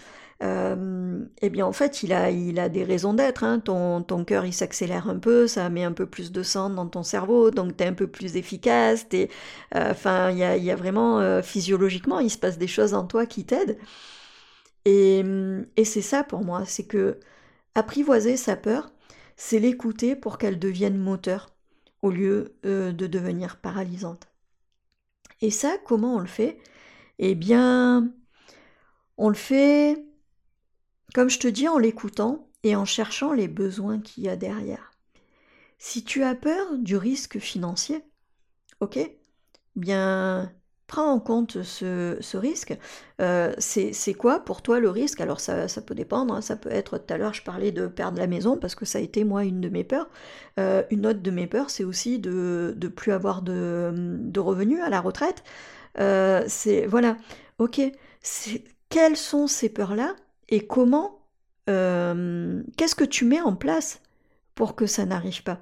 euh, 0.44 1.24
eh 1.42 1.50
bien 1.50 1.66
en 1.66 1.72
fait 1.72 2.02
il 2.02 2.12
a, 2.12 2.30
il 2.30 2.59
a 2.59 2.68
des 2.68 2.85
raisons 2.85 3.14
d'être. 3.14 3.44
Hein. 3.44 3.61
Ton, 3.61 4.02
ton 4.02 4.24
cœur 4.24 4.44
il 4.46 4.52
s'accélère 4.52 5.09
un 5.09 5.18
peu, 5.18 5.46
ça 5.46 5.68
met 5.70 5.85
un 5.85 5.92
peu 5.92 6.07
plus 6.07 6.33
de 6.33 6.42
sang 6.42 6.70
dans 6.70 6.87
ton 6.87 7.02
cerveau, 7.02 7.50
donc 7.50 7.76
tu 7.76 7.85
es 7.85 7.87
un 7.87 7.94
peu 7.94 8.07
plus 8.07 8.37
efficace. 8.37 9.07
Euh, 9.14 9.26
enfin, 9.74 10.30
il 10.30 10.38
y 10.38 10.44
a, 10.44 10.57
y 10.57 10.70
a, 10.70 10.76
vraiment 10.76 11.20
euh, 11.20 11.42
physiologiquement, 11.42 12.20
il 12.20 12.30
se 12.30 12.38
passe 12.38 12.59
des 12.59 12.66
choses 12.66 12.94
en 12.94 13.07
toi 13.07 13.26
qui 13.26 13.44
t'aident. 13.44 13.78
Et, 14.85 15.24
et 15.76 15.85
c'est 15.85 16.02
ça 16.02 16.24
pour 16.24 16.44
moi, 16.44 16.64
c'est 16.66 16.85
que 16.87 17.18
apprivoiser 17.74 18.37
sa 18.37 18.57
peur, 18.57 18.90
c'est 19.37 19.59
l'écouter 19.59 20.16
pour 20.16 20.38
qu'elle 20.38 20.59
devienne 20.59 20.98
moteur 20.98 21.50
au 22.02 22.11
lieu 22.11 22.57
de 22.64 22.92
devenir 22.92 23.57
paralysante. 23.59 24.28
Et 25.40 25.50
ça, 25.50 25.76
comment 25.87 26.16
on 26.16 26.20
le 26.20 26.26
fait? 26.26 26.59
Eh 27.18 27.35
bien, 27.35 28.12
on 29.18 29.28
le 29.28 29.35
fait 29.35 30.04
comme 31.14 31.31
je 31.31 31.38
te 31.38 31.48
dis, 31.48 31.68
en 31.68 31.79
l'écoutant 31.79 32.50
et 32.62 32.77
en 32.77 32.85
cherchant 32.85 33.33
les 33.33 33.48
besoins 33.48 34.00
qu'il 34.00 34.24
y 34.24 34.29
a 34.29 34.37
derrière. 34.37 34.92
Si 35.79 36.05
tu 36.05 36.22
as 36.22 36.35
peur 36.35 36.77
du 36.79 36.96
risque 36.96 37.38
financier, 37.38 38.05
ok, 38.81 38.98
bien 39.77 40.53
prends 40.87 41.11
en 41.11 41.18
compte 41.18 41.62
ce, 41.62 42.37
risque. 42.37 42.77
Euh, 43.20 43.53
c'est 43.59 44.14
quoi 44.14 44.40
pour 44.40 44.62
toi 44.62 44.81
le 44.81 44.90
risque? 44.90 45.20
Alors 45.20 45.40
ça, 45.40 45.66
peut 45.85 45.94
dépendre, 45.94 46.35
hein. 46.35 46.40
ça 46.40 46.57
peut 46.57 46.70
être, 46.70 46.98
tout 46.98 47.14
à 47.14 47.16
l'heure 47.16 47.35
je 47.35 47.42
parlais 47.42 47.72
de 47.72 47.87
perdre 47.87 48.18
la 48.18 48.27
maison 48.27 48.57
parce 48.57 48.74
que 48.74 48.85
ça 48.85 48.98
a 48.98 49.00
été 49.00 49.24
moi 49.24 49.44
une 49.44 49.61
de 49.61 49.68
mes 49.68 49.85
peurs. 49.85 50.09
Euh, 50.61 50.83
une 50.90 51.07
autre 51.07 51.20
de 51.20 51.31
mes 51.31 51.46
peurs 51.46 51.70
c'est 51.70 51.85
aussi 51.85 52.18
de 52.18 52.77
ne 52.81 52.88
plus 52.88 53.12
avoir 53.12 53.42
de, 53.42 54.38
revenus 54.38 54.81
à 54.83 54.90
la 54.90 55.00
retraite. 55.00 55.42
Euh, 55.98 56.44
c'est 56.48 56.87
voilà, 56.87 57.16
ok, 57.59 57.81
quelles 58.88 59.16
sont 59.16 59.46
ces 59.46 59.68
peurs-là? 59.68 60.14
Et 60.54 60.60
comment, 60.60 61.18
euh, 61.68 62.62
qu'est-ce 62.76 62.94
que 62.94 63.02
tu 63.02 63.24
mets 63.24 63.40
en 63.40 63.56
place 63.56 64.00
pour 64.54 64.76
que 64.76 64.86
ça 64.86 65.04
n'arrive 65.04 65.42
pas? 65.42 65.58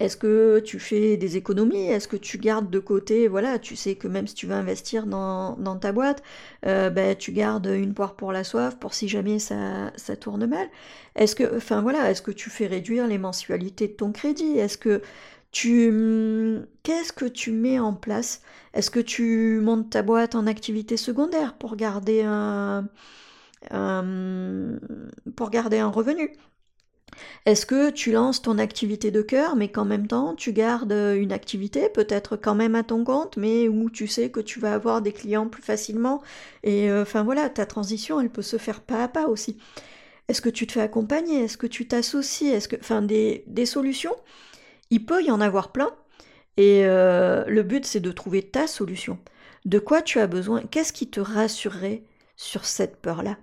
Est-ce 0.00 0.18
que 0.18 0.60
tu 0.60 0.78
fais 0.78 1.16
des 1.16 1.38
économies? 1.38 1.86
Est-ce 1.88 2.06
que 2.06 2.18
tu 2.18 2.36
gardes 2.36 2.68
de 2.70 2.78
côté, 2.78 3.26
voilà, 3.26 3.58
tu 3.58 3.74
sais 3.74 3.94
que 3.94 4.06
même 4.06 4.26
si 4.26 4.34
tu 4.34 4.46
veux 4.46 4.54
investir 4.54 5.06
dans, 5.06 5.56
ta 5.80 5.92
boîte, 5.92 6.22
euh, 6.66 6.90
ben, 6.90 7.16
tu 7.16 7.32
gardes 7.32 7.66
une 7.66 7.94
poire 7.94 8.16
pour 8.16 8.32
la 8.32 8.44
soif 8.44 8.78
pour 8.78 8.92
si 8.92 9.08
jamais 9.08 9.38
ça, 9.38 9.92
ça 9.96 10.14
tourne 10.14 10.44
mal? 10.46 10.68
Est-ce 11.16 11.34
que, 11.34 11.56
enfin 11.56 11.80
voilà, 11.80 12.10
est-ce 12.10 12.20
que 12.20 12.30
tu 12.30 12.50
fais 12.50 12.66
réduire 12.66 13.06
les 13.06 13.18
mensualités 13.18 13.88
de 13.88 13.94
ton 13.94 14.12
crédit? 14.12 14.58
Est-ce 14.58 14.76
que 14.76 15.00
tu 15.52 16.60
qu'est-ce 16.82 17.12
que 17.14 17.24
tu 17.24 17.52
mets 17.52 17.78
en 17.78 17.94
place? 17.94 18.42
Est-ce 18.74 18.90
que 18.90 19.00
tu 19.00 19.60
montes 19.62 19.90
ta 19.90 20.02
boîte 20.02 20.34
en 20.34 20.46
activité 20.46 20.98
secondaire 20.98 21.54
pour 21.54 21.76
garder 21.76 22.22
un 22.22 22.88
euh, 23.72 24.78
pour 25.36 25.50
garder 25.50 25.78
un 25.78 25.88
revenu. 25.88 26.32
Est-ce 27.46 27.66
que 27.66 27.90
tu 27.90 28.12
lances 28.12 28.42
ton 28.42 28.58
activité 28.58 29.10
de 29.10 29.22
cœur, 29.22 29.56
mais 29.56 29.68
qu'en 29.68 29.84
même 29.84 30.06
temps 30.06 30.34
tu 30.34 30.52
gardes 30.52 30.92
une 30.92 31.32
activité, 31.32 31.88
peut-être 31.88 32.36
quand 32.36 32.54
même 32.54 32.74
à 32.74 32.82
ton 32.82 33.04
compte, 33.04 33.36
mais 33.36 33.68
où 33.68 33.90
tu 33.90 34.06
sais 34.06 34.30
que 34.30 34.40
tu 34.40 34.60
vas 34.60 34.74
avoir 34.74 35.02
des 35.02 35.12
clients 35.12 35.48
plus 35.48 35.62
facilement. 35.62 36.22
Et 36.62 36.90
euh, 36.90 37.02
enfin 37.02 37.22
voilà, 37.24 37.48
ta 37.48 37.66
transition, 37.66 38.20
elle 38.20 38.30
peut 38.30 38.42
se 38.42 38.58
faire 38.58 38.80
pas 38.80 39.04
à 39.04 39.08
pas 39.08 39.26
aussi. 39.26 39.58
Est-ce 40.28 40.42
que 40.42 40.50
tu 40.50 40.66
te 40.66 40.72
fais 40.72 40.82
accompagner? 40.82 41.44
Est-ce 41.44 41.56
que 41.56 41.66
tu 41.66 41.88
t'associes? 41.88 42.52
Est-ce 42.52 42.68
que, 42.68 42.76
enfin, 42.76 43.02
des, 43.02 43.44
solutions? 43.66 44.14
Il 44.90 45.06
peut 45.06 45.24
y 45.24 45.30
en 45.30 45.40
avoir 45.40 45.72
plein. 45.72 45.90
Et 46.58 46.86
euh, 46.86 47.44
le 47.46 47.62
but, 47.62 47.86
c'est 47.86 48.00
de 48.00 48.12
trouver 48.12 48.42
ta 48.42 48.66
solution. 48.66 49.18
De 49.64 49.78
quoi 49.78 50.02
tu 50.02 50.20
as 50.20 50.26
besoin? 50.26 50.62
Qu'est-ce 50.70 50.92
qui 50.92 51.08
te 51.10 51.20
rassurerait 51.20 52.04
sur 52.36 52.66
cette 52.66 52.96
peur-là? 52.96 53.38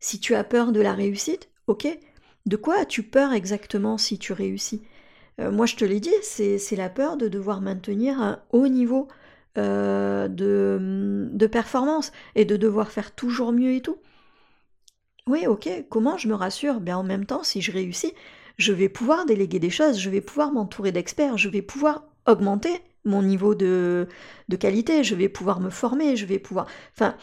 Si 0.00 0.18
tu 0.20 0.34
as 0.34 0.44
peur 0.44 0.72
de 0.72 0.80
la 0.80 0.94
réussite, 0.94 1.48
ok. 1.66 1.86
De 2.46 2.56
quoi 2.56 2.80
as-tu 2.80 3.02
peur 3.02 3.32
exactement 3.32 3.98
si 3.98 4.18
tu 4.18 4.32
réussis? 4.32 4.82
Euh, 5.40 5.50
Moi, 5.52 5.66
je 5.66 5.76
te 5.76 5.84
l'ai 5.84 6.00
dit, 6.00 6.14
c'est 6.22 6.76
la 6.76 6.88
peur 6.88 7.16
de 7.16 7.28
devoir 7.28 7.60
maintenir 7.60 8.20
un 8.20 8.40
haut 8.52 8.68
niveau 8.68 9.08
de, 9.56 10.28
de 11.32 11.46
performance 11.46 12.12
et 12.34 12.44
de 12.44 12.56
devoir 12.56 12.90
faire 12.90 13.14
toujours 13.14 13.52
mieux 13.52 13.74
et 13.74 13.80
tout. 13.82 13.98
Oui, 15.26 15.46
ok, 15.46 15.68
comment 15.88 16.16
je 16.16 16.28
me 16.28 16.34
rassure? 16.34 16.80
Bien 16.80 16.96
en 16.98 17.02
même 17.04 17.26
temps, 17.26 17.42
si 17.42 17.60
je 17.60 17.72
réussis, 17.72 18.14
je 18.56 18.72
vais 18.72 18.88
pouvoir 18.88 19.26
déléguer 19.26 19.58
des 19.58 19.70
choses, 19.70 19.98
je 19.98 20.10
vais 20.10 20.20
pouvoir 20.20 20.52
m'entourer 20.52 20.92
d'experts, 20.92 21.36
je 21.36 21.48
vais 21.48 21.62
pouvoir 21.62 22.04
augmenter 22.26 22.80
mon 23.04 23.22
niveau 23.22 23.54
de, 23.54 24.08
de 24.48 24.56
qualité, 24.56 25.04
je 25.04 25.14
vais 25.14 25.28
pouvoir 25.28 25.60
me 25.60 25.70
former, 25.70 26.16
je 26.16 26.26
vais 26.26 26.38
pouvoir... 26.38 26.66
Enfin, 26.94 27.16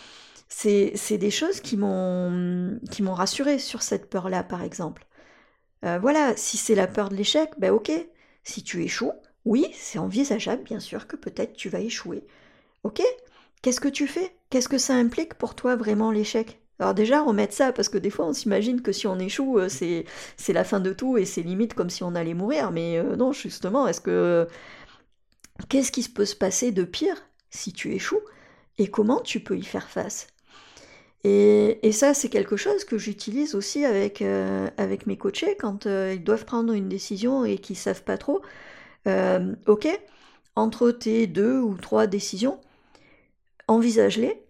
c'est 0.50 1.18
des 1.18 1.32
choses 1.32 1.60
qui 1.62 1.78
m'ont 1.78 2.80
rassuré 3.14 3.60
sur 3.60 3.82
cette 3.84 4.10
peur-là, 4.10 4.44
par 4.44 4.64
exemple. 4.64 5.06
Euh, 5.86 6.00
voilà, 6.00 6.36
si 6.38 6.58
c'est 6.58 6.76
la 6.76 6.88
peur 6.88 7.10
de 7.10 7.16
l'échec, 7.16 7.52
ben 7.58 7.72
ok. 7.72 7.92
Si 8.44 8.64
tu 8.64 8.84
échoues, 8.84 9.12
oui, 9.46 9.68
c'est 9.74 10.00
envisageable, 10.00 10.64
bien 10.64 10.80
sûr, 10.80 11.08
que 11.08 11.16
peut-être 11.16 11.54
tu 11.54 11.70
vas 11.70 11.80
échouer. 11.82 12.26
Ok 12.84 13.02
Qu'est-ce 13.62 13.82
que 13.82 13.88
tu 13.90 14.08
fais? 14.08 14.36
Qu'est-ce 14.50 14.70
que 14.70 14.78
ça 14.78 14.96
implique 14.96 15.36
pour 15.36 15.56
toi 15.56 15.76
vraiment 15.76 16.12
l'échec? 16.12 16.60
Alors 16.80 16.94
déjà, 16.94 17.22
remettre 17.24 17.54
ça, 17.54 17.74
parce 17.74 17.90
que 17.90 17.98
des 17.98 18.10
fois 18.12 18.28
on 18.28 18.34
s'imagine 18.34 18.82
que 18.82 18.92
si 18.92 19.08
on 19.08 19.20
échoue, 19.20 19.60
euh, 19.60 19.70
c'est, 19.70 20.06
c'est 20.38 20.54
la 20.54 20.64
fin 20.64 20.80
de 20.80 20.94
tout 20.94 21.18
et 21.18 21.26
c'est 21.26 21.42
limite 21.42 21.74
comme 21.74 21.90
si 21.90 22.04
on 22.04 22.16
allait 22.16 22.36
mourir. 22.36 22.72
Mais 22.72 22.98
euh, 23.00 23.16
non, 23.16 23.32
justement, 23.34 23.88
est-ce 23.88 24.02
que... 24.02 24.48
Qu'est-ce 25.70 25.92
qui 25.92 26.02
peut 26.10 26.26
se 26.26 26.36
passer 26.36 26.72
de 26.72 26.84
pire 26.84 27.16
si 27.52 27.72
tu 27.72 27.94
échoues? 27.94 28.22
Et 28.80 28.90
comment 28.90 29.22
tu 29.22 29.40
peux 29.40 29.58
y 29.58 29.64
faire 29.64 29.88
face? 29.90 30.28
Et, 31.84 31.92
ça, 31.92 32.14
c'est 32.14 32.30
quelque 32.30 32.58
chose 32.58 32.84
que 32.86 32.98
j'utilise 32.98 33.56
aussi 33.56 33.86
avec, 33.86 34.22
euh, 34.22 34.70
mes 35.06 35.18
coachés 35.18 35.56
quand 35.58 35.86
ils 35.86 36.24
doivent 36.24 36.46
prendre 36.46 36.74
une 36.74 36.90
décision 36.90 37.46
et 37.46 37.58
qu'ils 37.58 37.78
savent 37.78 38.04
pas 38.04 38.18
trop. 38.18 38.42
ok, 39.06 39.88
entre 40.56 40.92
tes 40.92 41.28
deux 41.28 41.60
ou 41.60 41.76
trois 41.78 42.08
décisions, 42.08 42.60
envisage-les. 43.68 44.44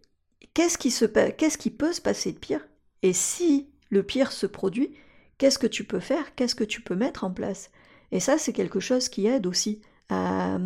Qu'est-ce 0.53 0.77
qui 0.77 1.69
peut 1.69 1.93
se 1.93 2.01
passer 2.01 2.31
de 2.31 2.39
pire? 2.39 2.67
Et 3.03 3.13
si 3.13 3.69
le 3.89 4.03
pire 4.03 4.31
se 4.31 4.47
produit, 4.47 4.93
qu'est-ce 5.37 5.59
que 5.59 5.67
tu 5.67 5.83
peux 5.83 5.99
faire? 5.99 6.35
Qu'est-ce 6.35 6.55
que 6.55 6.63
tu 6.63 6.81
peux 6.81 6.95
mettre 6.95 7.23
en 7.23 7.31
place? 7.31 7.69
Et 8.11 8.19
ça, 8.19 8.37
c'est 8.37 8.53
quelque 8.53 8.79
chose 8.79 9.09
qui 9.09 9.27
aide 9.27 9.45
aussi 9.45 9.81
à, 10.09 10.57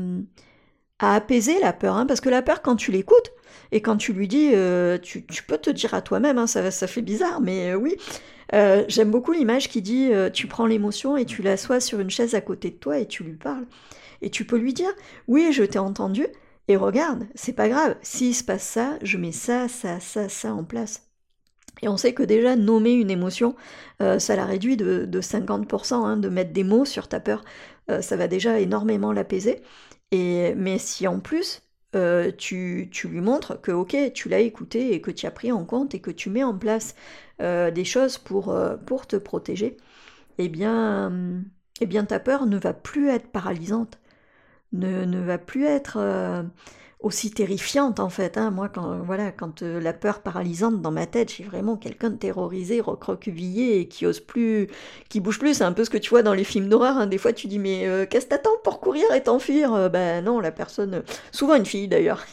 apaiser 1.02 1.60
la 1.60 1.74
peur. 1.74 1.96
Hein, 1.96 2.06
parce 2.06 2.22
que 2.22 2.30
la 2.30 2.42
peur, 2.42 2.62
quand 2.62 2.76
tu 2.76 2.92
l'écoutes, 2.92 3.34
et 3.72 3.82
quand 3.82 3.98
tu 3.98 4.14
lui 4.14 4.28
dis, 4.28 4.52
euh, 4.54 4.98
tu, 4.98 5.24
peux 5.48 5.58
te 5.58 5.70
dire 5.70 5.94
à 5.94 6.02
toi-même, 6.02 6.38
hein, 6.38 6.48
ça, 6.48 6.72
fait 6.72 7.02
bizarre, 7.02 7.42
mais 7.42 7.72
euh, 7.72 7.76
oui, 7.76 7.96
euh, 8.54 8.84
j'aime 8.88 9.12
beaucoup 9.12 9.32
l'image 9.32 9.70
qui 9.70 9.82
dit, 9.82 10.12
tu 10.34 10.48
prends 10.48 10.66
l'émotion 10.66 11.18
et 11.18 11.26
tu 11.26 11.42
l'assois 11.42 11.80
sur 11.80 12.00
une 12.00 12.10
chaise 12.10 12.36
à 12.36 12.42
côté 12.42 12.70
de 12.70 12.76
toi 12.76 13.00
et 13.00 13.08
tu 13.08 13.24
lui 13.24 13.36
parles. 13.36 13.66
Et 14.22 14.30
tu 14.30 14.46
peux 14.46 14.58
lui 14.58 14.74
dire, 14.74 14.92
oui, 15.28 15.52
je 15.52 15.64
t'ai 15.64 15.80
entendu, 15.80 16.28
et 16.68 16.76
regarde, 16.76 17.26
c'est 17.34 17.54
pas 17.54 17.70
grave, 17.70 17.96
s'il 18.02 18.36
se 18.36 18.44
passe 18.44 18.64
ça, 18.64 18.98
je 19.02 19.18
mets 19.18 19.32
ça, 19.32 19.68
ça, 19.68 20.00
ça, 20.00 20.30
ça 20.30 20.54
en 20.54 20.64
place. 20.64 21.08
Et 21.82 21.88
on 21.88 21.98
sait 21.98 22.14
que 22.14 22.22
déjà 22.22 22.56
nommer 22.56 22.92
une 22.92 23.10
émotion, 23.10 23.56
ça 24.00 24.36
la 24.36 24.46
réduit 24.46 24.78
de, 24.78 25.08
50%, 25.22 25.94
hein, 25.94 26.18
de 26.18 26.30
mettre 26.30 26.52
des 26.52 26.64
mots 26.64 26.86
sur 26.86 27.08
ta 27.08 27.20
peur, 27.20 27.44
ça 28.02 28.16
va 28.16 28.28
déjà 28.28 28.60
énormément 28.60 29.12
l'apaiser. 29.12 29.64
Mais 30.12 30.78
si 30.78 31.08
en 31.08 31.20
plus 31.20 31.62
euh, 31.96 32.32
tu, 32.38 32.90
lui 33.06 33.22
montres 33.22 33.60
que 33.62 33.72
ok, 33.72 33.96
tu 34.14 34.30
l'as 34.30 34.40
écouté 34.40 34.94
et 34.94 35.02
que 35.02 35.12
tu 35.12 35.26
as 35.26 35.32
pris 35.32 35.52
en 35.52 35.66
compte 35.66 35.96
et 35.96 36.00
que 36.02 36.12
tu 36.12 36.30
mets 36.30 36.44
en 36.44 36.58
place 36.58 36.96
des 37.40 37.86
choses 37.86 38.20
pour, 38.20 38.56
pour 38.86 39.08
te 39.08 39.16
protéger, 39.16 39.78
eh 40.38 40.50
bien, 40.50 41.12
eh 41.82 41.86
bien 41.88 42.06
ta 42.06 42.20
peur 42.20 42.46
ne 42.46 42.58
va 42.58 42.74
plus 42.74 43.10
être 43.10 43.28
paralysante. 43.28 44.00
Ne, 44.74 45.20
va 45.20 45.38
plus 45.38 45.66
être 45.66 45.98
euh, 45.98 46.44
aussi 47.02 47.32
terrifiante 47.32 48.00
en 48.00 48.10
fait. 48.10 48.38
Hein. 48.38 48.52
Moi, 48.52 48.70
quand, 48.70 49.00
voilà, 49.00 49.32
quand 49.32 49.64
euh, 49.64 49.80
la 49.80 49.94
peur 49.94 50.22
paralysante 50.22 50.82
dans 50.82 50.92
ma 50.92 51.08
tête, 51.08 51.34
j'ai 51.36 51.44
vraiment 51.44 51.76
quelqu'un 51.76 52.12
terrorisé, 52.12 52.80
recroquevillé 52.80 53.80
et 53.80 53.88
qui 53.88 54.06
ose 54.06 54.20
plus, 54.20 54.68
qui 55.10 55.20
bouge 55.20 55.40
plus. 55.40 55.56
C'est 55.56 55.64
un 55.64 55.74
peu 55.74 55.84
ce 55.84 55.90
que 55.90 55.98
tu 55.98 56.10
vois 56.12 56.24
dans 56.24 56.34
les 56.34 56.44
films 56.44 56.70
d'horreur. 56.70 56.98
Hein. 56.98 57.08
Des 57.08 57.18
fois, 57.18 57.34
tu 57.34 57.48
dis 57.48 57.60
mais 57.60 57.88
euh, 57.88 58.06
qu'est-ce 58.06 58.26
que 58.26 58.32
t'attends 58.32 58.58
pour 58.64 58.80
courir 58.80 59.12
et 59.14 59.24
t'enfuir? 59.24 59.90
Ben 59.90 60.24
non, 60.24 60.40
la 60.40 60.52
personne, 60.52 61.04
souvent 61.32 61.56
une 61.56 61.66
fille 61.66 61.88
d'ailleurs, 61.88 62.26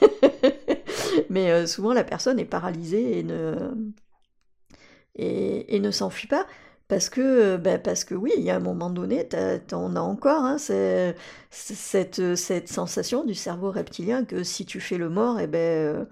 mais 1.31 1.66
souvent 1.66 1.92
la 1.92 2.04
personne 2.04 2.38
est 2.38 2.44
paralysée 2.44 3.18
et 3.18 3.22
ne 3.22 3.54
et 5.16 5.81
ne 5.81 5.90
s'enfuit 5.90 6.28
pas. 6.28 6.46
Parce 6.88 7.11
que, 7.11 7.57
ben 7.59 7.79
parce 7.81 8.05
que 8.05 8.14
oui, 8.14 8.33
il 8.38 8.42
y 8.44 8.51
a 8.51 8.57
un 8.57 8.61
moment 8.61 8.90
donné, 8.90 9.29
on 9.72 9.94
a 9.96 10.01
encore 10.01 10.42
hein, 10.44 10.57
cette, 10.59 12.35
cette, 12.37 12.68
sensation 12.68 13.24
du 13.24 13.35
cerveau 13.35 13.70
reptilien 13.70 14.24
que 14.24 14.42
si 14.42 14.64
tu 14.64 14.81
fais 14.81 14.96
le 14.98 15.11
mort, 15.11 15.38
eh 15.38 15.46
ben, 15.46 16.09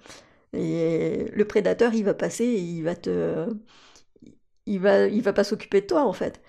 et 0.52 1.30
le 1.32 1.44
prédateur, 1.46 1.94
il 1.94 2.04
va 2.04 2.14
passer 2.14 2.44
et 2.44 2.60
il 2.60 2.82
va 2.82 2.94
te... 2.96 3.46
Il 4.66 4.80
va, 4.80 5.06
il 5.06 5.22
va 5.22 5.32
pas 5.32 5.44
s'occuper 5.44 5.80
de 5.80 5.86
toi, 5.86 6.04
en 6.04 6.12
fait. 6.12 6.40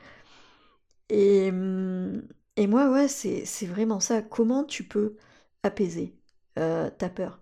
Et, 1.10 1.48
et 2.58 2.68
moi, 2.68 2.90
ouais, 2.92 3.08
c'est 3.08 3.66
vraiment 3.66 4.00
ça. 4.00 4.22
Comment 4.22 4.64
tu 4.64 4.84
peux 4.84 5.16
apaiser 5.64 6.16
euh, 6.60 6.90
ta 6.90 7.10
peur? 7.10 7.40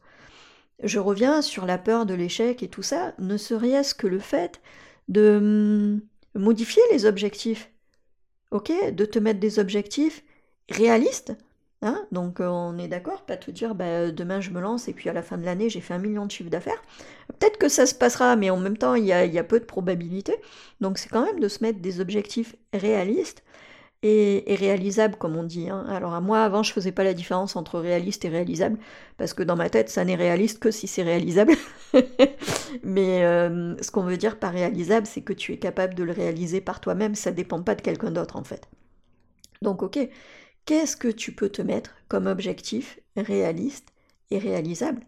Je 0.84 1.00
reviens 1.00 1.41
sur 1.41 1.65
la 1.65 1.78
peur 1.78 2.06
de 2.06 2.13
l'échec 2.13 2.63
et 2.63 2.69
tout 2.69 2.84
ça, 2.84 3.13
ne 3.19 3.38
serait-ce 3.38 3.95
que 3.95 4.08
le 4.08 4.19
fait 4.19 4.62
de 5.08 6.02
modifier 6.36 6.84
les 6.91 7.06
objectifs. 7.06 7.71
Ok 8.52 8.71
De 8.93 9.06
te 9.06 9.19
mettre 9.19 9.39
des 9.39 9.60
objectifs 9.60 10.24
réalistes. 10.69 11.36
Hein 11.82 12.06
Donc 12.12 12.39
euh, 12.39 12.48
on 12.48 12.78
est 12.78 12.88
d'accord, 12.88 13.26
pas 13.26 13.38
te 13.38 13.52
dire 13.52 13.76
bah, 13.76 14.12
demain 14.12 14.39
je 14.39 14.50
me 14.50 14.62
lance 14.62 14.88
et 14.88 14.93
puis 14.93 15.10
à 15.10 15.13
la 15.13 15.21
fin 15.21 15.38
de 15.38 15.43
l'année 15.43 15.69
j'ai 15.69 15.82
fait 15.82 15.93
un 15.93 16.00
million 16.00 16.26
de 16.26 16.32
chiffres 16.32 16.50
d'affaires. 16.50 16.82
Peut-être 17.28 17.58
que 17.58 17.69
ça 17.69 17.86
se 17.86 17.93
passera, 17.93 18.36
mais 18.36 18.50
en 18.50 18.58
même 18.58 18.78
temps 18.78 18.95
il 18.95 19.06
y 19.06 19.13
a, 19.13 19.26
il 19.26 19.34
y 19.34 19.39
a 19.39 19.43
peu 19.43 19.60
de 19.60 19.65
probabilités. 19.65 20.38
Donc 20.82 20.98
c'est 20.98 21.10
quand 21.10 21.26
même 21.26 21.39
de 21.39 21.48
se 21.48 21.63
mettre 21.63 21.80
des 21.80 22.00
objectifs 22.00 22.56
réalistes 22.74 23.43
et, 24.08 24.56
réalisable, 24.56 25.15
comme 25.15 25.36
on 25.36 25.44
dit. 25.44 25.70
Hein. 25.70 25.84
Alors 25.89 26.13
à 26.13 26.22
moi, 26.22 26.44
avant, 26.44 26.62
je 26.62 26.72
faisais 26.72 26.91
pas 26.91 27.04
la 27.04 27.15
différence 27.15 27.56
entre 27.56 27.80
réaliste 27.80 28.24
et 28.26 28.30
réalisable, 28.30 28.78
parce 29.18 29.34
que 29.34 29.41
dans 29.41 29.56
ma 29.56 29.70
tête, 29.70 29.89
ça 29.89 30.06
n'est 30.06 30.15
réaliste 30.15 30.60
que 30.60 30.70
si 30.70 30.88
c'est 30.88 31.02
réalisable. 31.02 31.54
Mais 32.84 33.24
euh, 33.26 33.76
ce 33.82 33.89
qu'on 33.89 34.04
veut 34.04 34.18
dire 34.18 34.38
par 34.38 34.54
réalisable, 34.54 35.08
c'est 35.08 35.22
que 35.22 35.34
tu 35.34 35.54
es 35.54 35.58
capable 35.58 35.96
de 35.96 36.04
le 36.04 36.12
réaliser 36.12 36.62
par 36.62 36.82
toi-même, 36.82 37.15
ça 37.15 37.32
dépend 37.32 37.62
pas 37.63 37.74
de 37.74 37.82
quelqu'un 37.82 38.12
d'autre 38.12 38.36
en 38.36 38.44
fait. 38.44 38.70
Donc 39.63 39.82
ok, 39.82 39.98
qu'est-ce 40.65 40.98
que 40.98 41.08
tu 41.08 41.32
peux 41.32 41.50
te 41.50 41.63
mettre 41.63 41.96
comme 42.08 42.28
objectif 42.28 43.00
réaliste 43.18 43.88
et 44.30 44.38
réalisable? 44.38 45.02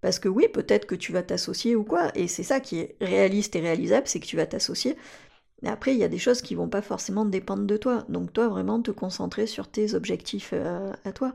Parce 0.00 0.18
que 0.18 0.28
oui, 0.28 0.48
peut-être 0.52 0.86
que 0.86 0.96
tu 0.96 1.12
vas 1.12 1.22
t'associer 1.22 1.76
ou 1.76 1.84
quoi, 1.84 2.10
et 2.16 2.26
c'est 2.26 2.42
ça 2.42 2.60
qui 2.60 2.78
est 2.80 2.96
réaliste 3.00 3.54
et 3.56 3.60
réalisable, 3.60 4.08
c'est 4.08 4.20
que 4.20 4.26
tu 4.26 4.36
vas 4.36 4.46
t'associer 4.46 4.96
après, 5.70 5.94
il 5.94 5.98
y 5.98 6.04
a 6.04 6.08
des 6.08 6.18
choses 6.18 6.42
qui 6.42 6.54
vont 6.54 6.68
pas 6.68 6.82
forcément 6.82 7.24
dépendre 7.24 7.64
de 7.64 7.76
toi. 7.76 8.04
Donc 8.08 8.32
toi, 8.32 8.48
vraiment 8.48 8.80
te 8.82 8.90
concentrer 8.90 9.46
sur 9.46 9.68
tes 9.68 9.94
objectifs 9.94 10.50
euh, 10.52 10.92
à 11.04 11.12
toi. 11.12 11.34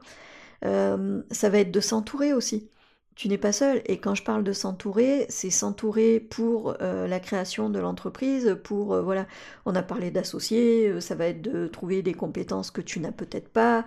Euh, 0.65 1.21
ça 1.31 1.49
va 1.49 1.59
être 1.59 1.71
de 1.71 1.79
s'entourer 1.79 2.33
aussi. 2.33 2.69
Tu 3.15 3.27
n'es 3.29 3.37
pas 3.37 3.51
seul. 3.51 3.81
Et 3.85 3.97
quand 3.99 4.15
je 4.15 4.23
parle 4.23 4.43
de 4.43 4.53
s'entourer, 4.53 5.25
c'est 5.29 5.49
s'entourer 5.49 6.19
pour 6.19 6.75
euh, 6.81 7.07
la 7.07 7.19
création 7.19 7.69
de 7.69 7.79
l'entreprise, 7.79 8.57
pour, 8.63 9.01
voilà, 9.01 9.27
on 9.65 9.75
a 9.75 9.83
parlé 9.83 10.11
d'associés, 10.11 11.01
ça 11.01 11.15
va 11.15 11.27
être 11.27 11.41
de 11.41 11.67
trouver 11.67 12.01
des 12.01 12.13
compétences 12.13 12.71
que 12.71 12.81
tu 12.81 12.99
n'as 12.99 13.11
peut-être 13.11 13.49
pas, 13.49 13.85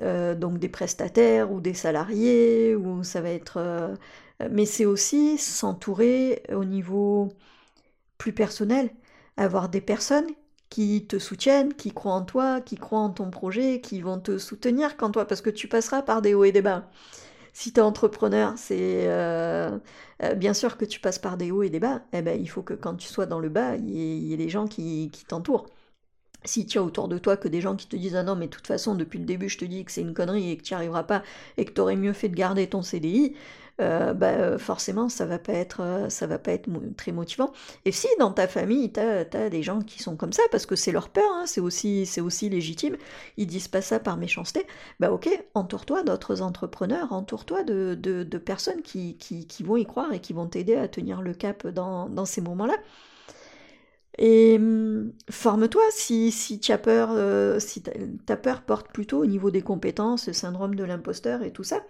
donc 0.00 0.58
des 0.58 0.70
prestataires 0.70 1.52
ou 1.52 1.60
des 1.60 1.74
salariés, 1.74 2.74
ou 2.74 3.04
ça 3.04 3.20
va 3.20 3.30
être... 3.30 3.94
mais 4.50 4.64
c'est 4.66 4.86
aussi 4.86 5.36
s'entourer 5.38 6.42
au 6.50 6.64
niveau 6.64 7.28
plus 8.18 8.32
personnel 8.32 8.90
avoir 9.36 9.68
des 9.68 9.80
personnes 9.80 10.26
qui 10.68 11.06
te 11.06 11.18
soutiennent, 11.18 11.74
qui 11.74 11.92
croient 11.92 12.14
en 12.14 12.24
toi, 12.24 12.60
qui 12.60 12.76
croient 12.76 13.00
en 13.00 13.10
ton 13.10 13.30
projet, 13.30 13.80
qui 13.80 14.00
vont 14.00 14.18
te 14.18 14.38
soutenir 14.38 14.96
quand 14.96 15.10
toi, 15.10 15.26
parce 15.26 15.42
que 15.42 15.50
tu 15.50 15.68
passeras 15.68 16.02
par 16.02 16.22
des 16.22 16.34
hauts 16.34 16.44
et 16.44 16.52
des 16.52 16.62
bas. 16.62 16.88
Si 17.52 17.72
tu 17.72 17.80
es 17.80 17.82
entrepreneur, 17.82 18.54
c'est 18.56 19.06
euh, 19.08 19.78
euh, 20.22 20.34
bien 20.34 20.54
sûr 20.54 20.78
que 20.78 20.86
tu 20.86 21.00
passes 21.00 21.18
par 21.18 21.36
des 21.36 21.50
hauts 21.50 21.62
et 21.62 21.70
des 21.70 21.80
bas. 21.80 22.02
Eh 22.14 22.22
ben, 22.22 22.40
il 22.40 22.48
faut 22.48 22.62
que 22.62 22.74
quand 22.74 22.94
tu 22.94 23.08
sois 23.08 23.26
dans 23.26 23.40
le 23.40 23.50
bas, 23.50 23.76
il 23.76 23.90
y 23.90 24.32
ait, 24.32 24.36
des 24.38 24.48
gens 24.48 24.66
qui, 24.66 25.10
qui 25.12 25.24
t'entourent. 25.26 25.66
Si 26.44 26.66
tu 26.66 26.78
as 26.78 26.82
autour 26.82 27.08
de 27.08 27.18
toi 27.18 27.36
que 27.36 27.48
des 27.48 27.60
gens 27.60 27.76
qui 27.76 27.86
te 27.86 27.96
disent 27.96 28.16
Ah 28.16 28.22
non, 28.22 28.34
mais 28.34 28.46
de 28.46 28.50
toute 28.50 28.66
façon, 28.66 28.94
depuis 28.94 29.18
le 29.18 29.26
début, 29.26 29.48
je 29.48 29.58
te 29.58 29.64
dis 29.64 29.84
que 29.84 29.92
c'est 29.92 30.00
une 30.00 30.14
connerie 30.14 30.50
et 30.50 30.56
que 30.56 30.62
tu 30.62 30.72
n'y 30.72 30.76
arriveras 30.76 31.04
pas 31.04 31.22
et 31.56 31.64
que 31.64 31.72
tu 31.72 31.80
aurais 31.80 31.96
mieux 31.96 32.12
fait 32.14 32.28
de 32.28 32.34
garder 32.34 32.66
ton 32.66 32.82
CDI, 32.82 33.34
euh, 33.80 34.12
bah, 34.12 34.32
euh, 34.32 34.58
forcément 34.58 35.08
ça 35.08 35.24
va 35.24 35.38
pas 35.38 35.54
être 35.54 35.80
euh, 35.80 36.10
ça 36.10 36.26
va 36.26 36.38
pas 36.38 36.52
être 36.52 36.68
très 36.96 37.10
motivant. 37.10 37.52
Et 37.86 37.92
si 37.92 38.06
dans 38.18 38.30
ta 38.30 38.46
famille 38.46 38.92
tu 38.92 39.00
as, 39.00 39.24
des 39.24 39.62
gens 39.62 39.80
qui 39.80 40.02
sont 40.02 40.14
comme 40.16 40.32
ça 40.32 40.42
parce 40.50 40.66
que 40.66 40.76
c'est 40.76 40.92
leur 40.92 41.08
peur, 41.08 41.24
hein, 41.32 41.44
c'est 41.46 41.60
aussi 41.60 42.04
c'est 42.04 42.20
aussi 42.20 42.50
légitime, 42.50 42.96
ils 43.38 43.46
disent 43.46 43.68
pas 43.68 43.80
ça 43.80 43.98
par 43.98 44.18
méchanceté, 44.18 44.66
bah 45.00 45.10
ok, 45.10 45.28
entoure-toi 45.54 46.02
d'autres 46.02 46.42
entrepreneurs, 46.42 47.12
entoure-toi 47.12 47.62
de, 47.62 47.94
de, 47.94 48.38
personnes 48.38 48.82
qui, 48.82 49.16
qui, 49.16 49.46
qui, 49.46 49.62
vont 49.62 49.76
y 49.76 49.86
croire 49.86 50.12
et 50.12 50.20
qui 50.20 50.32
vont 50.32 50.46
t'aider 50.46 50.74
à 50.76 50.88
tenir 50.88 51.22
le 51.22 51.32
cap 51.32 51.66
dans, 51.66 52.08
dans 52.08 52.24
ces 52.24 52.40
moments-là. 52.40 52.74
Et 54.18 54.56
hum, 54.56 55.12
forme-toi 55.30 55.82
si, 55.90 56.30
si 56.30 56.60
tu 56.60 56.76
peur, 56.78 57.60
si 57.60 57.82
ta 57.82 58.36
peur 58.36 58.62
porte 58.62 58.88
plutôt 58.92 59.22
au 59.22 59.26
niveau 59.26 59.50
des 59.50 59.62
compétences, 59.62 60.26
le 60.26 60.34
syndrome 60.34 60.74
de 60.74 60.84
l'imposteur 60.84 61.42
et 61.42 61.52
tout 61.52 61.64
ça. 61.64 61.80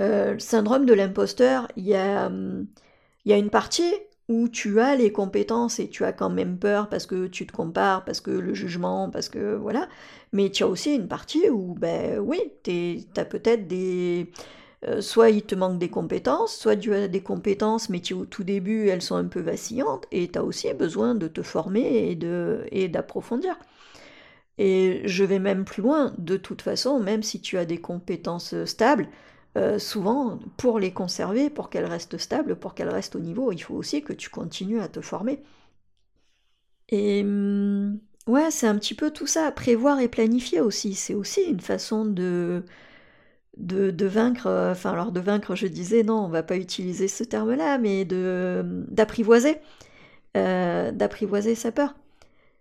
Euh, 0.00 0.34
le 0.34 0.38
syndrome 0.38 0.86
de 0.86 0.94
l'imposteur, 0.94 1.68
il 1.76 1.84
y 1.86 1.94
a, 1.94 2.26
hum, 2.26 2.66
il 3.24 3.30
y 3.30 3.34
a 3.34 3.38
une 3.38 3.50
partie 3.50 3.92
où 4.28 4.48
tu 4.48 4.80
as 4.80 4.94
les 4.96 5.10
compétences 5.12 5.80
et 5.80 5.88
tu 5.88 6.04
as 6.04 6.12
quand 6.12 6.30
même 6.30 6.58
peur 6.58 6.88
parce 6.88 7.06
que 7.06 7.26
tu 7.26 7.46
te 7.46 7.52
compares, 7.52 8.04
parce 8.04 8.20
que 8.20 8.30
le 8.30 8.54
jugement, 8.54 9.10
parce 9.10 9.28
que 9.28 9.56
voilà. 9.56 9.88
Mais 10.32 10.50
tu 10.50 10.62
as 10.64 10.68
aussi 10.68 10.94
une 10.94 11.08
partie 11.08 11.48
où, 11.50 11.74
ben 11.74 12.18
oui, 12.18 12.40
tu 12.62 13.00
as 13.16 13.24
peut-être 13.24 13.66
des... 13.66 14.30
Euh, 14.86 15.00
soit 15.00 15.30
il 15.30 15.42
te 15.42 15.54
manque 15.56 15.78
des 15.78 15.88
compétences, 15.90 16.56
soit 16.56 16.76
tu 16.76 16.94
as 16.94 17.08
des 17.08 17.22
compétences, 17.22 17.88
mais 17.90 18.00
au 18.12 18.26
tout 18.26 18.44
début, 18.44 18.88
elles 18.88 19.02
sont 19.02 19.16
un 19.16 19.24
peu 19.24 19.40
vacillantes, 19.40 20.06
et 20.12 20.28
tu 20.30 20.38
as 20.38 20.44
aussi 20.44 20.72
besoin 20.74 21.14
de 21.16 21.26
te 21.28 21.42
former 21.42 22.16
et 22.70 22.88
d'approfondir. 22.88 23.58
Et 24.58 25.02
je 25.04 25.24
vais 25.24 25.38
même 25.38 25.64
plus 25.64 25.82
loin, 25.82 26.14
de 26.18 26.36
toute 26.36 26.62
façon, 26.62 26.98
même 27.00 27.22
si 27.22 27.40
tu 27.40 27.58
as 27.58 27.64
des 27.64 27.78
compétences 27.80 28.54
stables, 28.64 29.08
euh, 29.58 29.78
souvent, 29.78 30.38
pour 30.56 30.78
les 30.78 30.92
conserver, 30.92 31.50
pour 31.50 31.70
qu'elles 31.70 31.84
restent 31.86 32.18
stables, 32.18 32.56
pour 32.56 32.74
qu'elles 32.74 32.88
restent 32.90 33.16
au 33.16 33.20
niveau, 33.20 33.52
il 33.52 33.58
faut 33.58 33.74
aussi 33.74 34.02
que 34.02 34.12
tu 34.12 34.30
continues 34.30 34.80
à 34.80 34.88
te 34.88 35.00
former. 35.00 35.42
Et 36.88 37.22
hum, 37.22 38.00
ouais, 38.26 38.50
c'est 38.50 38.66
un 38.66 38.76
petit 38.78 38.94
peu 38.94 39.10
tout 39.10 39.26
ça, 39.26 39.50
prévoir 39.52 40.00
et 40.00 40.08
planifier 40.08 40.60
aussi. 40.60 40.94
C'est 40.94 41.14
aussi 41.14 41.42
une 41.42 41.60
façon 41.60 42.04
de, 42.04 42.64
de, 43.56 44.06
vaincre, 44.06 44.46
euh, 44.46 44.72
enfin 44.72 44.92
alors 44.92 45.12
de 45.12 45.20
vaincre, 45.20 45.54
je 45.54 45.66
disais, 45.66 46.02
non, 46.02 46.24
on 46.24 46.28
va 46.28 46.42
pas 46.42 46.56
utiliser 46.56 47.08
ce 47.08 47.24
terme-là, 47.24 47.78
mais 47.78 48.04
de 48.04 48.62
d'apprivoiser, 48.90 49.58
euh, 50.36 50.92
d'apprivoiser 50.92 51.54
sa 51.54 51.72
peur. 51.72 51.94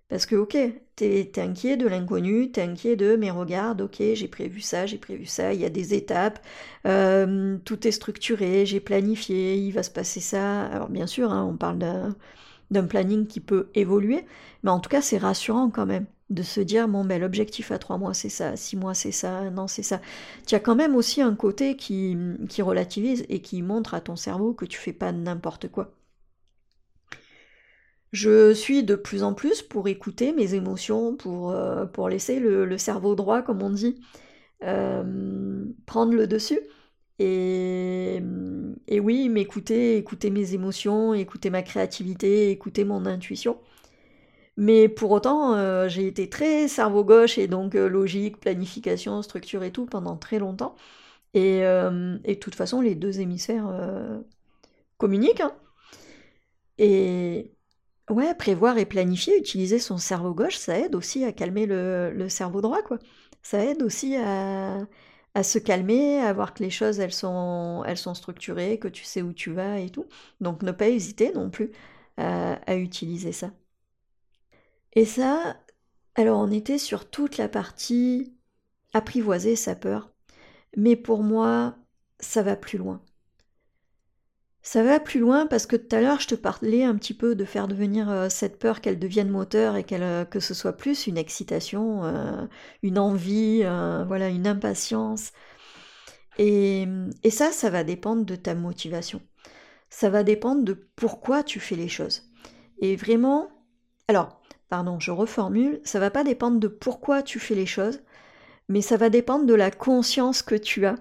Parce 0.10 0.26
que, 0.26 0.36
ok, 0.38 0.58
t'es 0.96 1.20
es 1.20 1.40
inquiet 1.40 1.76
de 1.76 1.86
l'inconnu, 1.86 2.50
t'es 2.52 2.62
inquiet 2.62 2.96
de, 2.96 3.18
mais 3.18 3.30
regarde, 3.30 3.82
ok, 3.82 3.98
j'ai 4.14 4.28
prévu 4.30 4.62
ça, 4.62 4.86
j'ai 4.86 4.98
prévu 4.98 5.26
ça, 5.26 5.54
il 5.54 5.60
y 5.60 5.66
a 5.66 5.70
des 5.70 5.94
étapes, 5.94 6.40
euh, 6.86 7.58
tout 7.66 7.86
est 7.88 7.92
structuré, 7.92 8.66
j'ai 8.66 8.80
planifié, 8.80 9.56
il 9.58 9.72
va 9.72 9.84
se 9.84 9.92
passer 9.92 10.22
ça. 10.22 10.66
Alors, 10.68 10.88
bien 10.90 11.08
sûr, 11.08 11.32
hein, 11.34 11.44
on 11.52 11.58
parle 11.58 11.78
d'un 12.72 12.86
planning 12.88 13.28
qui 13.28 13.42
peut 13.42 13.70
évoluer, 13.76 14.26
mais 14.64 14.72
en 14.72 14.80
tout 14.80 14.90
cas, 14.90 15.02
c'est 15.02 15.18
rassurant 15.18 15.70
quand 15.70 15.86
même 15.86 16.06
de 16.30 16.44
se 16.44 16.62
dire, 16.62 16.88
bon, 16.90 17.06
ben, 17.06 17.22
l'objectif 17.22 17.72
à 17.72 17.80
trois 17.80 17.98
mois, 17.98 18.14
c'est 18.14 18.30
ça, 18.30 18.56
six 18.58 18.78
mois, 18.78 18.94
c'est 18.94 19.12
ça, 19.14 19.38
un 19.40 19.58
an, 19.58 19.68
c'est 19.68 19.84
ça. 19.84 20.02
Tu 20.48 20.56
as 20.56 20.60
quand 20.62 20.76
même 20.76 20.96
aussi 20.96 21.22
un 21.22 21.36
côté 21.36 21.76
qui, 21.78 22.18
qui 22.50 22.62
relativise 22.62 23.26
et 23.30 23.42
qui 23.42 23.62
montre 23.62 23.94
à 23.94 24.02
ton 24.02 24.16
cerveau 24.18 24.54
que 24.54 24.66
tu 24.66 24.78
fais 24.80 24.94
pas 24.94 25.12
n'importe 25.14 25.70
quoi. 25.70 25.97
Je 28.14 28.54
suis 28.54 28.84
de 28.84 28.96
plus 28.96 29.24
en 29.24 29.34
plus 29.34 29.62
pour 29.62 29.88
écouter 29.88 30.32
mes 30.34 30.54
émotions, 30.54 31.16
pour, 31.16 31.52
euh, 31.52 31.86
laisser 32.10 32.40
le, 32.40 32.78
cerveau 32.78 33.16
droit, 33.16 33.42
comme 33.42 33.62
on 33.62 33.70
dit, 33.70 34.02
euh, 34.64 35.66
prendre 35.86 36.14
le 36.14 36.28
dessus. 36.28 36.60
Et, 37.20 38.22
oui, 39.00 39.30
m'écouter, 39.30 39.98
écouter 39.98 40.30
mes 40.30 40.54
émotions, 40.54 41.14
écouter 41.14 41.50
ma 41.50 41.64
créativité, 41.64 42.52
écouter 42.52 42.86
mon 42.86 43.06
intuition. 43.06 43.60
Mais 44.58 44.90
pour 44.90 45.12
autant, 45.12 45.56
euh, 45.56 45.88
j'ai 45.88 46.08
été 46.08 46.30
très 46.30 46.68
cerveau 46.68 47.04
gauche 47.04 47.38
et 47.38 47.48
donc 47.48 47.76
logique, 47.76 48.40
planification, 48.40 49.22
structure 49.22 49.64
et 49.64 49.72
tout 49.72 49.86
pendant 49.86 50.18
très 50.18 50.40
longtemps. 50.40 50.76
Et, 51.34 51.62
de 51.62 52.34
toute 52.36 52.56
façon, 52.56 52.82
les 52.82 52.96
deux 52.96 53.20
hémisphères 53.20 53.70
communiquent. 54.98 55.42
Hein. 55.42 55.54
Ouais, 58.10 58.34
prévoir 58.34 58.78
et 58.78 58.86
planifier, 58.86 59.38
utiliser 59.38 59.80
son 59.80 59.98
cerveau 59.98 60.34
gauche, 60.34 60.56
ça 60.58 60.80
aide 60.80 60.96
aussi 60.96 61.26
à 61.26 61.34
calmer 61.34 61.66
le, 61.66 62.30
cerveau 62.30 62.62
droit, 62.62 62.82
quoi. 62.82 63.00
Ça 63.42 63.64
aide 63.66 63.82
aussi 63.84 64.16
à, 64.16 64.88
se 65.44 65.60
calmer, 65.60 66.20
à 66.20 66.32
voir 66.34 66.54
que 66.54 66.64
les 66.64 66.70
choses, 66.70 67.00
elles 67.00 67.14
sont, 67.14 67.84
elles 67.86 67.98
sont 67.98 68.14
structurées, 68.14 68.80
que 68.80 68.88
tu 68.88 69.04
sais 69.04 69.22
où 69.22 69.34
tu 69.34 69.52
vas 69.52 69.80
et 69.80 69.90
tout. 69.90 70.06
Donc 70.42 70.64
ne 70.64 70.72
pas 70.72 70.88
hésiter 70.90 71.32
non 71.34 71.50
plus 71.50 71.72
à, 72.18 72.76
utiliser 72.78 73.32
ça. 73.34 73.52
Et 74.94 75.06
ça, 75.06 75.58
alors 76.16 76.40
on 76.40 76.52
était 76.52 76.78
sur 76.78 77.10
toute 77.10 77.38
la 77.38 77.48
partie 77.50 78.36
apprivoiser 78.94 79.56
sa 79.56 79.76
peur. 79.76 80.12
Mais 80.78 80.96
pour 80.96 81.24
moi, 81.24 81.78
ça 82.20 82.44
va 82.44 82.56
plus 82.56 82.78
loin. 82.80 83.02
Ça 84.68 84.84
va 84.84 85.00
plus 85.00 85.22
loin 85.22 85.48
parce 85.48 85.66
que 85.66 85.78
tout 85.78 85.96
à 85.96 86.02
l'heure 86.02 86.20
je 86.20 86.28
te 86.28 86.36
parlais 86.36 86.84
un 86.84 86.96
petit 86.98 87.14
peu 87.14 87.36
de 87.36 87.46
faire 87.46 87.70
devenir 87.70 88.10
euh, 88.10 88.28
cette 88.28 88.60
peur 88.60 88.82
qu'elle 88.82 89.00
devienne 89.00 89.30
moteur 89.30 89.78
et 89.78 89.86
euh, 89.94 90.26
que 90.26 90.42
ce 90.42 90.54
soit 90.54 90.74
plus 90.74 91.08
une 91.08 91.18
excitation, 91.18 92.04
euh, 92.04 92.46
une 92.84 93.00
envie, 93.00 93.64
voilà, 93.64 94.28
une 94.28 94.46
impatience. 94.46 95.32
Et, 96.38 96.86
et 97.24 97.30
ça, 97.30 97.54
ça 97.54 97.70
va 97.70 97.86
dépendre 97.86 98.26
de 98.26 98.36
ta 98.36 98.56
motivation. 98.56 99.22
Ça 99.90 100.10
va 100.10 100.24
dépendre 100.24 100.66
de 100.66 100.74
pourquoi 100.74 101.44
tu 101.44 101.62
fais 101.62 101.78
les 101.78 101.88
choses. 101.88 102.24
Et 102.80 102.98
vraiment, 102.98 103.48
alors, 104.10 104.42
pardon, 104.68 105.00
je 105.00 105.12
reformule, 105.12 105.80
ça 105.86 106.02
va 106.02 106.12
pas 106.12 106.26
dépendre 106.26 106.60
de 106.60 106.68
pourquoi 106.68 107.24
tu 107.24 107.40
fais 107.40 107.56
les 107.56 107.66
choses, 107.66 108.02
mais 108.68 108.82
ça 108.82 108.98
va 108.98 109.10
dépendre 109.10 109.46
de 109.46 109.54
la 109.54 109.72
conscience 109.72 110.42
que 110.42 110.56
tu 110.56 110.86
as 110.86 110.96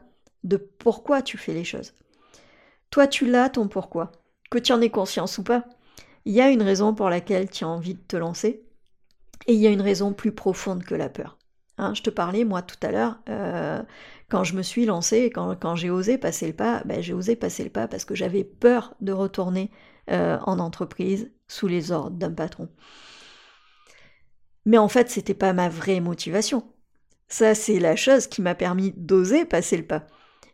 de 0.45 0.57
pourquoi 0.57 1.21
tu 1.21 1.37
fais 1.37 1.53
les 1.53 1.65
choses. 1.65 1.95
Toi, 2.97 3.07
tu 3.07 3.27
l'as 3.27 3.51
ton 3.51 3.69
pourquoi. 3.69 4.11
Que 4.51 4.57
tu 4.57 4.73
en 4.73 4.81
aies 4.81 4.89
conscience 4.89 5.37
ou 5.37 5.43
pas. 5.43 5.67
Il 6.25 6.33
y 6.33 6.41
a 6.41 6.49
une 6.49 6.63
raison 6.63 6.95
pour 6.95 7.11
laquelle 7.11 7.51
tu 7.51 7.63
as 7.63 7.69
envie 7.69 7.93
de 7.93 8.01
te 8.01 8.17
lancer. 8.17 8.65
Et 9.47 9.53
il 9.53 9.61
y 9.61 9.67
a 9.67 9.71
une 9.71 9.83
raison 9.83 10.15
plus 10.15 10.33
profonde 10.33 10.83
que 10.83 10.95
la 10.95 11.11
peur. 11.11 11.37
Hein, 11.77 11.93
je 11.93 12.01
te 12.01 12.09
parlais, 12.09 12.45
moi, 12.45 12.63
tout 12.63 12.79
à 12.81 12.91
l'heure, 12.91 13.19
euh, 13.29 13.83
quand 14.31 14.45
je 14.45 14.57
me 14.57 14.63
suis 14.63 14.87
lancée, 14.87 15.27
quand, 15.27 15.61
quand 15.61 15.77
j'ai 15.77 15.91
osé 15.91 16.17
passer 16.17 16.47
le 16.47 16.55
pas, 16.55 16.85
ben, 16.87 17.03
j'ai 17.03 17.13
osé 17.13 17.37
passer 17.37 17.65
le 17.65 17.69
pas 17.69 17.87
parce 17.87 18.07
que 18.07 18.15
j'avais 18.15 18.45
peur 18.45 18.95
de 19.03 19.13
retourner 19.13 19.71
euh, 20.11 20.39
en 20.47 20.59
entreprise 20.59 21.31
sous 21.49 21.69
les 21.69 21.93
ordres 21.93 22.17
d'un 22.17 22.33
patron. 22.33 22.71
Mais 24.65 24.79
en 24.79 24.89
fait, 24.89 25.11
c'était 25.11 25.35
pas 25.35 25.53
ma 25.53 25.69
vraie 25.69 26.01
motivation. 26.01 26.65
Ça, 27.29 27.55
c'est 27.55 27.79
la 27.79 27.95
chose 27.95 28.27
qui 28.27 28.41
m'a 28.41 28.55
permis 28.55 28.95
d'oser 28.97 29.45
passer 29.45 29.77
le 29.77 29.87
pas 29.87 30.07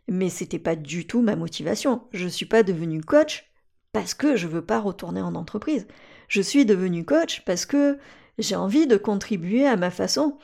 mais 0.07 0.29
c'était 0.29 0.59
pas 0.59 0.75
du 0.75 1.07
tout 1.07 1.21
ma 1.21 1.35
motivation. 1.35 2.03
Je 2.11 2.27
suis 2.27 2.45
pas 2.45 2.63
devenue 2.63 3.01
coach 3.01 3.49
parce 3.91 4.13
que 4.13 4.35
je 4.35 4.47
veux 4.47 4.63
pas 4.63 4.79
retourner 4.79 5.21
en 5.21 5.35
entreprise. 5.35 5.87
Je 6.27 6.41
suis 6.41 6.65
devenue 6.65 7.05
coach 7.05 7.43
parce 7.45 7.65
que 7.65 7.97
j'ai 8.37 8.55
envie 8.55 8.87
de 8.87 8.97
contribuer 8.97 9.67
à 9.67 9.75
ma 9.75 9.91
façon. 9.91 10.37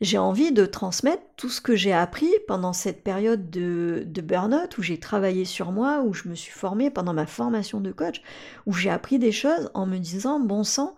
J'ai 0.00 0.18
envie 0.18 0.52
de 0.52 0.66
transmettre 0.66 1.22
tout 1.36 1.48
ce 1.48 1.62
que 1.62 1.74
j'ai 1.74 1.92
appris 1.92 2.30
pendant 2.46 2.74
cette 2.74 3.02
période 3.02 3.48
de, 3.48 4.02
de 4.06 4.20
burn-out 4.20 4.76
où 4.76 4.82
j'ai 4.82 5.00
travaillé 5.00 5.46
sur 5.46 5.72
moi, 5.72 6.02
où 6.02 6.12
je 6.12 6.28
me 6.28 6.34
suis 6.34 6.52
formée 6.52 6.90
pendant 6.90 7.14
ma 7.14 7.24
formation 7.24 7.80
de 7.80 7.92
coach, 7.92 8.20
où 8.66 8.74
j'ai 8.74 8.90
appris 8.90 9.18
des 9.18 9.32
choses 9.32 9.70
en 9.72 9.86
me 9.86 9.96
disant, 9.96 10.38
bon 10.38 10.64
sang, 10.64 10.96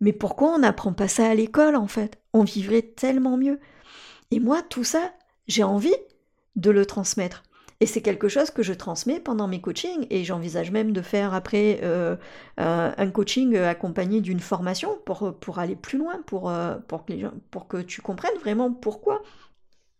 mais 0.00 0.12
pourquoi 0.12 0.54
on 0.54 0.58
n'apprend 0.58 0.92
pas 0.92 1.08
ça 1.08 1.28
à 1.28 1.34
l'école 1.34 1.74
en 1.74 1.88
fait? 1.88 2.18
On 2.32 2.44
vivrait 2.44 2.82
tellement 2.82 3.36
mieux. 3.36 3.58
Et 4.30 4.38
moi, 4.38 4.62
tout 4.62 4.84
ça, 4.84 5.12
j'ai 5.48 5.62
envie 5.62 5.94
de 6.56 6.70
le 6.70 6.86
transmettre. 6.86 7.42
Et 7.80 7.86
c'est 7.86 8.02
quelque 8.02 8.28
chose 8.28 8.50
que 8.50 8.62
je 8.62 8.72
transmets 8.72 9.20
pendant 9.20 9.48
mes 9.48 9.60
coachings 9.60 10.06
et 10.08 10.24
j'envisage 10.24 10.70
même 10.70 10.92
de 10.92 11.02
faire 11.02 11.34
après 11.34 11.80
euh, 11.82 12.16
un 12.56 13.10
coaching 13.10 13.56
accompagné 13.56 14.20
d'une 14.20 14.40
formation 14.40 14.96
pour, 15.04 15.58
aller 15.58 15.76
plus 15.76 15.98
loin, 15.98 16.22
pour, 16.26 16.50
euh, 16.50 16.76
pour, 16.88 17.04
que 17.04 17.12
pour 17.50 17.66
que 17.68 17.78
tu 17.78 18.00
comprennes 18.00 18.38
vraiment 18.38 18.72
pourquoi 18.72 19.22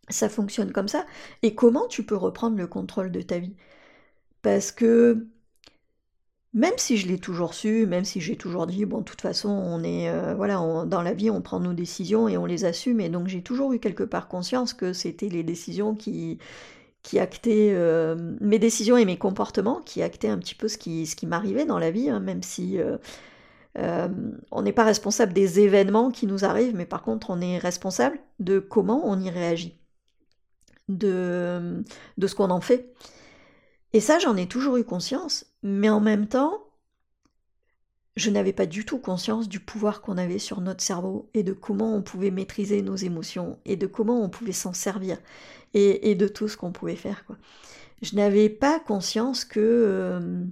ça 0.08 0.28
fonctionne 0.28 0.72
comme 0.72 0.88
ça 0.88 1.04
et 1.42 1.54
comment 1.54 1.86
tu 1.88 2.04
peux 2.04 2.16
reprendre 2.16 2.56
le 2.56 2.66
contrôle 2.66 3.10
de 3.10 3.22
ta 3.22 3.38
vie. 3.38 3.56
Parce 4.42 4.72
que 4.72 5.26
même 6.54 6.74
si 6.76 6.96
je 6.96 7.08
l'ai 7.08 7.18
toujours 7.18 7.52
su, 7.52 7.84
même 7.86 8.04
si 8.04 8.20
j'ai 8.20 8.36
toujours 8.36 8.66
dit, 8.68 8.84
bon, 8.84 8.98
de 8.98 9.04
toute 9.04 9.20
façon, 9.20 9.48
on 9.50 9.82
est, 9.82 10.08
euh, 10.08 10.34
voilà, 10.34 10.54
dans 10.86 11.02
la 11.02 11.12
vie, 11.12 11.28
on 11.30 11.42
prend 11.42 11.58
nos 11.60 11.72
décisions 11.74 12.28
et 12.28 12.38
on 12.38 12.46
les 12.46 12.64
assume, 12.64 13.00
et 13.00 13.08
donc 13.08 13.26
j'ai 13.28 13.42
toujours 13.42 13.72
eu 13.72 13.80
quelque 13.80 14.04
part 14.04 14.28
conscience 14.28 14.72
que 14.72 14.92
c'était 14.92 15.28
les 15.28 15.42
décisions 15.42 15.96
qui, 15.96 16.38
qui 17.02 17.18
actaient 17.18 17.72
euh, 17.74 18.36
mes 18.40 18.60
décisions 18.60 18.96
et 18.96 19.04
mes 19.04 19.18
comportements, 19.18 19.80
qui 19.82 20.02
actaient 20.02 20.28
un 20.28 20.38
petit 20.38 20.54
peu 20.54 20.68
ce 20.68 20.78
qui, 20.78 21.06
ce 21.06 21.16
qui 21.16 21.26
m'arrivait 21.26 21.66
dans 21.66 21.78
la 21.80 21.90
vie, 21.90 22.08
hein, 22.08 22.20
même 22.20 22.42
si 22.44 22.78
euh, 22.78 24.08
on 24.52 24.62
n'est 24.62 24.72
pas 24.72 24.84
responsable 24.84 25.32
des 25.32 25.60
événements 25.60 26.10
qui 26.12 26.26
nous 26.28 26.44
arrivent, 26.44 26.76
mais 26.76 26.86
par 26.86 27.02
contre, 27.02 27.30
on 27.30 27.40
est 27.40 27.58
responsable 27.58 28.18
de 28.38 28.60
comment 28.60 29.02
on 29.04 29.18
y 29.20 29.30
réagit, 29.30 29.76
de, 30.88 31.82
de 32.16 32.26
ce 32.28 32.34
qu'on 32.36 32.50
en 32.50 32.60
fait. 32.60 32.94
Et 33.92 34.00
ça, 34.00 34.18
j'en 34.18 34.36
ai 34.36 34.46
toujours 34.46 34.76
eu 34.76 34.84
conscience, 34.84 35.46
mais 35.64 35.88
en 35.88 35.98
même 36.00 36.28
temps, 36.28 36.62
je 38.16 38.30
n'avais 38.30 38.52
pas 38.52 38.66
du 38.66 38.84
tout 38.84 38.98
conscience 38.98 39.48
du 39.48 39.58
pouvoir 39.58 40.02
qu'on 40.02 40.18
avait 40.18 40.38
sur 40.38 40.60
notre 40.60 40.84
cerveau 40.84 41.30
et 41.34 41.42
de 41.42 41.52
comment 41.52 41.96
on 41.96 42.02
pouvait 42.02 42.30
maîtriser 42.30 42.82
nos 42.82 42.94
émotions 42.94 43.58
et 43.64 43.76
de 43.76 43.86
comment 43.86 44.22
on 44.22 44.28
pouvait 44.28 44.52
s'en 44.52 44.74
servir 44.74 45.18
et, 45.72 46.14
de 46.14 46.28
tout 46.28 46.46
ce 46.46 46.56
qu'on 46.56 46.70
pouvait 46.70 46.94
faire. 46.94 47.24
Je 48.02 48.14
n'avais 48.14 48.48
pas 48.48 48.78
conscience 48.78 49.44
que, 49.44 49.58
euh, 49.58 50.44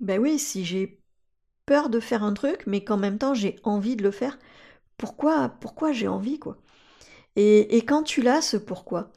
ben 0.00 0.18
oui, 0.18 0.40
si 0.40 0.64
j'ai 0.64 1.00
peur 1.66 1.90
de 1.90 2.00
faire 2.00 2.24
un 2.24 2.32
truc, 2.32 2.64
mais 2.66 2.82
qu'en 2.82 2.96
même 2.96 3.18
temps 3.18 3.34
j'ai 3.34 3.60
envie 3.62 3.94
de 3.94 4.02
le 4.02 4.10
faire, 4.10 4.38
pourquoi, 4.98 5.50
pourquoi 5.60 5.92
j'ai 5.92 6.08
envie 6.08 6.40
quoi? 6.40 6.56
Et, 7.36 7.76
et 7.76 7.84
quand 7.84 8.02
tu 8.02 8.22
l'as 8.22 8.42
ce 8.42 8.56
pourquoi, 8.56 9.12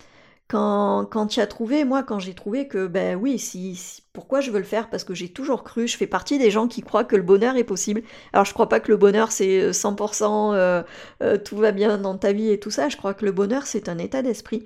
quand, 0.54 1.28
tu 1.28 1.40
as 1.40 1.48
trouvé, 1.48 1.84
moi, 1.84 2.04
quand 2.04 2.20
j'ai 2.20 2.36
trouvé 2.36 2.68
que, 2.68 2.86
ben 2.86 3.16
oui, 3.16 3.40
si, 3.40 4.04
pourquoi 4.14 4.40
je 4.40 4.52
veux 4.52 4.60
le 4.60 4.66
faire? 4.66 4.90
Parce 4.90 5.04
que 5.04 5.16
j'ai 5.16 5.30
toujours 5.30 5.64
cru, 5.64 5.88
je 5.88 5.98
fais 5.98 6.06
partie 6.06 6.38
des 6.38 6.52
gens 6.52 6.68
qui 6.68 6.82
croient 6.82 7.04
que 7.04 7.16
le 7.16 7.24
bonheur 7.24 7.56
est 7.56 7.64
possible. 7.64 8.04
Alors, 8.34 8.46
je 8.46 8.54
crois 8.54 8.70
pas 8.70 8.80
que 8.80 8.92
le 8.92 8.98
bonheur, 8.98 9.32
c'est 9.32 9.72
100% 9.72 10.54
euh, 10.54 10.84
euh, 11.24 11.38
tout 11.38 11.58
va 11.58 11.72
bien 11.72 11.98
dans 11.98 12.18
ta 12.18 12.34
vie 12.34 12.52
et 12.52 12.60
tout 12.60 12.70
ça. 12.70 12.88
Je 12.88 12.98
crois 12.98 13.16
que 13.16 13.26
le 13.26 13.32
bonheur, 13.32 13.66
c'est 13.66 13.90
un 13.90 13.98
état 13.98 14.22
d'esprit. 14.22 14.66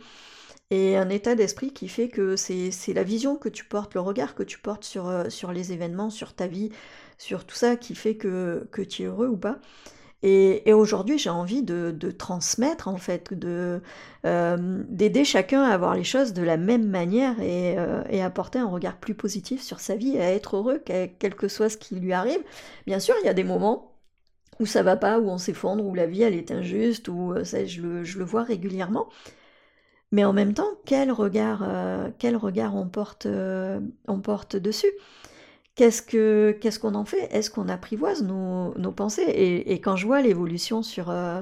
Et 0.72 0.98
un 0.98 1.10
état 1.10 1.36
d'esprit 1.36 1.72
qui 1.72 1.88
fait 1.88 2.10
que 2.10 2.36
c'est 2.36 2.94
la 2.94 3.04
vision 3.04 3.38
que 3.38 3.48
tu 3.48 3.64
portes, 3.64 3.94
le 3.94 4.02
regard 4.02 4.36
que 4.36 4.44
tu 4.44 4.60
portes 4.60 4.84
sur, 4.84 5.08
euh, 5.08 5.30
sur 5.30 5.54
les 5.54 5.72
événements, 5.72 6.10
sur 6.10 6.34
ta 6.34 6.48
vie, 6.48 6.72
sur 7.18 7.46
tout 7.46 7.56
ça 7.56 7.78
qui 7.78 7.96
fait 7.96 8.16
que, 8.18 8.68
que 8.72 8.82
tu 8.82 9.04
es 9.04 9.06
heureux 9.06 9.28
ou 9.28 9.38
pas. 9.38 9.60
Et, 10.24 10.74
aujourd'hui, 10.74 11.20
j'ai 11.20 11.30
envie 11.30 11.62
de, 11.62 12.12
transmettre, 12.12 12.88
en 12.88 12.98
fait, 12.98 13.32
euh, 13.44 13.80
d'aider 14.90 15.24
chacun 15.24 15.62
à 15.64 15.78
voir 15.78 15.96
les 15.96 16.04
choses 16.04 16.34
de 16.34 16.42
la 16.42 16.58
même 16.58 16.88
manière 16.88 17.40
et, 17.40 17.78
euh, 17.78 18.04
et, 18.10 18.24
apporter 18.24 18.58
un 18.60 18.68
regard 18.68 18.98
plus 18.98 19.14
positif 19.14 19.62
sur 19.62 19.80
sa 19.80 19.96
vie, 19.96 20.18
à 20.18 20.32
être 20.32 20.58
heureux, 20.58 20.82
quel 20.86 21.36
que 21.36 21.48
soit 21.48 21.70
ce 21.70 21.78
qui 21.78 21.96
lui 21.96 22.14
arrive. 22.14 22.40
Bien 22.88 23.00
sûr, 23.00 23.16
il 23.22 23.26
y 23.28 23.30
a 23.30 23.34
des 23.34 23.44
moments 23.44 23.94
où 24.60 24.66
ça 24.66 24.82
va 24.82 24.98
pas, 24.98 25.20
où 25.20 25.30
on 25.30 25.38
s'effondre, 25.38 25.86
où 25.86 25.94
la 25.94 26.08
vie, 26.08 26.24
elle 26.24 26.34
est 26.34 26.52
injuste, 26.52 27.10
où 27.10 27.34
euh, 27.34 27.44
ça, 27.44 27.66
je, 27.66 27.82
le, 27.82 28.26
vois 28.26 28.44
régulièrement. 28.44 29.10
Mais 30.12 30.26
en 30.26 30.34
même 30.34 30.54
temps, 30.54 30.70
quel 30.86 31.12
regard, 31.12 31.68
quel 32.18 32.38
regard 32.38 32.76
on, 32.76 32.88
porte, 32.88 33.28
on 34.08 34.22
porte 34.22 34.56
dessus? 34.56 34.92
Qu'est-ce 35.78 36.02
que 36.02 36.58
qu'est-ce 36.60 36.80
qu'on 36.80 36.96
en 36.96 37.06
fait? 37.06 37.30
Est-ce 37.32 37.50
qu'on 37.50 37.70
apprivoise 37.70 38.24
nos, 38.24 38.74
pensées? 38.92 39.24
Et, 39.66 39.80
quand 39.80 39.96
je 39.96 40.06
vois 40.06 40.22
l'évolution 40.22 40.84
sur 40.84 41.10
euh, 41.10 41.42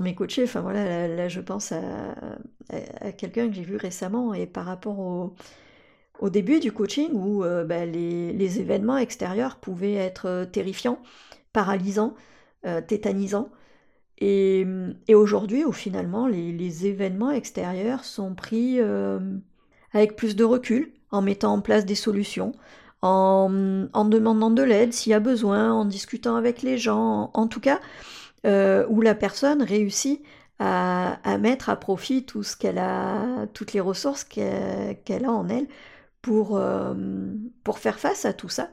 mes 0.00 0.14
coachés, 0.16 0.44
enfin 0.44 0.62
voilà, 0.62 1.06
là, 1.06 1.28
je 1.28 1.40
pense 1.40 1.70
à, 1.70 3.12
quelqu'un 3.12 3.48
que 3.48 3.54
j'ai 3.54 3.62
vu 3.62 3.76
récemment 3.76 4.34
et 4.34 4.46
par 4.46 4.64
rapport 4.64 4.98
au, 4.98 6.30
début 6.30 6.60
du 6.60 6.72
coaching 6.72 7.10
où 7.12 7.44
euh, 7.44 7.64
bah, 7.64 7.84
les, 7.84 8.60
événements 8.60 8.96
extérieurs 8.96 9.56
pouvaient 9.56 9.94
être 9.94 10.26
euh, 10.26 10.44
terrifiants, 10.44 11.00
paralysants, 11.52 12.14
tétanisants. 12.86 13.50
Et, 14.18 14.64
aujourd'hui, 15.12 15.64
où 15.64 15.72
finalement, 15.72 16.28
les, 16.28 16.86
événements 16.86 17.32
extérieurs 17.32 18.04
sont 18.04 18.34
pris 18.36 18.78
avec 19.92 20.14
plus 20.16 20.36
de 20.36 20.44
recul, 20.44 20.92
en 21.10 21.22
mettant 21.22 21.54
en 21.54 21.60
place 21.60 21.84
des 21.84 21.96
solutions, 21.96 22.52
en, 23.02 24.04
demandant 24.04 24.50
de 24.50 24.62
l'aide 24.62 24.92
s'il 24.92 25.10
y 25.10 25.14
a 25.14 25.20
besoin, 25.20 25.72
en 25.72 25.84
discutant 25.84 26.36
avec 26.36 26.62
les 26.62 26.78
gens, 26.78 27.30
en, 27.34 27.48
tout 27.48 27.60
cas, 27.60 27.80
euh, 28.46 28.86
où 28.88 29.00
la 29.00 29.14
personne 29.14 29.62
réussit 29.62 30.22
à, 30.58 31.18
mettre 31.38 31.70
à 31.70 31.76
profit 31.76 32.24
tout 32.24 32.44
ce 32.44 32.56
qu'elle 32.56 32.78
a, 32.78 33.46
toutes 33.52 33.72
les 33.72 33.80
ressources 33.80 34.22
qu'elle 34.24 35.24
a 35.24 35.30
en 35.30 35.48
elle 35.48 35.66
pour, 36.22 36.56
euh, 36.56 36.94
pour 37.64 37.78
faire 37.80 37.98
face 37.98 38.24
à 38.24 38.32
tout 38.32 38.48
ça. 38.48 38.70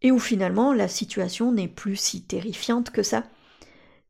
Et 0.00 0.10
où 0.10 0.18
finalement 0.18 0.72
la 0.72 0.88
situation 0.88 1.52
n'est 1.52 1.68
plus 1.68 1.96
si 1.96 2.22
terrifiante 2.22 2.90
que 2.90 3.02
ça. 3.02 3.24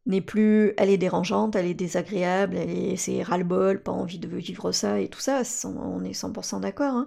N'est 0.07 0.21
plus, 0.21 0.73
elle 0.79 0.91
est 0.91 0.99
dérangeante, 0.99 1.57
elle 1.57 1.66
est 1.66 1.75
désagréable, 1.75 2.57
elle 2.57 2.71
est, 2.71 2.97
c'est 2.97 3.23
ras-le-bol, 3.23 3.83
pas 3.83 3.93
envie 3.93 4.19
de 4.19 4.29
vivre 4.29 4.73
ça 4.73 5.01
et 5.01 5.09
tout 5.09 5.21
ça, 5.21 5.43
on 5.64 6.05
est 6.05 6.12
100% 6.12 6.61
d'accord. 6.61 6.95
Hein. 6.95 7.07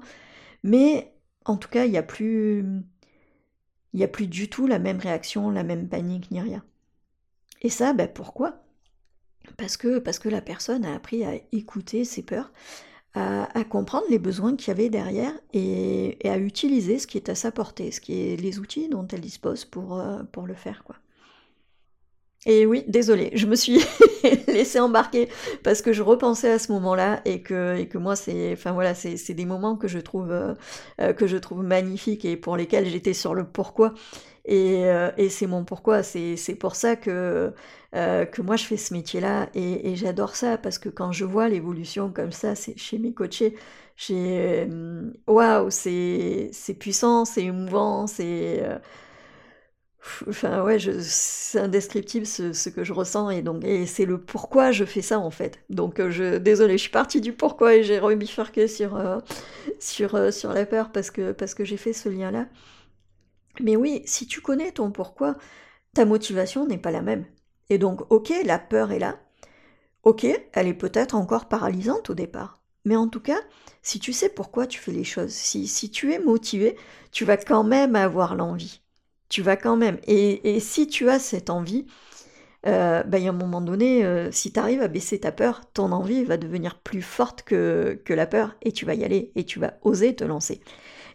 Mais 0.64 1.14
en 1.45 1.57
tout 1.57 1.69
cas, 1.69 1.85
il 1.85 1.91
n'y 1.91 1.97
a 1.97 2.03
plus. 2.03 2.65
Du 3.93 4.49
tout 4.49 4.67
la 4.67 4.79
même 4.79 4.99
réaction, 4.99 5.49
la 5.49 5.63
même 5.63 5.87
panique, 5.89 6.31
ni 6.31 6.41
rien. 6.41 6.63
Et 7.61 7.69
ça, 7.69 7.93
ben 7.93 8.07
pourquoi? 8.07 8.63
Parce 9.57 9.77
que, 9.77 10.29
la 10.29 10.41
personne 10.41 10.85
a 10.85 10.95
appris 10.95 11.23
à 11.25 11.33
écouter 11.51 12.05
ses 12.05 12.23
peurs, 12.23 12.51
à, 13.13 13.63
comprendre 13.69 14.05
les 14.09 14.19
besoins 14.19 14.55
qu'il 14.55 14.69
y 14.69 14.71
avait 14.71 14.89
derrière 14.89 15.33
et, 15.53 16.17
à 16.23 16.37
utiliser 16.37 16.99
ce 16.99 17.07
qui 17.07 17.17
est 17.17 17.29
à 17.29 17.35
sa 17.35 17.51
portée, 17.51 17.91
ce 17.91 18.01
qui 18.01 18.13
est 18.13 18.35
les 18.37 18.59
outils 18.59 18.87
dont 18.87 19.07
elle 19.07 19.21
dispose 19.21 19.65
pour, 19.65 19.99
euh, 19.99 20.23
le 20.45 20.55
faire. 20.55 20.83
Et 22.47 22.65
oui, 22.65 22.83
désolé, 22.87 23.29
je 23.35 23.45
me 23.45 23.55
suis 23.55 23.79
laissé 24.47 24.79
embarquer 24.79 25.29
parce 25.63 25.83
que 25.83 25.93
je 25.93 26.01
repensais 26.01 26.51
à 26.51 26.57
ce 26.57 26.71
moment-là 26.71 27.21
et 27.23 27.43
que, 27.43 27.77
et 27.77 27.87
que 27.87 27.99
moi, 27.99 28.15
c'est, 28.15 28.53
enfin 28.53 28.71
voilà, 28.71 28.95
c'est, 28.95 29.33
des 29.35 29.45
moments 29.45 29.75
que 29.75 29.87
je 29.87 29.99
trouve, 29.99 30.31
euh, 30.31 30.55
euh, 30.99 31.13
que 31.13 31.27
je 31.27 31.37
trouve 31.37 31.63
magnifiques 31.63 32.25
et 32.25 32.35
pour 32.37 32.57
lesquels 32.57 32.87
j'étais 32.87 33.13
sur 33.13 33.35
le 33.35 33.43
pourquoi. 33.45 33.93
Et, 34.45 34.85
euh, 34.85 35.11
et 35.17 35.29
c'est 35.29 35.45
mon 35.45 35.63
pourquoi, 35.65 36.01
c'est, 36.01 36.35
c'est 36.35 36.55
pour 36.55 36.75
ça 36.75 36.95
que, 36.95 37.53
que 37.93 38.41
moi 38.41 38.55
je 38.55 38.63
fais 38.65 38.77
ce 38.77 38.93
métier-là 38.95 39.49
et, 39.53 39.91
et, 39.91 39.95
j'adore 39.95 40.35
ça 40.35 40.57
parce 40.57 40.79
que 40.79 40.89
quand 40.89 41.11
je 41.11 41.25
vois 41.25 41.47
l'évolution 41.47 42.09
comme 42.11 42.31
ça, 42.31 42.55
c'est 42.55 42.75
chez 42.77 42.97
mes 42.97 43.13
coachés, 43.13 43.55
j'ai 43.97 44.67
waouh, 45.27 45.69
c'est, 45.69 46.49
c'est 46.53 46.73
puissant, 46.73 47.25
c'est 47.25 47.43
émouvant, 47.43 48.07
c'est 48.07 48.63
Enfin 50.27 50.63
ouais, 50.63 50.79
c'est 50.79 51.59
indescriptible 51.59 52.25
ce, 52.25 52.69
que 52.69 52.83
je 52.83 52.91
ressens 52.91 53.29
et 53.29 53.43
donc 53.43 53.63
et 53.63 53.85
c'est 53.85 54.05
le 54.05 54.19
pourquoi 54.19 54.71
je 54.71 54.83
fais 54.83 55.03
ça 55.03 55.19
en 55.19 55.29
fait. 55.29 55.59
Donc 55.69 55.99
euh, 55.99 56.09
je 56.09 56.37
désolé, 56.37 56.77
je 56.77 56.83
suis 56.83 56.91
partie 56.91 57.21
du 57.21 57.33
pourquoi 57.33 57.75
et 57.75 57.83
j'ai 57.83 57.99
rebifurqué 57.99 58.67
sur 58.67 58.95
euh, 58.95 59.19
sur 59.79 60.15
euh, 60.15 60.31
sur 60.31 60.53
la 60.53 60.65
peur 60.65 60.91
parce 60.91 61.11
que 61.11 61.33
parce 61.33 61.53
que 61.53 61.65
j'ai 61.65 61.77
fait 61.77 61.93
ce 61.93 62.09
lien 62.09 62.31
là. 62.31 62.47
Mais 63.59 63.75
oui, 63.75 64.01
si 64.05 64.25
tu 64.25 64.41
connais 64.41 64.71
ton 64.71 64.91
pourquoi, 64.91 65.37
ta 65.93 66.05
motivation 66.05 66.65
n'est 66.65 66.77
pas 66.79 66.91
la 66.91 67.01
même. 67.01 67.25
Et 67.69 67.77
donc 67.77 68.01
OK, 68.11 68.33
la 68.43 68.57
peur 68.57 68.91
est 68.91 68.99
là. 68.99 69.19
OK, 70.03 70.25
elle 70.53 70.67
est 70.67 70.73
peut-être 70.73 71.15
encore 71.15 71.47
paralysante 71.47 72.09
au 72.09 72.15
départ. 72.15 72.59
Mais 72.85 72.95
en 72.95 73.07
tout 73.07 73.19
cas, 73.19 73.39
si 73.83 73.99
tu 73.99 74.13
sais 74.13 74.29
pourquoi 74.29 74.65
tu 74.65 74.79
fais 74.79 74.91
les 74.91 75.03
choses, 75.03 75.29
si, 75.31 75.67
si 75.67 75.91
tu 75.91 76.13
es 76.13 76.19
motivé, 76.19 76.75
tu 77.11 77.25
vas 77.25 77.37
quand 77.37 77.63
même 77.63 77.95
avoir 77.95 78.35
l'envie 78.35 78.81
tu 79.32 79.41
vas 79.41 79.55
quand 79.57 79.77
même. 79.77 79.97
Et, 80.07 80.59
si 80.59 80.88
tu 80.88 81.09
as 81.09 81.17
cette 81.17 81.49
envie, 81.49 81.88
euh, 82.67 83.01
bah, 83.03 83.17
il 83.17 83.23
y 83.23 83.27
a 83.27 83.32
un 83.32 83.34
moment 83.34 83.61
donné, 83.61 84.05
euh, 84.05 84.32
si 84.32 84.51
tu 84.51 84.59
arrives 84.59 84.82
à 84.82 84.88
baisser 84.89 85.19
ta 85.19 85.32
peur, 85.32 85.61
ton 85.73 85.91
envie 85.93 86.25
va 86.25 86.38
devenir 86.38 86.79
plus 86.79 87.01
forte 87.01 87.43
que, 87.43 87.99
la 88.09 88.27
peur 88.27 88.55
et 88.61 88.71
tu 88.73 88.86
vas 88.86 88.93
y 88.93 89.03
aller 89.03 89.32
et 89.36 89.45
tu 89.45 89.59
vas 89.59 89.75
oser 89.84 90.15
te 90.15 90.25
lancer. 90.25 90.61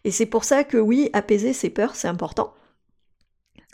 Et 0.04 0.10
c'est 0.10 0.26
pour 0.26 0.44
ça 0.44 0.64
que 0.64 0.78
oui, 0.78 1.10
apaiser 1.12 1.52
ses 1.52 1.70
peurs, 1.70 1.94
c'est 1.94 2.08
important. 2.08 2.54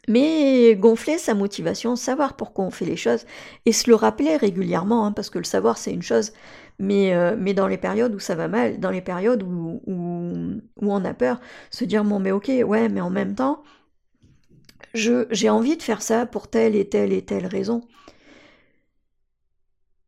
Mais 0.09 0.74
gonfler 0.74 1.18
sa 1.18 1.34
motivation, 1.34 1.95
savoir 1.95 2.34
pourquoi 2.36 2.64
on 2.64 2.70
fait 2.72 2.84
les 2.84 2.97
choses 2.97 3.24
et 3.66 3.72
se 3.72 3.88
le 3.88 3.95
rappeler 3.95 4.36
régulièrement, 4.36 5.07
hein, 5.07 5.12
parce 5.12 5.30
que 5.30 5.38
le 5.38 5.45
savoir 5.45 5.78
c'est 5.78 5.93
une 5.93 6.03
chose, 6.03 6.32
mais, 6.80 7.14
euh, 7.14 7.36
mais 7.38 7.55
dans 7.55 7.68
les 7.68 7.78
périodes 7.78 8.12
où 8.14 8.18
ça 8.18 8.34
va 8.34 8.49
mal, 8.49 8.80
dans 8.80 8.90
les 8.90 9.01
périodes 9.01 9.45
où, 9.45 9.80
où 9.86 10.93
on 10.93 11.05
a 11.05 11.14
peur, 11.14 11.40
se 11.70 11.84
dire 11.84 12.03
bon 12.05 12.18
mais 12.18 12.32
ok, 12.32 12.51
ouais, 12.66 12.88
mais 12.88 13.01
en 13.01 13.11
même 13.11 13.36
temps, 13.36 13.62
j'ai 14.95 15.51
envie 15.51 15.76
de 15.76 15.83
faire 15.83 16.03
ça 16.03 16.26
pour 16.26 16.49
telle 16.49 16.76
et 16.76 16.89
telle 16.89 17.12
et 17.12 17.24
telle 17.24 17.47
raison. 17.47 17.83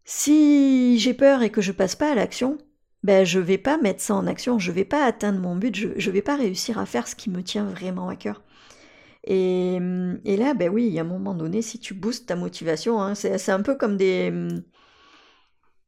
Si 0.04 0.98
j'ai 0.98 1.14
peur 1.14 1.42
et 1.42 1.50
que 1.50 1.60
je 1.60 1.72
passe 1.72 1.96
pas 1.96 2.12
à 2.12 2.14
l'action, 2.14 2.58
ben 3.02 3.24
je 3.24 3.38
vais 3.38 3.58
pas 3.58 3.78
mettre 3.78 4.02
ça 4.02 4.14
en 4.14 4.26
action, 4.26 4.58
je 4.58 4.72
vais 4.72 4.84
pas 4.84 5.04
atteindre 5.04 5.40
mon 5.40 5.56
but, 5.56 5.74
je, 5.74 5.88
je 5.96 6.10
vais 6.10 6.22
pas 6.22 6.36
réussir 6.36 6.78
à 6.78 6.86
faire 6.86 7.08
ce 7.08 7.14
qui 7.16 7.30
me 7.30 7.42
tient 7.42 7.64
vraiment 7.64 8.08
à 8.08 8.16
cœur. 8.16 8.42
Et, 9.24 9.78
et 10.24 10.36
là, 10.36 10.54
ben 10.54 10.68
oui, 10.70 10.98
a 10.98 11.02
un 11.02 11.04
moment 11.04 11.34
donné, 11.34 11.62
si 11.62 11.80
tu 11.80 11.94
boostes 11.94 12.26
ta 12.28 12.36
motivation, 12.36 13.00
hein, 13.00 13.14
c'est 13.14 13.50
un 13.50 13.62
peu 13.62 13.74
comme 13.76 13.96
des, 13.96 14.32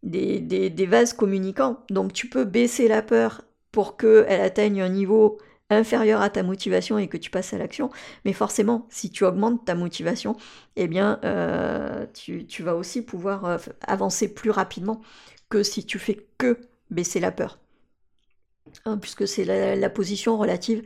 des, 0.02 0.40
des, 0.40 0.70
des 0.70 0.86
vases 0.86 1.12
communicants. 1.12 1.84
Donc 1.90 2.12
tu 2.12 2.28
peux 2.28 2.44
baisser 2.44 2.88
la 2.88 3.02
peur 3.02 3.42
pour 3.72 3.96
qu'elle 3.96 4.40
atteigne 4.40 4.80
un 4.80 4.88
niveau 4.88 5.38
inférieur 5.70 6.20
à 6.20 6.30
ta 6.30 6.42
motivation 6.42 6.98
et 6.98 7.08
que 7.08 7.16
tu 7.16 7.30
passes 7.30 7.52
à 7.52 7.58
l'action. 7.58 7.90
Mais 8.24 8.32
forcément, 8.32 8.86
si 8.90 9.10
tu 9.10 9.24
augmentes 9.24 9.64
ta 9.64 9.74
motivation, 9.74 10.36
eh 10.76 10.88
bien, 10.88 11.20
euh, 11.24 12.06
tu, 12.14 12.62
vas 12.62 12.76
aussi 12.76 13.02
pouvoir 13.02 13.44
euh, 13.44 13.58
avancer 13.82 14.32
plus 14.32 14.50
rapidement 14.50 15.00
que 15.48 15.62
si 15.62 15.84
tu 15.84 15.98
fais 15.98 16.26
que 16.38 16.58
baisser 16.90 17.20
la 17.20 17.32
peur. 17.32 17.58
Hein, 18.84 18.98
puisque 18.98 19.26
c'est 19.26 19.44
la, 19.44 19.90
position 19.90 20.38
relative 20.38 20.82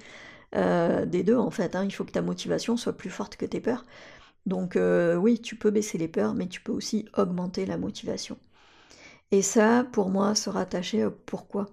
euh, 0.54 1.06
des 1.06 1.22
deux, 1.22 1.36
en 1.36 1.50
fait. 1.50 1.76
Hein. 1.76 1.84
Il 1.84 1.92
faut 1.92 2.04
que 2.04 2.12
ta 2.12 2.22
motivation 2.22 2.76
soit 2.76 2.96
plus 2.96 3.10
forte 3.10 3.36
que 3.36 3.46
tes 3.46 3.60
peurs. 3.60 3.84
Donc 4.46 4.78
oui, 5.18 5.38
tu 5.40 5.56
peux 5.56 5.70
baisser 5.70 5.98
les 5.98 6.08
peurs, 6.08 6.34
mais 6.34 6.48
tu 6.48 6.62
peux 6.62 6.72
aussi 6.72 7.06
augmenter 7.16 7.66
la 7.66 7.76
motivation. 7.76 8.38
Et 9.32 9.42
ça, 9.42 9.84
pour 9.92 10.10
moi, 10.10 10.34
se 10.34 10.50
rattacher 10.50 11.04
au 11.04 11.10
pourquoi. 11.10 11.66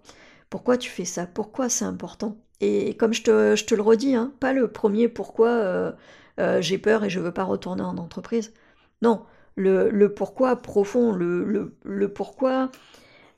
Pourquoi 0.50 0.78
tu 0.78 0.90
fais 0.90 1.06
ça? 1.06 1.26
Pourquoi 1.26 1.70
c'est 1.70 1.86
important? 1.86 2.38
Et 2.62 2.96
comme 2.98 3.14
je 3.14 3.24
te, 3.24 3.76
le 3.76 3.82
redis, 3.82 4.16
hein, 4.16 4.34
pas 4.40 4.54
le 4.54 4.68
premier 4.72 5.08
pourquoi 5.08 5.50
euh, 5.50 5.92
euh, 6.40 6.62
j'ai 6.62 6.78
peur 6.78 7.04
et 7.04 7.10
je 7.10 7.20
veux 7.20 7.32
pas 7.32 7.44
retourner 7.44 7.84
en 7.84 7.98
entreprise. 7.98 8.54
Non, 9.02 9.26
le, 9.56 10.08
pourquoi 10.08 10.56
profond, 10.56 11.12
le, 11.14 12.08
pourquoi 12.14 12.72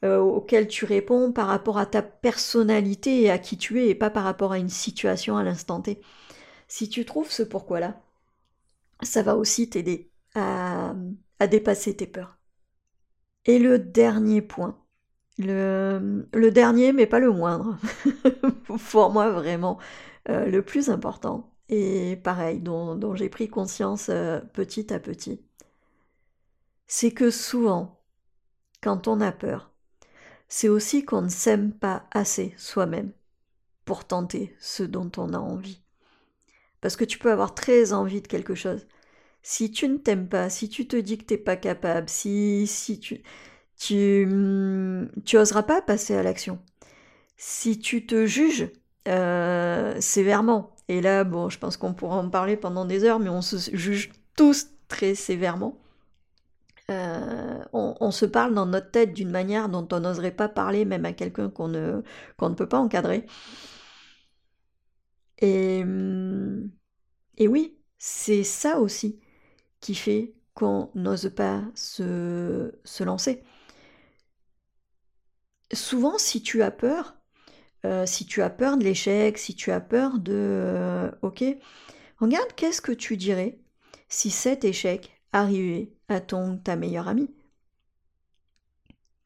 euh, 0.06 0.20
auquel 0.20 0.68
tu 0.68 0.86
réponds 0.86 1.32
par 1.32 1.48
rapport 1.48 1.78
à 1.78 1.86
ta 1.86 2.02
personnalité 2.02 3.24
et 3.24 3.30
à 3.32 3.40
qui 3.40 3.58
tu 3.58 3.82
es 3.82 3.90
et 3.90 3.96
pas 3.96 4.10
par 4.10 4.24
rapport 4.24 4.54
à 4.54 4.58
une 4.60 4.70
situation 4.70 5.38
à 5.38 5.44
l'instant 5.44 5.82
T. 5.82 6.02
Si 6.68 6.90
tu 6.90 7.06
trouves 7.06 7.32
ce 7.32 7.44
pourquoi-là, 7.44 8.02
ça 9.02 9.24
va 9.24 9.36
aussi 9.36 9.70
t'aider 9.70 10.12
à, 10.36 10.94
à 11.40 11.48
dépasser 11.48 11.96
tes 11.96 12.08
peurs. 12.08 12.38
Et 13.46 13.60
le 13.60 13.80
dernier 13.80 14.42
point, 14.42 14.78
Le, 15.42 16.50
dernier, 16.52 16.92
mais 16.92 17.08
pas 17.08 17.20
le 17.20 17.32
moindre, 17.32 17.78
pour 18.92 19.10
moi 19.10 19.32
vraiment 19.32 19.80
euh, 20.28 20.46
le 20.46 20.62
plus 20.62 20.90
important, 20.90 21.50
et 21.70 22.18
pareil, 22.18 22.60
dont, 22.60 23.16
j'ai 23.16 23.30
pris 23.30 23.48
conscience 23.48 24.08
euh, 24.10 24.42
petit 24.54 24.94
à 24.94 25.00
petit, 25.00 25.42
c'est 26.88 27.12
que 27.12 27.30
souvent, 27.30 28.02
quand 28.82 29.08
on 29.08 29.22
a 29.22 29.32
peur, 29.32 29.72
c'est 30.50 30.68
aussi 30.68 31.06
qu'on 31.06 31.22
ne 31.22 31.30
s'aime 31.30 31.72
pas 31.72 32.06
assez 32.12 32.54
soi-même 32.58 33.14
pour 33.86 34.06
tenter 34.06 34.56
ce 34.60 34.84
dont 34.84 35.12
on 35.16 35.34
a 35.34 35.38
envie. 35.38 35.82
Parce 36.82 36.96
que 36.98 37.06
tu 37.06 37.18
peux 37.18 37.32
avoir 37.32 37.56
très 37.56 37.94
envie 37.94 38.22
de 38.22 38.28
quelque 38.28 38.56
chose. 38.56 38.88
Si 39.42 39.72
tu 39.72 39.88
ne 39.88 39.98
t'aimes 39.98 40.28
pas, 40.28 40.50
si 40.50 40.68
tu 40.68 40.88
te 40.88 40.98
dis 40.98 41.18
que 41.18 41.24
tu 41.24 41.34
n'es 41.36 41.40
pas 41.40 41.56
capable, 41.56 42.10
si, 42.10 42.68
si 42.68 43.00
tu, 43.00 43.22
tu, 43.80 44.26
hum, 44.26 45.10
tu 45.26 45.38
oseras 45.38 45.64
pas 45.64 45.82
passer 45.82 46.16
à 46.16 46.22
l'action. 46.22 46.60
Si 47.38 47.80
tu 47.80 48.06
te 48.06 48.26
juges 48.26 48.70
euh, 49.08 50.00
sévèrement, 50.02 50.76
et 50.90 51.02
là, 51.02 51.24
je 51.50 51.58
pense 51.58 51.78
qu'on 51.78 51.94
pourra 51.94 52.18
en 52.18 52.30
parler 52.30 52.58
pendant 52.58 52.86
des 52.86 53.04
heures, 53.06 53.20
mais 53.20 53.30
on 53.30 53.42
se 53.42 53.76
juge 53.76 54.12
tous 54.36 54.68
très 54.88 55.16
sévèrement. 55.16 55.80
Euh, 56.92 57.60
on, 57.72 58.12
se 58.12 58.26
parle 58.26 58.56
dans 58.56 58.66
notre 58.66 58.90
tête 58.90 59.14
d'une 59.14 59.30
manière 59.30 59.70
dont 59.70 59.88
on 59.92 60.00
n'oserait 60.00 60.32
pas 60.32 60.50
parler 60.50 60.86
même 60.86 61.06
à 61.06 61.14
quelqu'un 61.14 61.50
qu'on 61.50 61.68
ne, 61.68 62.02
peut 62.56 62.68
pas 62.68 62.80
encadrer. 62.80 63.28
Et, 65.40 65.84
hum, 65.84 66.70
et 67.38 67.48
oui, 67.48 67.78
c'est 68.00 68.44
ça 68.44 68.80
aussi 68.80 69.20
qui 69.80 69.96
fait 69.96 70.34
qu'on 70.56 70.90
n'ose 70.96 71.32
pas 71.36 71.64
se 71.76 73.04
lancer 73.04 73.44
souvent, 75.74 76.18
si 76.18 76.42
tu 76.42 76.64
as 76.64 76.72
peur, 76.72 77.16
euh, 77.86 78.06
si 78.06 78.26
tu 78.26 78.42
as 78.42 78.50
peur 78.50 78.78
de 78.78 78.84
l'échec, 78.84 79.38
si 79.38 79.56
tu 79.56 79.72
as 79.72 79.80
peur 79.80 80.20
de... 80.20 80.34
Euh, 80.36 81.12
ok, 81.22 81.44
regarde 82.20 82.54
qu'est-ce 82.56 82.82
que 82.82 82.92
tu 82.92 83.18
dirais 83.18 83.60
si 84.10 84.32
cet 84.32 84.66
échec 84.66 85.12
arrivait 85.34 85.92
à 86.10 86.20
ton 86.20 86.58
ta 86.58 86.76
meilleure 86.76 87.08
amie? 87.08 87.30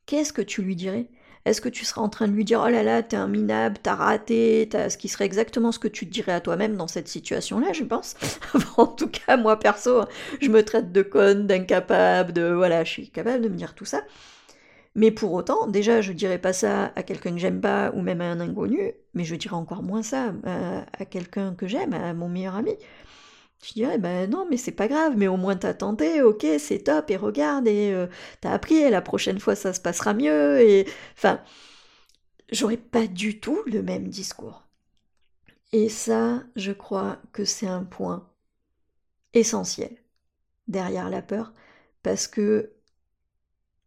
Qu'est-ce 0.06 0.34
que 0.34 0.42
tu 0.42 0.62
lui 0.62 0.76
dirais? 0.76 1.10
Est-ce 1.46 1.60
que 1.60 1.70
tu 1.70 1.84
seras 1.84 2.02
en 2.02 2.10
train 2.10 2.28
de 2.28 2.34
lui 2.34 2.46
dire 2.46 2.62
oh 2.66 2.70
là 2.70 2.84
là, 2.84 3.04
t'es 3.04 3.18
un 3.18 3.28
minable, 3.28 3.78
t'as 3.82 3.96
raté, 3.96 4.68
t'as... 4.70 4.90
ce 4.90 4.98
qui 4.98 5.10
serait 5.10 5.26
exactement 5.26 5.72
ce 5.74 5.80
que 5.80 5.88
tu 5.90 6.08
te 6.08 6.12
dirais 6.12 6.32
à 6.32 6.40
toi-même 6.42 6.78
dans 6.78 6.88
cette 6.88 7.08
situation-là, 7.10 7.74
je 7.74 7.84
pense. 7.84 8.16
en 8.78 8.88
tout 8.88 9.10
cas, 9.10 9.36
moi 9.38 9.60
perso, 9.60 10.04
je 10.42 10.50
me 10.50 10.64
traite 10.64 10.92
de 10.92 11.02
conne, 11.02 11.48
d'incapable, 11.48 12.32
de 12.34 12.44
voilà, 12.54 12.84
je 12.84 12.92
suis 12.92 13.10
capable 13.10 13.44
de 13.44 13.50
me 13.50 13.56
dire 13.56 13.76
tout 13.76 13.86
ça. 13.86 14.04
Mais 14.96 15.12
pour 15.12 15.34
autant, 15.34 15.68
déjà, 15.68 16.02
je 16.02 16.14
dirais 16.14 16.38
pas 16.40 16.54
ça 16.54 16.94
à 16.96 17.04
quelqu'un 17.04 17.32
que 17.32 17.40
j'aime 17.40 17.62
pas 17.62 17.92
ou 17.96 18.02
même 18.02 18.22
à 18.22 18.26
un 18.26 18.40
inconnu, 18.40 18.94
mais 19.14 19.24
je 19.24 19.36
dirais 19.36 19.56
encore 19.56 19.82
moins 19.84 20.04
ça 20.04 20.34
à, 20.46 21.06
quelqu'un 21.06 21.56
que 21.56 21.68
j'aime, 21.68 21.94
à 21.94 22.14
mon 22.14 22.30
meilleur 22.30 22.56
ami. 22.56 22.76
Je 23.64 23.74
dirais, 23.74 23.98
ben 23.98 24.30
non, 24.30 24.46
mais 24.50 24.58
c'est 24.58 24.72
pas 24.72 24.88
grave, 24.88 25.14
mais 25.18 25.28
au 25.28 25.38
moins 25.38 25.56
t'as 25.56 25.74
tenté, 25.74 26.22
ok, 26.22 26.46
c'est 26.60 26.80
top, 26.80 27.10
et 27.12 27.16
regarde, 27.18 27.68
et 27.68 27.92
euh, 27.94 28.08
t'as 28.42 28.52
appris, 28.52 28.76
et 28.76 28.90
la 28.90 29.02
prochaine 29.02 29.40
fois 29.40 29.56
ça 29.56 29.74
se 29.74 29.80
passera 29.82 30.14
mieux, 30.14 30.60
et 30.62 30.88
enfin, 31.16 31.42
j'aurais 32.52 32.78
pas 32.78 33.08
du 33.08 33.40
tout 33.40 33.62
le 33.66 33.82
même 33.82 34.10
discours. 34.10 34.68
Et 35.72 35.90
ça, 35.90 36.44
je 36.56 36.72
crois 36.72 37.20
que 37.32 37.46
c'est 37.46 37.68
un 37.68 37.84
point 37.84 38.30
essentiel 39.34 39.96
derrière 40.68 41.10
la 41.10 41.22
peur, 41.22 41.54
parce 42.04 42.28
que 42.28 42.73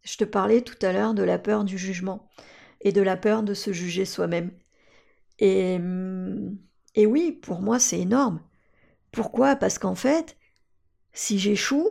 je 0.07 0.17
te 0.19 0.25
parlais 0.25 0.63
tout 0.63 0.79
à 0.87 0.93
l'heure 0.93 1.15
de 1.15 1.23
la 1.23 1.39
peur 1.39 1.65
du 1.65 1.79
jugement 1.79 2.29
et 2.83 2.93
de 2.93 3.03
la 3.03 3.17
peur 3.19 3.43
de 3.43 3.55
se 3.55 3.73
juger 3.73 4.07
soi-même. 4.07 4.53
Et, 5.39 5.79
mm, 5.79 6.59
oui, 6.99 7.33
pour 7.33 7.61
moi, 7.63 7.79
c'est 7.79 8.01
énorme. 8.01 8.41
Pourquoi? 9.13 9.57
Parce 9.57 9.79
qu'en 9.79 9.97
fait, 9.97 10.37
si 11.15 11.39
j'échoue, 11.39 11.91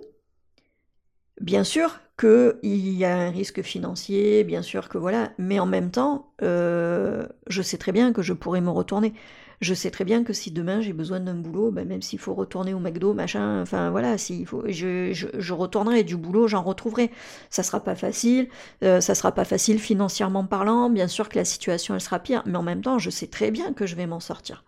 bien 1.41 1.63
sûr 1.63 1.99
qu'il 2.19 2.57
y 2.63 3.03
a 3.05 3.15
un 3.17 3.29
risque 3.29 3.61
financier, 3.61 4.43
bien 4.43 4.61
sûr 4.61 4.87
que 4.89 4.97
voilà, 4.97 5.33
mais 5.37 5.59
en 5.59 5.65
même 5.65 5.91
temps, 5.91 6.33
euh, 6.41 7.27
je 7.47 7.61
sais 7.61 7.77
très 7.77 7.91
bien 7.91 8.13
que 8.13 8.21
je 8.21 8.33
pourrais 8.33 8.61
me 8.61 8.69
retourner 8.69 9.13
je 9.61 9.73
sais 9.73 9.91
très 9.91 10.03
bien 10.03 10.23
que 10.23 10.33
si 10.33 10.51
demain 10.51 10.81
j'ai 10.81 10.93
besoin 10.93 11.19
d'un 11.19 11.35
boulot, 11.35 11.71
ben 11.71 11.87
même 11.87 12.01
s'il 12.01 12.19
faut 12.19 12.33
retourner 12.33 12.73
au 12.73 12.79
McDo, 12.79 13.13
machin, 13.13 13.61
enfin 13.61 13.89
voilà, 13.89 14.17
je, 14.17 15.53
retournerai 15.53 16.03
du 16.03 16.17
boulot, 16.17 16.47
j'en 16.47 16.63
retrouverai. 16.63 17.11
Ça 17.49 17.63
sera 17.63 17.79
pas 17.79 17.95
facile, 17.95 18.49
euh, 18.83 19.01
ça 19.01 19.15
sera 19.15 19.31
pas 19.31 19.45
facile 19.45 19.79
financièrement 19.79 20.45
parlant. 20.45 20.89
Bien 20.89 21.07
sûr 21.07 21.29
que 21.29 21.37
la 21.37 21.45
situation 21.45 21.95
elle 21.95 22.01
sera 22.01 22.19
pire, 22.19 22.43
mais 22.45 22.57
en 22.57 22.63
même 22.63 22.81
temps, 22.81 22.99
je 22.99 23.09
sais 23.09 23.27
très 23.27 23.51
bien 23.51 23.73
que 23.73 23.85
je 23.85 23.95
vais 23.95 24.07
m'en 24.07 24.19
sortir. 24.19 24.63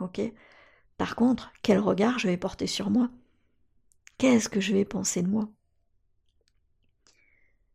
Ok? 0.00 0.20
Par 0.96 1.16
contre, 1.16 1.52
quel 1.62 1.78
regard 1.78 2.18
je 2.18 2.28
vais 2.28 2.36
porter 2.36 2.66
sur 2.66 2.90
moi? 2.90 3.08
Qu'est-ce 4.18 4.48
que 4.48 4.60
je 4.60 4.72
vais 4.72 4.84
penser 4.84 5.22
de 5.22 5.28
moi? 5.28 5.48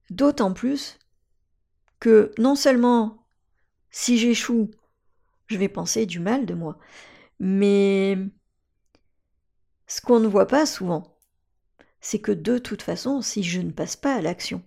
D'autant 0.09 0.53
plus 0.53 0.99
que 1.99 2.31
non 2.37 2.55
seulement 2.55 3.25
si 3.91 4.17
j'échoue, 4.17 4.71
je 5.53 5.57
vais 5.57 5.69
penser 5.69 6.05
du 6.05 6.19
mal 6.19 6.45
de 6.45 6.53
moi. 6.53 6.77
Mais 7.39 8.17
ce 9.87 10.01
qu'on 10.01 10.19
ne 10.19 10.27
voit 10.27 10.47
pas 10.47 10.65
souvent, 10.65 11.17
c'est 12.01 12.19
que 12.19 12.31
de 12.31 12.57
toute 12.57 12.81
façon, 12.81 13.21
si 13.21 13.43
je 13.43 13.61
ne 13.61 13.71
passe 13.71 13.95
pas 13.95 14.15
à 14.15 14.21
l'action, 14.21 14.61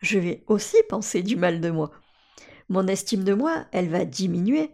je 0.00 0.18
vais 0.18 0.44
aussi 0.46 0.76
penser 0.88 1.22
du 1.22 1.36
mal 1.36 1.60
de 1.60 1.70
moi. 1.70 1.90
Mon 2.68 2.86
estime 2.88 3.24
de 3.24 3.34
moi, 3.34 3.66
elle 3.72 3.88
va 3.88 4.04
diminuer. 4.04 4.70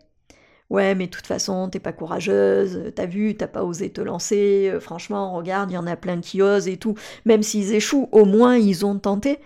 Ouais, 0.70 0.95
mais 0.95 1.07
de 1.07 1.11
toute 1.12 1.26
façon, 1.26 1.68
t'es 1.68 1.80
pas 1.80 1.93
courageuse, 1.93 2.93
t'as 2.97 3.07
vu, 3.07 3.37
t'as 3.37 3.47
pas 3.49 3.62
osé 3.64 3.93
te 3.93 4.01
lancer, 4.01 4.70
euh, 4.72 4.80
franchement, 4.80 5.35
regarde, 5.35 5.70
il 5.70 5.74
y 5.74 5.78
en 5.78 5.87
a 5.87 5.97
plein 5.97 6.20
qui 6.20 6.41
osent 6.43 6.68
et 6.68 6.78
tout. 6.78 6.95
Même 7.26 7.43
s'ils 7.43 7.74
échouent, 7.74 8.09
au 8.12 8.24
moins 8.24 8.57
ils 8.57 8.87
ont 8.87 8.99
tenté. 8.99 9.39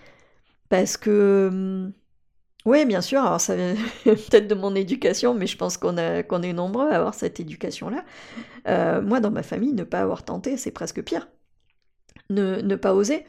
Parce 0.69 0.97
que 0.97 1.49
hum, 1.53 1.93
oui, 2.67 2.85
bien 2.85 3.01
sûr. 3.01 3.21
Alors, 3.21 3.41
ça 3.41 3.57
vient 3.57 3.75
peut-être 4.05 4.49
de 4.49 4.55
mon 4.55 4.75
éducation, 4.75 5.35
mais 5.35 5.47
je 5.47 5.57
pense 5.57 5.77
qu'on 5.79 5.97
qu'on 6.29 6.43
est 6.43 6.53
nombreux 6.53 6.89
à 6.91 6.97
avoir 6.97 7.15
cette 7.15 7.41
éducation-là. 7.41 8.05
Euh, 8.69 9.03
moi, 9.03 9.21
dans 9.21 9.31
ma 9.33 9.43
famille, 9.45 9.73
ne 9.75 9.85
pas 9.85 10.01
avoir 10.03 10.25
tenté, 10.25 10.57
c'est 10.59 10.73
presque 10.73 11.03
pire. 11.03 11.29
Ne, 12.31 12.61
ne 12.61 12.77
pas 12.77 12.95
oser. 12.95 13.25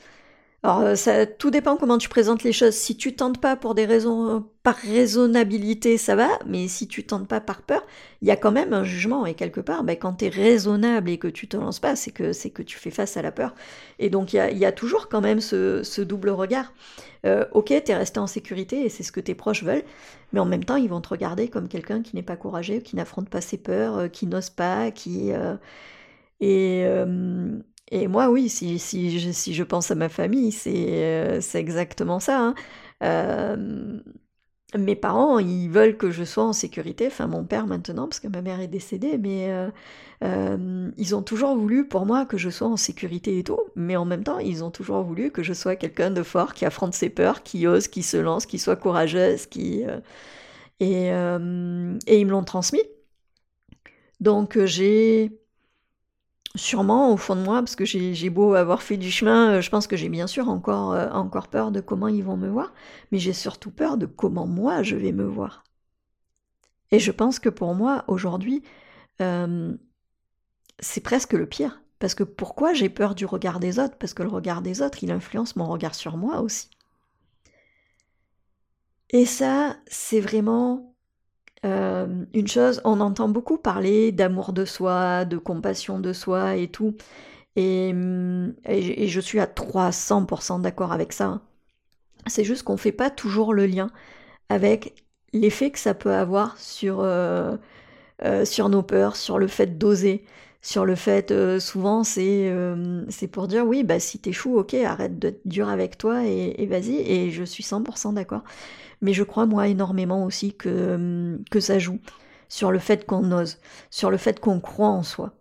Alors, 0.63 0.79
euh, 0.81 0.95
ça, 0.95 1.27
tout 1.27 1.51
dépend 1.51 1.77
comment 1.77 1.99
tu 1.99 2.09
présentes 2.09 2.43
les 2.43 2.51
choses. 2.51 2.73
Si 2.73 2.97
tu 2.97 3.15
tentes 3.15 3.39
pas 3.39 3.55
pour 3.55 3.75
des 3.75 3.85
raisons, 3.85 4.43
par 4.63 4.75
raisonnabilité, 4.75 5.97
ça 5.97 6.15
va, 6.15 6.27
mais 6.47 6.67
si 6.67 6.87
tu 6.87 7.05
tentes 7.05 7.27
pas 7.27 7.39
par 7.39 7.61
peur, 7.61 7.85
il 8.21 8.27
y 8.27 8.31
a 8.31 8.35
quand 8.35 8.51
même 8.51 8.73
un 8.73 8.83
jugement. 8.83 9.25
Et 9.27 9.35
quelque 9.35 9.61
part, 9.61 9.83
ben, 9.83 9.95
quand 9.95 10.13
tu 10.15 10.25
es 10.25 10.29
raisonnable 10.29 11.09
et 11.11 11.19
que 11.19 11.27
tu 11.27 11.47
te 11.47 11.57
lances 11.57 11.79
pas, 11.79 11.95
c'est 11.95 12.11
que, 12.11 12.33
c'est 12.33 12.49
que 12.49 12.63
tu 12.63 12.77
fais 12.77 12.89
face 12.89 13.17
à 13.17 13.21
la 13.21 13.31
peur. 13.31 13.53
Et 13.99 14.09
donc, 14.09 14.33
il 14.33 14.57
y 14.57 14.65
a, 14.65 14.71
toujours 14.71 15.09
quand 15.09 15.21
même 15.21 15.41
ce, 15.41 16.01
double 16.01 16.29
regard. 16.31 16.73
Euh, 17.25 17.45
ok, 17.51 17.67
tu 17.85 17.91
es 17.91 17.95
resté 17.95 18.19
en 18.19 18.27
sécurité 18.27 18.83
et 18.83 18.89
c'est 18.89 19.03
ce 19.03 19.11
que 19.11 19.19
tes 19.19 19.35
proches 19.35 19.63
veulent, 19.63 19.83
mais 20.33 20.39
en 20.39 20.45
même 20.45 20.63
temps, 20.63 20.75
ils 20.75 20.89
vont 20.89 21.01
te 21.01 21.09
regarder 21.09 21.49
comme 21.49 21.67
quelqu'un 21.67 22.01
qui 22.01 22.15
n'est 22.15 22.23
pas 22.23 22.35
courageux, 22.35 22.79
qui 22.79 22.95
n'affronte 22.95 23.29
pas 23.29 23.41
ses 23.41 23.57
peurs, 23.57 23.97
euh, 23.97 24.07
qui 24.07 24.25
n'ose 24.27 24.49
pas, 24.49 24.91
qui. 24.91 25.31
et. 26.41 26.85
Et 27.91 28.07
moi, 28.07 28.29
oui, 28.29 28.49
si, 28.49 28.77
je, 28.77 29.63
pense 29.63 29.91
à 29.91 29.95
ma 29.95 30.09
famille, 30.09 30.51
c'est 30.51 30.87
euh, 30.89 31.41
exactement 31.53 32.19
ça. 32.19 32.39
Hein. 32.39 32.55
Euh, 33.03 33.99
mes 34.77 34.95
parents, 34.97 35.39
ils 35.39 35.69
veulent 35.69 35.95
que 35.95 36.11
je 36.11 36.25
sois 36.25 36.43
en 36.43 36.51
sécurité, 36.53 37.07
enfin 37.07 37.27
mon 37.27 37.45
père 37.45 37.65
maintenant, 37.67 38.07
parce 38.07 38.19
que 38.19 38.27
ma 38.27 38.41
mère 38.41 38.59
est 38.59 38.67
décédée, 38.67 39.17
mais 39.17 39.69
euh, 40.23 40.91
ils 40.97 41.15
ont 41.15 41.21
toujours 41.21 41.55
voulu 41.55 41.87
pour 41.87 42.05
moi 42.05 42.25
que 42.25 42.37
je 42.37 42.49
sois 42.49 42.67
en 42.67 42.75
sécurité 42.75 43.39
et 43.39 43.43
tout, 43.45 43.61
mais 43.75 43.95
en 43.95 44.03
même 44.03 44.25
temps, 44.25 44.39
ils 44.39 44.65
ont 44.65 44.71
toujours 44.71 45.03
voulu 45.03 45.31
que 45.31 45.41
je 45.41 45.53
sois 45.53 45.77
quelqu'un 45.77 46.11
de 46.11 46.23
fort, 46.23 46.53
qui 46.53 46.65
affronte 46.65 46.93
ses 46.93 47.09
peurs, 47.09 47.43
qui 47.43 47.65
ose, 47.67 47.87
qui 47.87 48.03
se 48.03 48.17
lance, 48.17 48.45
qui 48.45 48.59
soit 48.59 48.75
courageuse, 48.75 49.47
et 49.55 49.87
ils 50.79 52.25
me 52.25 52.31
l'ont 52.31 52.43
transmis. 52.43 52.83
Donc 54.19 54.59
j'ai 54.65 55.31
Sûrement 56.55 57.13
au 57.13 57.17
fond 57.17 57.35
de 57.35 57.41
moi, 57.41 57.59
parce 57.59 57.75
que 57.75 57.85
j'ai 57.85 58.29
beau 58.29 58.53
avoir 58.55 58.81
fait 58.81 58.97
du 58.97 59.11
chemin, 59.11 59.55
euh, 59.57 59.61
je 59.61 59.69
pense 59.69 59.85
que 59.87 59.95
j'ai 59.95 60.09
bien 60.09 60.27
sûr 60.27 60.49
encore, 60.49 60.93
euh, 60.93 61.09
encore 61.11 61.47
peur 61.49 61.71
de 61.71 61.81
comment 61.81 62.07
ils 62.07 62.23
vont 62.23 62.37
me 62.37 62.49
voir, 62.49 62.73
mais 63.11 63.19
j'ai 63.19 63.33
surtout 63.33 63.69
peur 63.71 63.97
de 63.97 64.05
comment 64.05 64.47
moi 64.47 64.81
je 64.83 64.95
vais 64.95 65.11
me 65.11 65.23
voir. 65.25 65.63
Et 66.91 66.99
je 66.99 67.11
pense 67.11 67.39
que 67.39 67.49
pour 67.49 67.75
moi, 67.75 68.03
aujourd'hui, 68.07 68.63
euh, 69.21 69.75
c'est 70.79 71.01
presque 71.01 71.33
le 71.33 71.45
pire. 71.47 71.81
Parce 71.99 72.15
que 72.15 72.23
pourquoi 72.23 72.73
j'ai 72.73 72.89
peur 72.89 73.15
du 73.15 73.25
regard 73.25 73.59
des 73.59 73.79
autres? 73.79 73.97
Parce 73.97 74.13
que 74.13 74.23
le 74.23 74.29
regard 74.29 74.61
des 74.61 74.81
autres, 74.81 75.03
il 75.03 75.11
influence 75.11 75.55
mon 75.55 75.67
regard 75.67 75.95
sur 75.95 76.17
moi 76.17 76.41
aussi. 76.41 76.69
Et 79.09 79.25
ça, 79.25 79.77
c'est 79.87 80.19
vraiment 80.21 80.95
euh, 81.65 82.25
une 82.33 82.47
chose, 82.47 82.81
on 82.85 82.99
entend 83.01 83.29
beaucoup 83.29 83.57
parler 83.57 84.11
d'amour 84.11 84.53
de 84.53 84.65
soi, 84.65 85.25
de 85.25 85.37
compassion 85.37 85.99
de 85.99 86.13
soi 86.13 86.55
et 86.57 86.67
tout. 86.69 86.95
Et, 87.55 87.93
mm, 87.93 88.55
je 88.65 89.19
suis 89.21 89.39
à 89.39 89.47
300% 89.47 90.59
d'accord 90.59 90.91
avec 90.93 91.13
ça. 91.13 91.41
C'est 92.27 92.43
juste 92.43 92.63
qu'on 92.63 92.73
ne 92.73 92.77
fait 92.79 92.91
pas 92.91 93.09
toujours 93.09 93.53
le 93.53 93.65
lien 93.67 93.89
avec 94.49 95.05
l'effet 95.33 95.71
que 95.71 95.79
ça 95.79 95.93
peut 95.93 96.13
avoir 96.13 96.57
sur, 96.59 97.01
euh, 97.01 97.57
euh, 98.23 98.45
nos 98.69 98.83
peurs, 98.83 99.15
sur 99.15 99.39
le 99.39 99.47
fait 99.47 99.77
d'oser, 99.77 100.25
sur 100.61 100.85
le 100.85 100.95
fait, 100.95 101.33
souvent, 101.59 102.03
c'est 102.03 102.51
pour 103.31 103.47
dire 103.47 103.65
oui, 103.65 103.83
bah 103.83 103.99
si 103.99 104.19
t'échoues, 104.19 104.57
ok, 104.57 104.73
arrête 104.75 105.19
d'être 105.19 105.41
dur 105.47 105.69
avec 105.69 105.97
toi 105.97 106.25
et, 106.25 106.65
vas-y, 106.67 106.97
et 106.97 107.31
je 107.31 107.43
suis 107.43 107.63
100% 107.63 108.13
d'accord. 108.13 108.43
Mais 109.01 109.13
je 109.13 109.23
crois, 109.23 109.45
moi, 109.45 109.67
énormément 109.67 110.25
aussi 110.25 110.53
que, 110.53 111.39
que 111.51 111.59
ça 111.59 111.79
joue 111.79 111.99
sur 112.49 112.71
le 112.71 112.79
fait 112.79 113.05
qu'on 113.05 113.31
ose, 113.31 113.57
sur 113.89 114.09
le 114.09 114.17
fait 114.17 114.39
qu'on 114.39 114.59
croit 114.59 114.87
en 114.87 115.03
soi, 115.03 115.33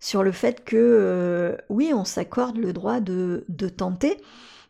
sur 0.00 0.22
le 0.22 0.32
fait 0.32 0.64
que, 0.64 1.56
oui, 1.68 1.92
on 1.94 2.04
s'accorde 2.04 2.56
le 2.56 2.72
droit 2.72 3.00
de, 3.00 3.44
de 3.48 3.68
tenter 3.68 4.16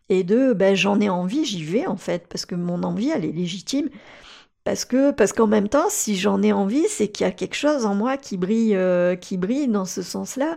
et 0.09 0.23
de, 0.25 0.53
ben, 0.53 0.75
j'en 0.75 1.01
ai 1.01 1.09
envie, 1.09 1.45
j'y 1.45 1.65
vais 1.65 1.87
en 1.87 1.97
fait, 1.97 2.27
parce 2.29 2.47
que 2.47 2.55
mon 2.55 2.83
envie, 2.83 3.11
elle 3.11 3.25
est 3.25 3.33
légitime. 3.33 3.89
Parce 4.65 4.87
que 4.87 5.11
parce 5.11 5.33
qu'en 5.35 5.47
même 5.47 5.69
temps, 5.69 5.89
si 5.91 6.17
j'en 6.17 6.43
ai 6.43 6.53
envie, 6.53 6.87
c'est 6.89 7.09
qu'il 7.09 7.27
y 7.27 7.29
a 7.29 7.33
quelque 7.33 7.55
chose 7.55 7.85
en 7.85 7.95
moi 7.95 8.17
qui 8.17 8.39
brille, 8.39 8.75
euh, 8.77 9.15
qui 9.15 9.37
brille 9.37 9.69
dans 9.69 9.85
ce 9.85 10.03
sens-là. 10.03 10.57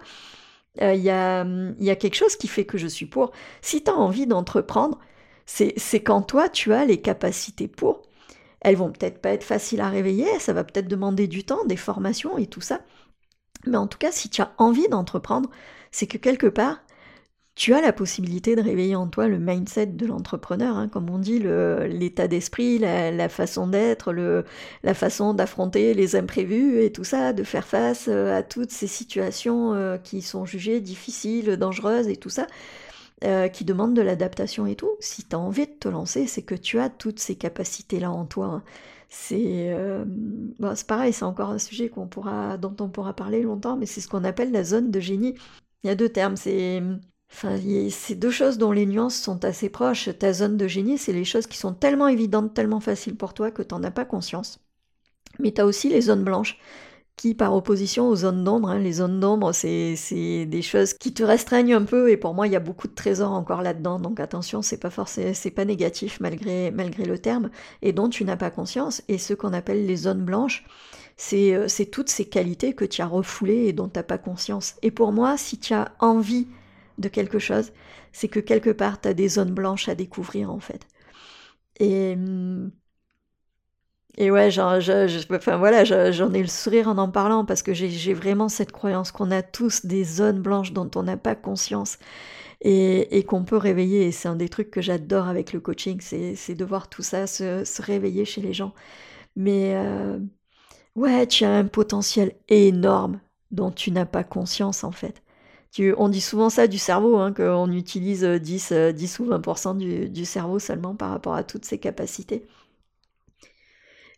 Euh, 0.81 0.93
il 0.93 1.01
y, 1.01 1.09
a, 1.09 1.45
y, 1.79 1.89
a, 1.89 1.95
quelque 1.95 2.15
chose 2.15 2.35
qui 2.37 2.47
fait 2.47 2.65
que 2.65 2.77
je 2.77 2.87
suis 2.87 3.05
pour. 3.07 3.31
Si 3.61 3.83
tu 3.83 3.91
as 3.91 3.95
envie 3.95 4.27
d'entreprendre, 4.27 4.99
c'est 5.47 6.01
quand 6.01 6.21
toi, 6.21 6.49
tu 6.49 6.73
as 6.73 6.85
les 6.85 7.01
capacités 7.01 7.67
pour. 7.67 8.03
Elles 8.61 8.75
vont 8.75 8.91
peut-être 8.91 9.21
pas 9.21 9.29
être 9.31 9.43
faciles 9.43 9.81
à 9.81 9.89
réveiller, 9.89 10.27
ça 10.39 10.53
va 10.53 10.63
peut-être 10.63 10.87
demander 10.87 11.27
du 11.27 11.43
temps, 11.43 11.65
des 11.65 11.77
formations 11.77 12.37
et 12.37 12.47
tout 12.47 12.61
ça. 12.61 12.81
Mais 13.65 13.77
en 13.77 13.87
tout 13.87 13.97
cas, 13.97 14.11
si 14.11 14.29
tu 14.29 14.41
as 14.41 14.53
envie 14.57 14.87
d'entreprendre, 14.89 15.49
c'est 15.91 16.07
que 16.07 16.17
quelque 16.17 16.47
part, 16.47 16.79
tu 17.57 17.73
as 17.73 17.81
la 17.81 17.91
possibilité 17.91 18.55
de 18.55 18.61
réveiller 18.61 18.95
en 18.95 19.07
toi 19.07 19.27
le 19.27 19.39
mindset 19.39 19.87
de 19.87 20.05
l'entrepreneur, 20.05 20.77
hein, 20.77 20.87
comme 20.87 21.09
on 21.09 21.17
dit, 21.17 21.39
l'état 21.39 22.27
d'esprit, 22.27 22.77
la, 22.77 23.29
façon 23.29 23.67
d'être, 23.67 24.13
la 24.83 24.93
façon 24.93 25.33
d'affronter 25.33 25.95
les 25.95 26.15
imprévus 26.15 26.83
et 26.83 26.91
tout 26.91 27.03
ça, 27.03 27.33
de 27.33 27.43
faire 27.43 27.65
face 27.65 28.09
euh, 28.09 28.37
à 28.37 28.43
toutes 28.43 28.71
ces 28.71 28.85
situations 28.85 29.73
euh, 29.73 29.97
qui 29.97 30.21
sont 30.21 30.45
jugées 30.45 30.81
difficiles, 30.81 31.57
dangereuses 31.57 32.07
et 32.09 32.15
tout 32.15 32.29
ça, 32.29 32.45
euh, 33.23 33.47
qui 33.47 33.65
demandent 33.65 33.95
de 33.95 34.01
l'adaptation 34.01 34.67
et 34.67 34.75
tout. 34.75 34.91
Si 34.99 35.23
tu 35.23 35.35
as 35.35 35.39
envie 35.39 35.67
de 35.67 35.71
te 35.73 35.87
lancer, 35.87 36.27
c'est 36.27 36.43
que 36.43 36.55
tu 36.55 36.79
as 36.79 36.89
toutes 36.89 37.19
ces 37.19 37.35
capacités-là 37.35 38.11
en 38.11 38.25
toi. 38.25 38.45
Hein. 38.47 38.63
C'est 39.09 39.73
bon, 40.59 40.73
pareil, 40.85 41.13
c'est 41.13 41.23
encore 41.23 41.49
un 41.51 41.59
sujet 41.59 41.89
pourra, 41.89 42.57
dont 42.57 42.75
on 42.81 42.89
pourra 42.89 43.13
parler 43.13 43.41
longtemps, 43.41 43.77
mais 43.77 43.85
c'est 43.85 44.01
ce 44.01 44.09
qu'on 44.09 44.25
appelle 44.25 44.51
la 44.51 44.65
zone 44.65 44.91
de 44.91 44.99
génie. 44.99 45.35
Il 45.83 45.87
y 45.87 45.89
a 45.89 45.95
deux 45.95 46.09
termes, 46.09 46.35
c'est 46.35 46.81
Enfin, 47.31 47.59
c'est 47.89 48.15
deux 48.15 48.31
choses 48.31 48.57
dont 48.57 48.71
les 48.71 48.85
nuances 48.85 49.15
sont 49.15 49.43
assez 49.45 49.69
proches. 49.69 50.09
Ta 50.17 50.33
zone 50.33 50.57
de 50.57 50.67
génie, 50.67 50.97
c'est 50.97 51.13
les 51.13 51.25
choses 51.25 51.47
qui 51.47 51.57
sont 51.57 51.73
tellement 51.73 52.07
évidentes, 52.07 52.53
tellement 52.53 52.79
faciles 52.79 53.15
pour 53.15 53.33
toi 53.33 53.51
que 53.51 53.61
tu 53.61 53.75
n'en 53.75 53.83
as 53.83 53.91
pas 53.91 54.05
conscience. 54.05 54.59
Mais 55.39 55.51
tu 55.51 55.61
as 55.61 55.65
aussi 55.65 55.89
les 55.89 56.01
zones 56.01 56.23
blanches, 56.23 56.57
qui 57.17 57.33
par 57.35 57.53
opposition 57.53 58.07
aux 58.07 58.15
zones 58.15 58.43
d'ombre, 58.43 58.69
hein, 58.69 58.79
les 58.79 58.93
zones 58.93 59.19
d'ombre, 59.19 59.51
c'est 59.51 60.45
des 60.45 60.61
choses 60.61 60.93
qui 60.93 61.13
te 61.13 61.23
restreignent 61.23 61.73
un 61.73 61.83
peu, 61.83 62.09
et 62.11 62.17
pour 62.17 62.33
moi, 62.33 62.47
il 62.47 62.53
y 62.53 62.55
a 62.55 62.61
beaucoup 62.61 62.87
de 62.87 62.93
trésors 62.93 63.33
encore 63.33 63.61
là-dedans, 63.63 63.99
donc 63.99 64.19
attention, 64.19 64.61
c'est 64.61 64.77
pas 64.77 64.91
forcément, 64.91 65.33
c'est 65.33 65.51
pas 65.51 65.65
négatif 65.65 66.19
malgré, 66.21 66.71
malgré 66.71 67.05
le 67.05 67.17
terme, 67.19 67.49
et 67.81 67.91
dont 67.91 68.07
tu 68.09 68.23
n'as 68.23 68.37
pas 68.37 68.51
conscience, 68.51 69.01
et 69.07 69.17
ce 69.17 69.33
qu'on 69.33 69.53
appelle 69.53 69.85
les 69.85 69.95
zones 69.97 70.23
blanches, 70.23 70.63
c'est 71.17 71.53
euh, 71.55 71.67
toutes 71.91 72.09
ces 72.09 72.25
qualités 72.25 72.73
que 72.73 72.85
tu 72.85 73.01
as 73.01 73.07
refoulées 73.07 73.65
et 73.67 73.73
dont 73.73 73.89
tu 73.89 73.97
n'as 73.97 74.03
pas 74.03 74.19
conscience. 74.19 74.75
Et 74.83 74.91
pour 74.91 75.11
moi, 75.11 75.37
si 75.37 75.59
tu 75.59 75.73
as 75.73 75.93
envie 75.99 76.47
de 76.99 77.09
quelque 77.09 77.39
chose, 77.39 77.71
c'est 78.11 78.27
que 78.27 78.39
quelque 78.39 78.69
part, 78.69 79.01
tu 79.01 79.07
as 79.09 79.13
des 79.15 79.29
zones 79.29 79.53
blanches 79.53 79.89
à 79.89 79.95
découvrir, 79.95 80.51
en 80.51 80.59
fait. 80.59 80.87
Et, 81.79 82.15
mm, 82.15 82.71
et 84.17 84.31
ouais, 84.31 84.49
enfin, 84.57 85.57
voilà, 85.57 85.83
j'en 85.83 86.33
ai 86.33 86.41
le 86.41 86.47
sourire 86.47 86.87
en 86.87 86.97
en 86.97 87.09
parlant 87.09 87.45
parce 87.45 87.63
que 87.63 87.73
j'ai 87.73 88.13
vraiment 88.13 88.49
cette 88.49 88.71
croyance 88.71 89.11
qu'on 89.11 89.31
a 89.31 89.43
tous 89.43 89.85
des 89.85 90.03
zones 90.03 90.41
blanches 90.41 90.73
dont 90.73 90.89
on 90.95 91.03
n'a 91.03 91.17
pas 91.17 91.35
conscience 91.35 91.97
et, 92.61 93.23
qu'on 93.27 93.43
peut 93.43 93.57
réveiller. 93.57 94.07
Et 94.07 94.11
c'est 94.11 94.27
un 94.27 94.35
des 94.35 94.49
trucs 94.49 94.71
que 94.71 94.81
j'adore 94.81 95.27
avec 95.27 95.53
le 95.53 95.59
coaching, 95.59 95.99
c'est 96.01 96.55
de 96.55 96.65
voir 96.65 96.89
tout 96.89 97.03
ça 97.03 97.27
se, 97.27 97.81
réveiller 97.81 98.25
chez 98.25 98.41
les 98.41 98.53
gens. 98.53 98.73
Mais 99.35 99.75
euh, 99.75 100.19
ouais, 100.95 101.27
tu 101.27 101.45
as 101.45 101.51
un 101.55 101.65
potentiel 101.65 102.33
énorme 102.49 103.19
dont 103.51 103.71
tu 103.71 103.91
n'as 103.91 104.05
pas 104.05 104.23
conscience 104.23 104.83
en 104.83 104.91
fait 104.91 105.21
on 105.97 106.09
dit 106.09 106.21
souvent 106.21 106.49
ça 106.49 106.67
du 106.67 106.77
cerveau, 106.77 107.17
hein, 107.17 107.33
qu'on 107.33 107.71
utilise 107.71 108.23
10, 108.23 108.71
euh, 108.71 108.91
10 108.91 109.19
euh, 109.19 109.23
ou 109.23 109.29
20% 109.29 110.09
du, 110.09 110.25
cerveau 110.25 110.59
seulement 110.59 110.95
par 110.95 111.09
rapport 111.09 111.35
à 111.35 111.43
toutes 111.43 111.65
ses 111.65 111.77
capacités. 111.77 112.45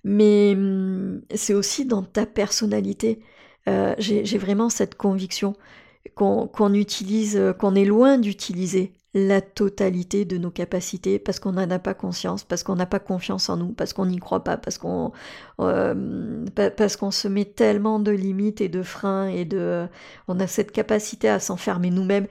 Mais 0.09 0.53
hum, 0.55 1.21
c'est 1.35 1.53
aussi 1.53 1.85
dans 1.85 2.01
ta 2.03 2.25
personnalité. 2.25 3.21
Euh, 3.67 3.93
j'ai 3.99 4.37
vraiment 4.39 4.69
cette 4.69 4.95
conviction 4.95 5.53
qu'on 6.15 6.73
utilise, 6.73 7.39
qu'on 7.59 7.75
est 7.75 7.85
loin 7.85 8.17
d'utiliser 8.17 8.93
la 9.13 9.41
totalité 9.41 10.25
de 10.25 10.37
nos 10.37 10.51
capacités 10.51 11.17
parce 11.17 11.39
qu'on 11.39 11.53
n'en 11.53 11.69
a 11.69 11.79
pas 11.79 11.93
conscience, 11.93 12.43
parce 12.43 12.63
qu'on 12.63 12.75
n'a 12.75 12.85
pas 12.85 12.99
confiance 12.99 13.49
en 13.49 13.57
nous, 13.57 13.69
parce 13.69 13.93
qu'on 13.93 14.05
n'y 14.05 14.19
croit 14.19 14.43
pas, 14.43 14.57
parce 14.57 14.77
qu'on 14.77 15.11
euh, 15.59 16.45
parce 16.55 16.95
qu'on 16.95 17.11
se 17.11 17.27
met 17.27 17.45
tellement 17.45 17.99
de 17.99 18.11
limites 18.11 18.61
et 18.61 18.69
de 18.69 18.83
freins 18.83 19.27
et 19.27 19.45
de 19.45 19.87
on 20.27 20.39
a 20.39 20.47
cette 20.47 20.71
capacité 20.71 21.29
à 21.29 21.39
s'enfermer 21.39 21.89
nous-mêmes 21.89 22.27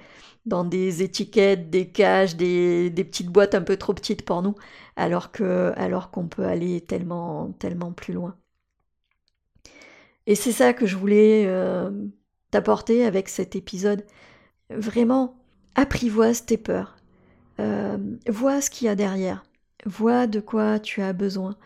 dans 0.48 0.64
des 0.64 1.02
étiquettes, 1.02 1.70
des 1.70 1.88
cages, 1.88 2.36
des, 2.36 2.90
petites 2.96 3.28
boîtes 3.28 3.54
un 3.54 3.62
peu 3.62 3.76
trop 3.76 3.94
petites 3.94 4.24
pour 4.24 4.42
nous, 4.42 4.54
alors 4.96 5.32
que 5.32 5.72
alors 5.76 6.10
qu'on 6.10 6.28
peut 6.28 6.44
aller 6.44 6.80
tellement 6.80 7.52
tellement 7.58 7.92
plus 7.92 8.14
loin. 8.14 8.36
Et 10.26 10.34
c'est 10.34 10.52
ça 10.52 10.74
que 10.74 10.86
je 10.86 10.96
voulais 10.96 11.44
euh, 11.46 11.90
t'apporter 12.50 13.04
avec 13.06 13.28
cet 13.28 13.56
épisode. 13.56 14.04
Vraiment, 14.70 15.38
apprivoise 15.74 16.44
tes 16.44 16.58
peurs. 16.58 16.96
Euh, 17.60 17.96
vois 18.28 18.60
ce 18.60 18.70
qu'il 18.70 18.86
y 18.86 18.88
a 18.90 18.94
derrière. 18.94 19.44
Vois 19.86 20.26
de 20.26 20.40
quoi 20.40 20.78
tu 20.80 21.00
as 21.02 21.12
besoin. 21.14 21.56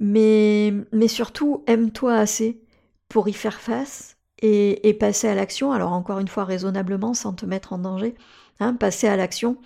Mais, 0.00 0.72
mais 0.92 1.08
surtout, 1.08 1.64
aime-toi 1.66 2.16
assez 2.16 2.60
pour 3.08 3.28
y 3.28 3.32
faire 3.32 3.60
face 3.60 4.17
et, 4.40 4.94
passer 4.94 5.28
à 5.28 5.34
l'action. 5.34 5.72
Alors 5.72 5.92
encore 5.92 6.18
une 6.18 6.28
fois, 6.28 6.44
raisonnablement, 6.44 7.14
sans 7.14 7.32
te 7.32 7.46
mettre 7.46 7.72
en 7.72 7.78
danger. 7.78 8.14
Hein, 8.60 8.74
passer 8.74 9.06
à 9.06 9.16
l'action, 9.16 9.58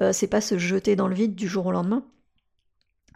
euh, 0.00 0.12
c'est 0.12 0.26
pas 0.26 0.40
se 0.40 0.58
jeter 0.58 0.96
dans 0.96 1.08
le 1.08 1.14
vide 1.14 1.34
du 1.34 1.48
jour 1.48 1.66
au 1.66 1.72
lendemain. 1.72 2.02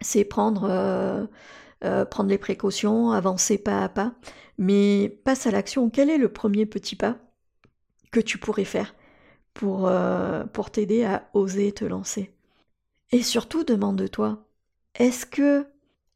C'est 0.01 0.25
prendre, 0.25 0.69
euh, 0.69 2.05
prendre 2.05 2.29
les 2.29 2.39
précautions, 2.39 3.13
avancer 3.13 3.59
pas 3.59 3.83
à 3.83 3.89
pas. 3.89 4.15
Mais 4.59 5.09
passe 5.25 5.47
à 5.47 5.51
l'action. 5.51 5.91
Quel 5.91 6.11
est 6.11 6.19
le 6.19 6.29
premier 6.29 6.67
petit 6.67 6.97
pas 6.97 7.17
que 8.11 8.21
tu 8.21 8.39
pourrais 8.39 8.65
faire 8.65 8.95
pour, 9.55 9.87
euh, 9.87 10.45
pour 10.45 10.71
t'aider 10.71 11.05
à 11.05 11.29
oser 11.35 11.73
te 11.73 11.85
lancer? 11.85 12.33
Et 13.11 13.23
surtout, 13.23 13.65
demande-toi, 13.65 14.45
est-ce 14.95 15.27
que 15.27 15.67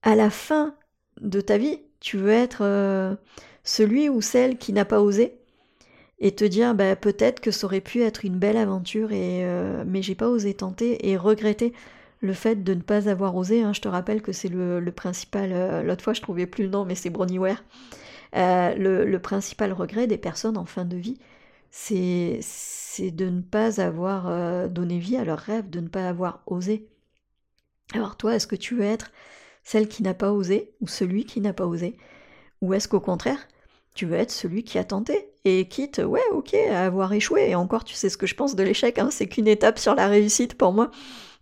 à 0.02 0.14
la 0.14 0.30
fin 0.30 0.74
de 1.20 1.40
ta 1.40 1.58
vie, 1.58 1.80
tu 2.00 2.16
veux 2.18 2.30
être 2.30 2.62
euh, 2.62 3.14
celui 3.66 4.08
ou 4.08 4.22
celle 4.22 4.56
qui 4.56 4.72
n'a 4.72 4.86
pas 4.86 5.02
osé 5.02 5.36
et 6.18 6.34
te 6.34 6.44
dire 6.44 6.74
bah, 6.74 6.96
peut-être 6.96 7.40
que 7.40 7.50
ça 7.50 7.66
aurait 7.66 7.82
pu 7.82 8.00
être 8.00 8.24
une 8.24 8.38
belle 8.38 8.56
aventure 8.56 9.12
et 9.12 9.44
euh, 9.44 9.84
mais 9.86 10.00
j'ai 10.00 10.14
pas 10.14 10.28
osé 10.28 10.54
tenter 10.54 11.10
et 11.10 11.18
regretter 11.18 11.74
le 12.20 12.32
fait 12.32 12.64
de 12.64 12.72
ne 12.72 12.80
pas 12.80 13.10
avoir 13.10 13.36
osé. 13.36 13.62
Hein. 13.62 13.74
Je 13.74 13.82
te 13.82 13.88
rappelle 13.88 14.22
que 14.22 14.32
c'est 14.32 14.48
le, 14.48 14.80
principal. 14.90 15.84
L'autre 15.84 16.02
fois, 16.02 16.14
je 16.14 16.22
trouvais 16.22 16.46
plus 16.46 16.64
le 16.64 16.70
nom, 16.70 16.86
mais 16.86 16.94
c'est 16.94 17.10
Brownieware. 17.10 17.62
le, 18.32 19.04
le 19.04 19.18
principal 19.18 19.74
regret 19.74 20.06
des 20.06 20.16
personnes 20.16 20.56
en 20.56 20.64
fin 20.64 20.86
de 20.86 20.96
vie, 20.96 21.18
c'est 21.70 23.10
de 23.10 23.28
ne 23.28 23.40
pas 23.42 23.80
avoir 23.80 24.28
euh, 24.28 24.68
donné 24.68 24.98
vie 24.98 25.16
à 25.16 25.24
leur 25.24 25.38
rêve, 25.38 25.68
de 25.70 25.80
ne 25.80 25.88
pas 25.88 26.08
avoir 26.08 26.42
osé. 26.46 26.88
Alors 27.94 28.16
toi, 28.16 28.34
est-ce 28.34 28.46
que 28.46 28.56
tu 28.56 28.76
veux 28.76 28.84
être 28.84 29.12
celle 29.62 29.88
qui 29.88 30.02
n'a 30.02 30.14
pas 30.14 30.32
osé 30.32 30.74
ou 30.80 30.88
celui 30.88 31.24
qui 31.24 31.40
n'a 31.40 31.52
pas 31.52 31.66
osé? 31.66 31.96
Ou 32.62 32.74
est-ce 32.74 32.88
qu'au 32.88 33.00
contraire, 33.00 33.46
tu 33.96 34.06
veux 34.06 34.16
être 34.16 34.30
celui 34.30 34.62
qui 34.62 34.78
a 34.78 34.84
tenté 34.84 35.30
et 35.44 35.66
quitte, 35.68 35.98
ouais, 35.98 36.22
ok, 36.32 36.54
à 36.54 36.86
avoir 36.86 37.12
échoué. 37.12 37.50
Et 37.50 37.54
encore, 37.54 37.84
tu 37.84 37.94
sais 37.94 38.08
ce 38.08 38.16
que 38.16 38.26
je 38.26 38.34
pense 38.34 38.54
de 38.54 38.62
l'échec, 38.62 38.98
hein, 38.98 39.08
c'est 39.10 39.26
qu'une 39.26 39.48
étape 39.48 39.78
sur 39.78 39.94
la 39.94 40.06
réussite 40.08 40.54
pour 40.56 40.72
moi. 40.72 40.90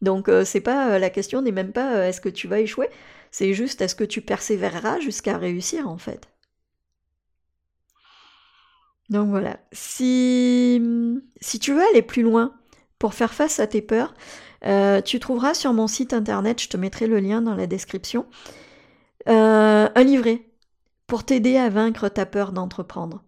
Donc 0.02 0.28
euh, 0.28 0.44
c'est 0.44 0.60
pas 0.60 0.90
euh, 0.92 0.98
la 0.98 1.10
question 1.10 1.42
n'est 1.42 1.52
même 1.52 1.72
pas 1.72 2.08
est-ce 2.08 2.20
que 2.20 2.28
tu 2.28 2.48
vas 2.48 2.60
échouer, 2.60 2.88
c'est 3.30 3.54
juste 3.54 3.80
est-ce 3.80 3.94
que 3.94 4.04
tu 4.04 4.20
persévéreras 4.20 5.00
jusqu'à 5.00 5.38
réussir 5.38 5.88
en 5.88 5.98
fait. 5.98 6.28
Donc 9.10 9.28
voilà, 9.28 9.58
si, 9.72 10.80
si 11.40 11.58
tu 11.58 11.72
veux 11.74 11.82
aller 11.90 12.02
plus 12.02 12.22
loin 12.22 12.54
pour 12.98 13.14
faire 13.14 13.34
face 13.34 13.60
à 13.60 13.66
tes 13.66 13.82
peurs, 13.82 14.14
euh, 14.64 15.02
tu 15.02 15.20
trouveras 15.20 15.54
sur 15.54 15.72
mon 15.74 15.86
site 15.86 16.14
internet, 16.14 16.62
je 16.62 16.68
te 16.68 16.76
mettrai 16.76 17.06
le 17.06 17.20
lien 17.20 17.42
dans 17.42 17.54
la 17.54 17.66
description, 17.66 18.26
euh, 19.28 19.88
un 19.94 20.02
livret 20.02 20.42
pour 21.06 21.24
t'aider 21.24 21.56
à 21.56 21.68
vaincre 21.68 22.08
ta 22.08 22.26
peur 22.26 22.52
d'entreprendre. 22.52 23.24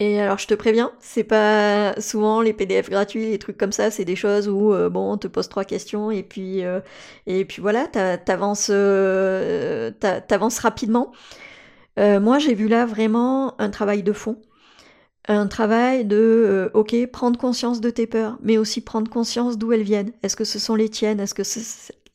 Et 0.00 0.18
alors 0.18 0.38
je 0.38 0.46
te 0.46 0.54
préviens, 0.54 0.92
c'est 0.98 1.24
pas 1.24 1.94
souvent 2.00 2.40
les 2.40 2.54
PDF 2.54 2.88
gratuits, 2.88 3.30
les 3.30 3.38
trucs 3.38 3.58
comme 3.58 3.72
ça, 3.72 3.90
c'est 3.90 4.06
des 4.06 4.16
choses 4.16 4.48
où 4.48 4.72
euh, 4.72 4.88
bon, 4.88 5.12
on 5.12 5.18
te 5.18 5.28
pose 5.28 5.48
trois 5.50 5.64
questions 5.64 6.10
et 6.10 6.22
puis 6.22 6.64
euh, 6.64 6.80
et 7.26 7.44
puis 7.44 7.60
voilà, 7.60 7.86
t'avances 7.86 8.70
euh, 8.72 9.90
rapidement. 10.62 11.12
moi, 11.98 12.38
j'ai 12.38 12.54
vu 12.54 12.68
là 12.68 12.86
vraiment 12.86 13.60
un 13.60 13.70
travail 13.70 14.02
de 14.02 14.12
fond, 14.14 14.40
un 15.28 15.46
travail 15.48 16.06
de 16.06 16.70
ok, 16.74 17.06
prendre 17.12 17.38
conscience 17.38 17.80
de 17.82 17.90
tes 17.90 18.06
peurs, 18.06 18.38
mais 18.42 18.58
aussi 18.58 18.80
prendre 18.80 19.10
conscience 19.10 19.58
d'où 19.58 19.72
elles 19.72 19.82
viennent. 19.82 20.12
Est-ce 20.22 20.36
que 20.36 20.44
ce 20.44 20.58
sont 20.58 20.76
les 20.76 20.88
tiennes? 20.88 21.20
Est-ce 21.20 21.34
que 21.34 21.44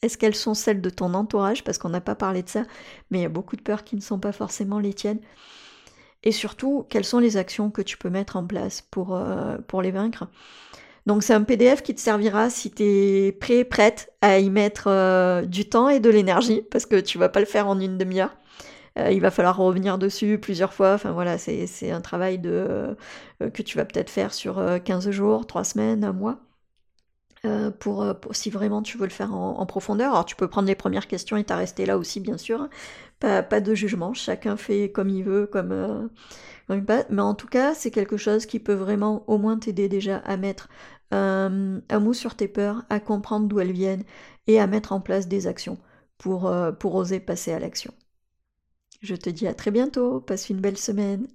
est-ce 0.05 0.17
qu'elles 0.17 0.35
sont 0.35 0.53
celles 0.53 0.81
de 0.81 0.89
ton 0.89 1.13
entourage? 1.13 1.63
Parce 1.63 1.77
qu'on 1.77 1.89
n'a 1.89 2.01
pas 2.01 2.15
parlé 2.15 2.43
de 2.43 2.49
ça, 2.49 2.63
mais 3.11 3.19
il 3.19 3.21
y 3.23 3.25
a 3.25 3.29
beaucoup 3.29 3.55
de 3.55 3.61
peurs 3.61 3.83
qui 3.83 3.95
ne 3.95 4.01
sont 4.01 4.19
pas 4.19 4.31
forcément 4.31 4.79
les 4.79 4.93
tiennes 4.93 5.19
et 6.25 6.31
surtout 6.31 6.85
quelles 6.89 7.05
sont 7.05 7.19
les 7.19 7.37
actions 7.37 7.69
que 7.69 7.81
tu 7.81 7.97
peux 7.97 8.09
mettre 8.09 8.35
en 8.35 8.45
place 8.45 8.81
pour, 8.81 9.15
euh, 9.15 9.57
les 9.81 9.91
vaincre? 9.91 10.27
Donc 11.05 11.23
c'est 11.23 11.35
un 11.35 11.43
PDF 11.43 11.83
qui 11.83 11.93
te 11.93 12.01
servira 12.01 12.49
si 12.49 12.71
tu 12.71 12.83
es 12.83 13.31
prêt, 13.31 13.63
prête 13.63 14.11
à 14.21 14.39
y 14.39 14.49
mettre 14.49 14.87
euh, 14.87 15.43
du 15.43 15.69
temps 15.69 15.87
et 15.89 15.99
de 15.99 16.09
l'énergie, 16.09 16.63
parce 16.71 16.87
que 16.87 16.99
tu 16.99 17.19
vas 17.19 17.29
pas 17.29 17.39
le 17.39 17.45
faire 17.45 17.67
en 17.67 17.79
une 17.79 17.97
demi-heure. 17.97 18.35
Euh, 18.97 19.11
il 19.11 19.21
va 19.21 19.29
falloir 19.29 19.57
revenir 19.57 19.97
dessus 19.99 20.39
plusieurs 20.39 20.73
fois. 20.73 20.97
Voilà, 20.97 21.37
c'est 21.37 21.91
un 21.91 22.01
travail 22.01 22.41
que 22.41 23.61
tu 23.61 23.77
vas 23.77 23.85
peut-être 23.85 24.09
faire 24.09 24.33
sur 24.33 24.63
15 24.83 25.11
jours, 25.11 25.45
3 25.45 25.63
semaines, 25.63 26.03
un 26.03 26.13
mois. 26.13 26.44
Pour, 27.79 28.05
si 28.31 28.49
vraiment 28.49 28.81
tu 28.81 28.97
veux 28.97 29.05
le 29.05 29.11
faire 29.11 29.33
en, 29.33 29.65
profondeur. 29.65 30.11
Alors 30.11 30.25
tu 30.25 30.35
peux 30.35 30.47
prendre 30.47 30.67
les 30.67 30.75
premières 30.75 31.07
questions 31.07 31.37
et 31.37 31.43
t'arrêter 31.43 31.85
là 31.85 31.97
aussi 31.97 32.19
bien 32.19 32.37
sûr, 32.37 32.69
pas, 33.19 33.41
de 33.61 33.73
jugement, 33.73 34.13
chacun 34.13 34.57
fait 34.57 34.91
comme 34.91 35.09
il 35.09 35.23
veut, 35.23 35.47
comme, 35.47 35.71
euh, 35.71 36.07
mais 36.69 37.21
en 37.21 37.33
tout 37.33 37.47
cas, 37.47 37.73
c'est 37.73 37.91
quelque 37.91 38.17
chose 38.17 38.45
qui 38.45 38.59
peut 38.59 38.73
vraiment 38.73 39.23
au 39.27 39.37
moins 39.37 39.57
t'aider 39.57 39.89
déjà 39.89 40.17
à 40.17 40.37
mettre 40.37 40.69
un, 41.11 41.81
mot 41.99 42.13
sur 42.13 42.35
tes 42.35 42.47
peurs, 42.47 42.83
à 42.89 42.99
comprendre 42.99 43.47
d'où 43.47 43.59
elles 43.59 43.71
viennent 43.71 44.03
et 44.47 44.59
à 44.59 44.67
mettre 44.67 44.91
en 44.91 44.99
place 44.99 45.27
des 45.27 45.47
actions 45.47 45.77
pour, 46.17 46.47
euh, 46.47 46.71
pour 46.71 46.95
oser 46.95 47.19
passer 47.19 47.53
à 47.53 47.59
l'action. 47.59 47.93
Je 49.01 49.15
te 49.15 49.29
dis 49.29 49.47
à 49.47 49.53
très 49.53 49.71
bientôt, 49.71 50.19
passe 50.19 50.49
une 50.49 50.59
belle 50.59 50.77
semaine. 50.77 51.27